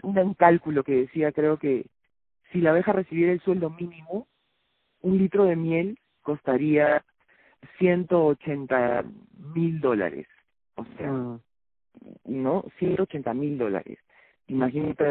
un, 0.04 0.16
un 0.18 0.34
cálculo 0.36 0.84
que 0.84 0.96
decía, 0.96 1.32
creo 1.32 1.58
que 1.58 1.86
si 2.52 2.62
la 2.62 2.72
abeja 2.72 2.94
recibiera 2.94 3.34
el 3.34 3.42
sueldo 3.42 3.70
mínimo, 3.70 4.28
un 5.02 5.18
litro 5.18 5.46
de 5.46 5.56
miel 5.56 6.00
costaría 6.22 7.04
180 7.80 9.06
mil 9.54 9.80
dólares. 9.80 10.28
O 10.76 10.86
sea, 10.98 11.12
mm. 11.12 11.40
¿no? 12.26 12.66
180 12.80 13.34
mil 13.34 13.58
dólares. 13.58 14.00
Imagínate. 14.48 15.06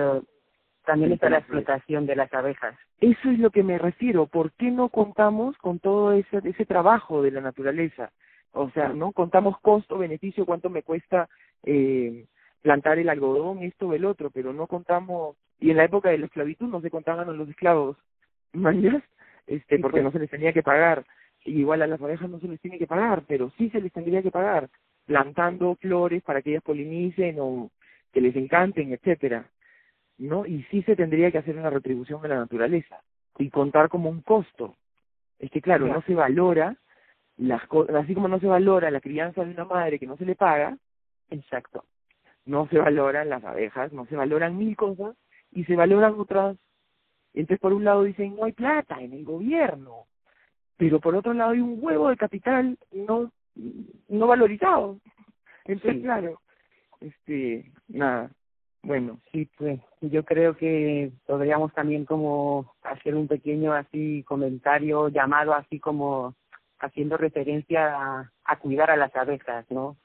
también 0.84 1.12
está 1.12 1.30
la 1.30 1.38
explotación 1.38 2.06
de 2.06 2.16
las 2.16 2.32
abejas. 2.32 2.76
Eso 3.00 3.30
es 3.30 3.38
lo 3.38 3.50
que 3.50 3.62
me 3.62 3.78
refiero. 3.78 4.26
¿Por 4.26 4.52
qué 4.52 4.70
no 4.70 4.88
contamos 4.88 5.56
con 5.58 5.78
todo 5.78 6.12
ese, 6.12 6.40
ese 6.44 6.66
trabajo 6.66 7.22
de 7.22 7.30
la 7.30 7.40
naturaleza? 7.40 8.10
O 8.52 8.70
sea, 8.70 8.90
¿no? 8.90 9.12
Contamos 9.12 9.58
costo, 9.60 9.98
beneficio, 9.98 10.46
cuánto 10.46 10.70
me 10.70 10.82
cuesta 10.82 11.28
eh, 11.64 12.26
plantar 12.62 12.98
el 12.98 13.08
algodón, 13.08 13.62
esto 13.62 13.88
o 13.88 13.94
el 13.94 14.04
otro, 14.04 14.30
pero 14.30 14.52
no 14.52 14.66
contamos 14.66 15.36
y 15.60 15.70
en 15.70 15.76
la 15.76 15.84
época 15.84 16.10
de 16.10 16.18
la 16.18 16.26
esclavitud 16.26 16.66
no 16.66 16.80
se 16.80 16.90
contaban 16.90 17.28
a 17.28 17.32
los 17.32 17.48
esclavos, 17.48 17.96
¿mañas? 18.52 19.02
Este, 19.46 19.78
porque 19.78 20.00
pues. 20.00 20.04
no 20.04 20.12
se 20.12 20.18
les 20.18 20.30
tenía 20.30 20.52
que 20.52 20.62
pagar. 20.62 21.04
Y 21.44 21.60
igual 21.60 21.82
a 21.82 21.86
las 21.86 22.00
abejas 22.00 22.28
no 22.30 22.40
se 22.40 22.48
les 22.48 22.60
tiene 22.60 22.78
que 22.78 22.86
pagar, 22.86 23.22
pero 23.26 23.50
sí 23.58 23.70
se 23.70 23.80
les 23.80 23.92
tendría 23.92 24.22
que 24.22 24.30
pagar, 24.30 24.70
plantando 25.04 25.74
flores 25.76 26.22
para 26.22 26.42
que 26.42 26.50
ellas 26.50 26.62
polinicen 26.62 27.36
o 27.38 27.70
que 28.14 28.20
les 28.20 28.34
encanten, 28.36 28.92
etcétera. 28.92 29.50
¿No? 30.16 30.46
Y 30.46 30.62
sí 30.70 30.82
se 30.84 30.94
tendría 30.94 31.32
que 31.32 31.38
hacer 31.38 31.58
una 31.58 31.70
retribución 31.70 32.22
de 32.22 32.28
la 32.28 32.36
naturaleza 32.36 33.02
y 33.36 33.50
contar 33.50 33.88
como 33.88 34.08
un 34.08 34.22
costo. 34.22 34.76
Es 35.40 35.50
que 35.50 35.60
claro, 35.60 35.86
no 35.88 36.00
se 36.02 36.14
valora 36.14 36.76
las 37.36 37.62
así 37.96 38.14
como 38.14 38.28
no 38.28 38.38
se 38.38 38.46
valora 38.46 38.92
la 38.92 39.00
crianza 39.00 39.44
de 39.44 39.50
una 39.50 39.64
madre 39.64 39.98
que 39.98 40.06
no 40.06 40.16
se 40.16 40.24
le 40.24 40.36
paga, 40.36 40.78
exacto. 41.30 41.84
No 42.46 42.68
se 42.68 42.78
valoran 42.78 43.28
las 43.28 43.42
abejas, 43.42 43.92
no 43.92 44.06
se 44.06 44.14
valoran 44.14 44.56
mil 44.56 44.76
cosas 44.76 45.16
y 45.50 45.64
se 45.64 45.74
valoran 45.74 46.14
otras. 46.16 46.56
Entonces, 47.32 47.58
por 47.58 47.72
un 47.72 47.84
lado 47.84 48.04
dicen, 48.04 48.36
no 48.36 48.44
hay 48.44 48.52
plata 48.52 49.00
en 49.00 49.12
el 49.12 49.24
gobierno, 49.24 50.06
pero 50.76 51.00
por 51.00 51.16
otro 51.16 51.34
lado 51.34 51.50
hay 51.50 51.60
un 51.60 51.78
huevo 51.80 52.08
de 52.08 52.16
capital 52.16 52.78
no 52.92 53.32
no 54.08 54.26
valorizado. 54.26 55.00
Entonces, 55.64 56.02
claro, 56.02 56.40
este, 57.06 57.72
nada, 57.88 58.30
bueno. 58.82 59.20
Sí, 59.32 59.48
pues 59.56 59.80
yo 60.00 60.24
creo 60.24 60.56
que 60.56 61.12
podríamos 61.26 61.72
también 61.72 62.04
como 62.04 62.74
hacer 62.82 63.14
un 63.14 63.28
pequeño 63.28 63.72
así 63.72 64.22
comentario 64.24 65.08
llamado 65.08 65.54
así 65.54 65.80
como 65.80 66.34
haciendo 66.78 67.16
referencia 67.16 67.94
a, 67.96 68.32
a 68.44 68.58
cuidar 68.58 68.90
a 68.90 68.96
las 68.96 69.14
abejas, 69.16 69.64
¿no? 69.70 69.96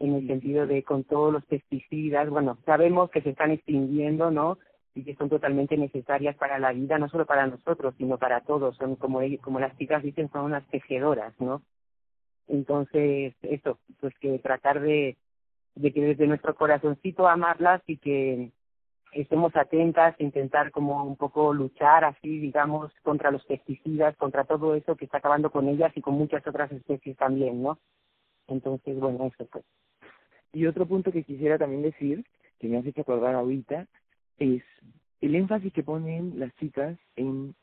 en 0.00 0.14
el 0.14 0.26
sentido 0.26 0.66
de 0.66 0.82
con 0.82 1.04
todos 1.04 1.32
los 1.32 1.44
pesticidas, 1.44 2.28
bueno, 2.30 2.58
sabemos 2.64 3.10
que 3.10 3.20
se 3.20 3.30
están 3.30 3.50
extinguiendo, 3.50 4.30
¿no? 4.30 4.58
Y 4.94 5.04
que 5.04 5.14
son 5.14 5.28
totalmente 5.28 5.76
necesarias 5.76 6.36
para 6.36 6.58
la 6.58 6.72
vida, 6.72 6.98
no 6.98 7.08
solo 7.08 7.26
para 7.26 7.46
nosotros, 7.46 7.94
sino 7.98 8.18
para 8.18 8.40
todos. 8.40 8.76
Son 8.76 8.96
como 8.96 9.20
como 9.42 9.60
las 9.60 9.76
chicas 9.76 10.02
dicen, 10.02 10.30
son 10.32 10.46
unas 10.46 10.66
tejedoras, 10.68 11.38
¿no? 11.38 11.62
Entonces, 12.48 13.34
eso, 13.42 13.78
pues 14.00 14.14
que 14.18 14.38
tratar 14.38 14.80
de, 14.80 15.16
de 15.80 15.92
que 15.92 16.02
desde 16.02 16.26
nuestro 16.26 16.54
corazoncito 16.54 17.26
amarlas 17.26 17.82
y 17.86 17.96
que 17.96 18.52
estemos 19.12 19.54
atentas, 19.56 20.14
intentar 20.20 20.70
como 20.70 21.04
un 21.04 21.16
poco 21.16 21.52
luchar 21.52 22.04
así, 22.04 22.38
digamos, 22.38 22.92
contra 23.02 23.30
los 23.30 23.44
pesticidas, 23.44 24.16
contra 24.16 24.44
todo 24.44 24.74
eso 24.74 24.94
que 24.96 25.06
está 25.06 25.18
acabando 25.18 25.50
con 25.50 25.68
ellas 25.68 25.92
y 25.96 26.00
con 26.00 26.14
muchas 26.14 26.46
otras 26.46 26.70
especies 26.70 27.16
también, 27.16 27.62
¿no? 27.62 27.78
Entonces, 28.46 28.98
bueno, 28.98 29.26
eso 29.26 29.46
pues. 29.50 29.64
Y 30.52 30.66
otro 30.66 30.86
punto 30.86 31.12
que 31.12 31.24
quisiera 31.24 31.58
también 31.58 31.82
decir, 31.82 32.24
que 32.58 32.68
me 32.68 32.78
has 32.78 32.86
hecho 32.86 33.00
acordar 33.00 33.34
ahorita, 33.34 33.86
es 34.38 34.62
el 35.20 35.34
énfasis 35.34 35.72
que 35.72 35.82
ponen 35.82 36.38
las 36.38 36.54
chicas 36.56 36.98
en 37.16 37.54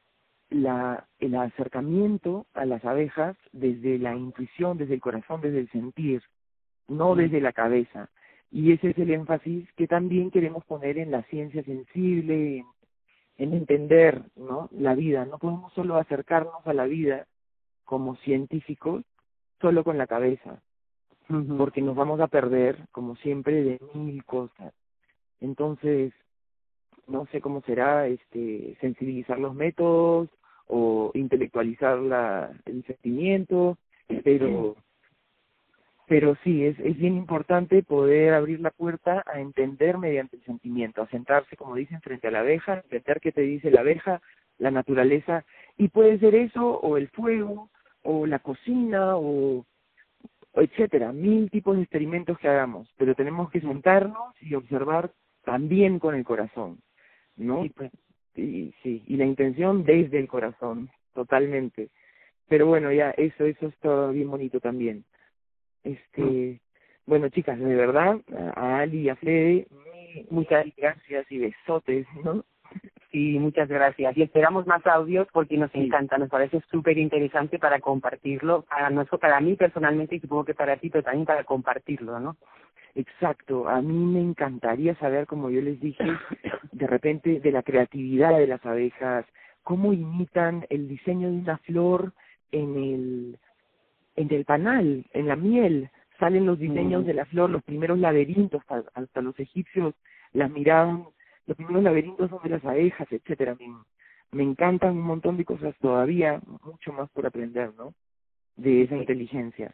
la, 0.49 1.07
el 1.20 1.36
acercamiento 1.36 2.47
a 2.53 2.65
las 2.65 2.84
abejas 2.84 3.36
desde 3.51 3.99
la 3.99 4.15
intuición, 4.15 4.78
desde 4.78 4.95
el 4.95 5.01
corazón, 5.01 5.41
desde 5.41 5.59
el 5.59 5.70
sentir, 5.72 6.24
no 6.88 7.15
desde 7.15 7.41
la 7.41 7.53
cabeza. 7.53 8.09
Y 8.51 8.71
ese 8.71 8.91
es 8.91 8.97
el 8.97 9.11
énfasis 9.11 9.71
que 9.73 9.88
también 9.88 10.31
queremos 10.31 10.63
poner 10.65 10.97
en 10.97 11.11
la 11.11 11.23
ciencia 11.23 11.63
sensible, 11.63 12.59
en, 12.59 12.65
en 13.38 13.53
entender 13.53 14.23
¿no? 14.35 14.69
la 14.71 14.95
vida. 14.95 15.25
No 15.25 15.38
podemos 15.38 15.73
solo 15.73 15.97
acercarnos 15.97 16.65
a 16.65 16.73
la 16.73 16.85
vida 16.85 17.27
como 17.83 18.15
científicos 18.17 19.03
solo 19.59 19.83
con 19.83 19.97
la 19.97 20.07
cabeza 20.07 20.61
porque 21.57 21.81
nos 21.81 21.95
vamos 21.95 22.19
a 22.19 22.27
perder, 22.27 22.88
como 22.91 23.15
siempre, 23.17 23.63
de 23.63 23.79
mil 23.93 24.23
cosas. 24.23 24.73
Entonces, 25.41 26.13
no 27.07 27.25
sé 27.27 27.41
cómo 27.41 27.61
será 27.61 28.07
este 28.07 28.77
sensibilizar 28.81 29.39
los 29.39 29.53
métodos 29.53 30.29
o 30.67 31.11
intelectualizar 31.13 31.99
la, 31.99 32.51
el 32.65 32.83
sentimiento, 32.85 33.77
pero 34.23 34.75
pero 36.08 36.36
sí, 36.43 36.66
es, 36.66 36.80
es 36.80 36.97
bien 36.97 37.16
importante 37.16 37.84
poder 37.84 38.34
abrir 38.34 38.62
la 38.62 38.72
puerta 38.72 39.24
a 39.28 39.39
entender 39.41 39.97
mediante 39.97 40.38
el 40.38 40.43
sentimiento, 40.45 41.01
a 41.01 41.10
sentarse, 41.10 41.58
como 41.58 41.76
dicen, 41.76 42.01
frente 42.01 42.28
a 42.28 42.32
la 42.32 42.39
abeja, 42.39 42.76
entender 42.76 43.20
qué 43.20 43.32
te 43.32 43.41
dice 43.41 43.72
la 43.72 43.82
abeja, 43.82 44.22
la 44.58 44.72
naturaleza, 44.72 45.45
y 45.78 45.89
puede 45.89 46.18
ser 46.20 46.36
eso, 46.36 46.80
o 46.80 46.97
el 46.97 47.10
fuego, 47.10 47.70
o 48.03 48.26
la 48.26 48.39
cocina, 48.39 49.18
o 49.18 49.66
etcétera, 50.53 51.12
mil 51.12 51.51
tipos 51.51 51.76
de 51.76 51.84
experimentos 51.84 52.38
que 52.39 52.47
hagamos, 52.47 52.91
pero 52.97 53.14
tenemos 53.14 53.51
que 53.51 53.62
sentarnos 53.62 54.34
y 54.41 54.55
observar 54.55 55.12
también 55.43 55.99
con 55.99 56.16
el 56.16 56.24
corazón, 56.24 56.80
¿no? 57.36 57.64
Sí, 57.64 57.70
pues. 57.70 57.91
y, 58.36 58.74
sí, 58.82 59.03
y 59.08 59.18
la 59.18 59.26
intención 59.26 59.84
desde 59.84 60.20
el 60.20 60.28
corazón, 60.28 60.89
totalmente. 61.14 61.89
pero 62.47 62.66
bueno, 62.66 62.91
ya, 62.91 63.12
eso, 63.12 63.45
eso 63.45 63.68
es 63.68 63.78
todo 63.80 64.12
bien 64.12 64.30
bonito 64.30 64.60
también. 64.60 65.03
Este, 65.88 66.59
bueno, 67.05 67.29
chicas, 67.29 67.57
de 67.57 67.75
verdad, 67.75 68.19
a 68.55 68.79
Ali 68.79 69.03
y 69.03 69.09
a 69.09 69.15
Fede, 69.15 69.67
muchas 70.29 70.65
gracias 70.75 71.31
y 71.31 71.38
besotes, 71.39 72.05
¿no? 72.25 72.43
Sí, 73.09 73.39
muchas 73.39 73.69
gracias. 73.69 74.17
Y 74.17 74.23
esperamos 74.23 74.67
más 74.67 74.85
audios 74.85 75.29
porque 75.31 75.57
nos 75.57 75.73
encanta, 75.73 76.17
nos 76.17 76.29
parece 76.29 76.61
súper 76.69 76.97
interesante 76.97 77.57
para 77.57 77.79
compartirlo, 77.79 78.63
para 78.63 78.89
nuestro, 78.89 79.17
para 79.17 79.39
mí 79.39 79.55
personalmente 79.55 80.15
y 80.15 80.19
supongo 80.19 80.43
que 80.43 80.53
para 80.53 80.75
ti, 80.75 80.89
pero 80.89 81.05
también 81.05 81.25
para 81.25 81.45
compartirlo, 81.45 82.19
¿no? 82.19 82.35
Exacto, 82.93 83.69
a 83.69 83.81
mí 83.81 83.93
me 83.93 84.19
encantaría 84.19 84.95
saber, 84.95 85.25
como 85.25 85.49
yo 85.49 85.61
les 85.61 85.79
dije, 85.79 86.03
de 86.73 86.88
repente 86.88 87.39
de 87.39 87.51
la 87.51 87.63
creatividad 87.63 88.38
de 88.38 88.47
las 88.47 88.65
abejas, 88.65 89.25
cómo 89.63 89.93
imitan 89.93 90.65
el 90.69 90.89
diseño 90.89 91.29
de 91.29 91.38
una 91.38 91.57
flor 91.59 92.11
en 92.51 92.75
el, 92.75 93.39
en 94.18 94.34
el 94.34 94.43
panal, 94.43 95.05
en 95.13 95.28
la 95.28 95.38
miel, 95.38 95.89
salen 96.20 96.45
los 96.45 96.59
diseños 96.59 97.03
mm. 97.03 97.05
de 97.07 97.13
la 97.13 97.26
flor, 97.26 97.49
los 97.49 97.63
primeros 97.63 97.97
laberintos, 97.99 98.61
hasta 98.93 99.22
los 99.22 99.39
egipcios 99.39 99.95
las 100.34 100.51
miraban 100.51 101.05
los 101.47 101.55
primeros 101.55 101.82
laberintos 101.82 102.30
son 102.30 102.39
de 102.43 102.49
las 102.49 102.65
abejas, 102.65 103.07
etcétera. 103.09 103.55
Me, 103.57 103.74
me 104.32 104.43
encantan 104.43 104.91
un 104.91 105.03
montón 105.03 105.38
de 105.38 105.45
cosas 105.45 105.74
todavía, 105.80 106.41
mucho 106.61 106.91
más 106.91 107.09
por 107.11 107.26
aprender, 107.26 107.74
¿no? 107.76 107.93
De 108.57 108.84
esa 108.84 108.97
inteligencia. 108.97 109.74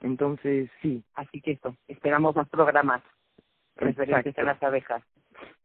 Entonces, 0.00 0.70
sí. 0.80 1.02
Así 1.14 1.40
que 1.40 1.52
esto, 1.52 1.74
esperamos 1.88 2.36
más 2.36 2.48
programas 2.48 3.02
referentes 3.76 4.38
a 4.38 4.42
las 4.44 4.62
abejas. 4.62 5.02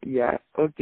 Ya, 0.02 0.42
ok. 0.54 0.80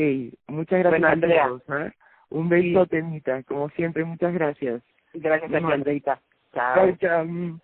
Muchas 0.47 0.79
gracias 0.79 1.03
Andrea. 1.03 1.49
¿eh? 1.67 1.91
Un 2.29 2.47
beso, 2.47 2.85
Temita. 2.85 3.43
Como 3.43 3.69
siempre, 3.71 4.05
muchas 4.05 4.33
gracias. 4.33 4.81
Gracias 5.13 5.53
a 5.53 5.59
ti, 5.59 5.65
Andreita. 5.65 6.21
Welcome. 6.55 7.61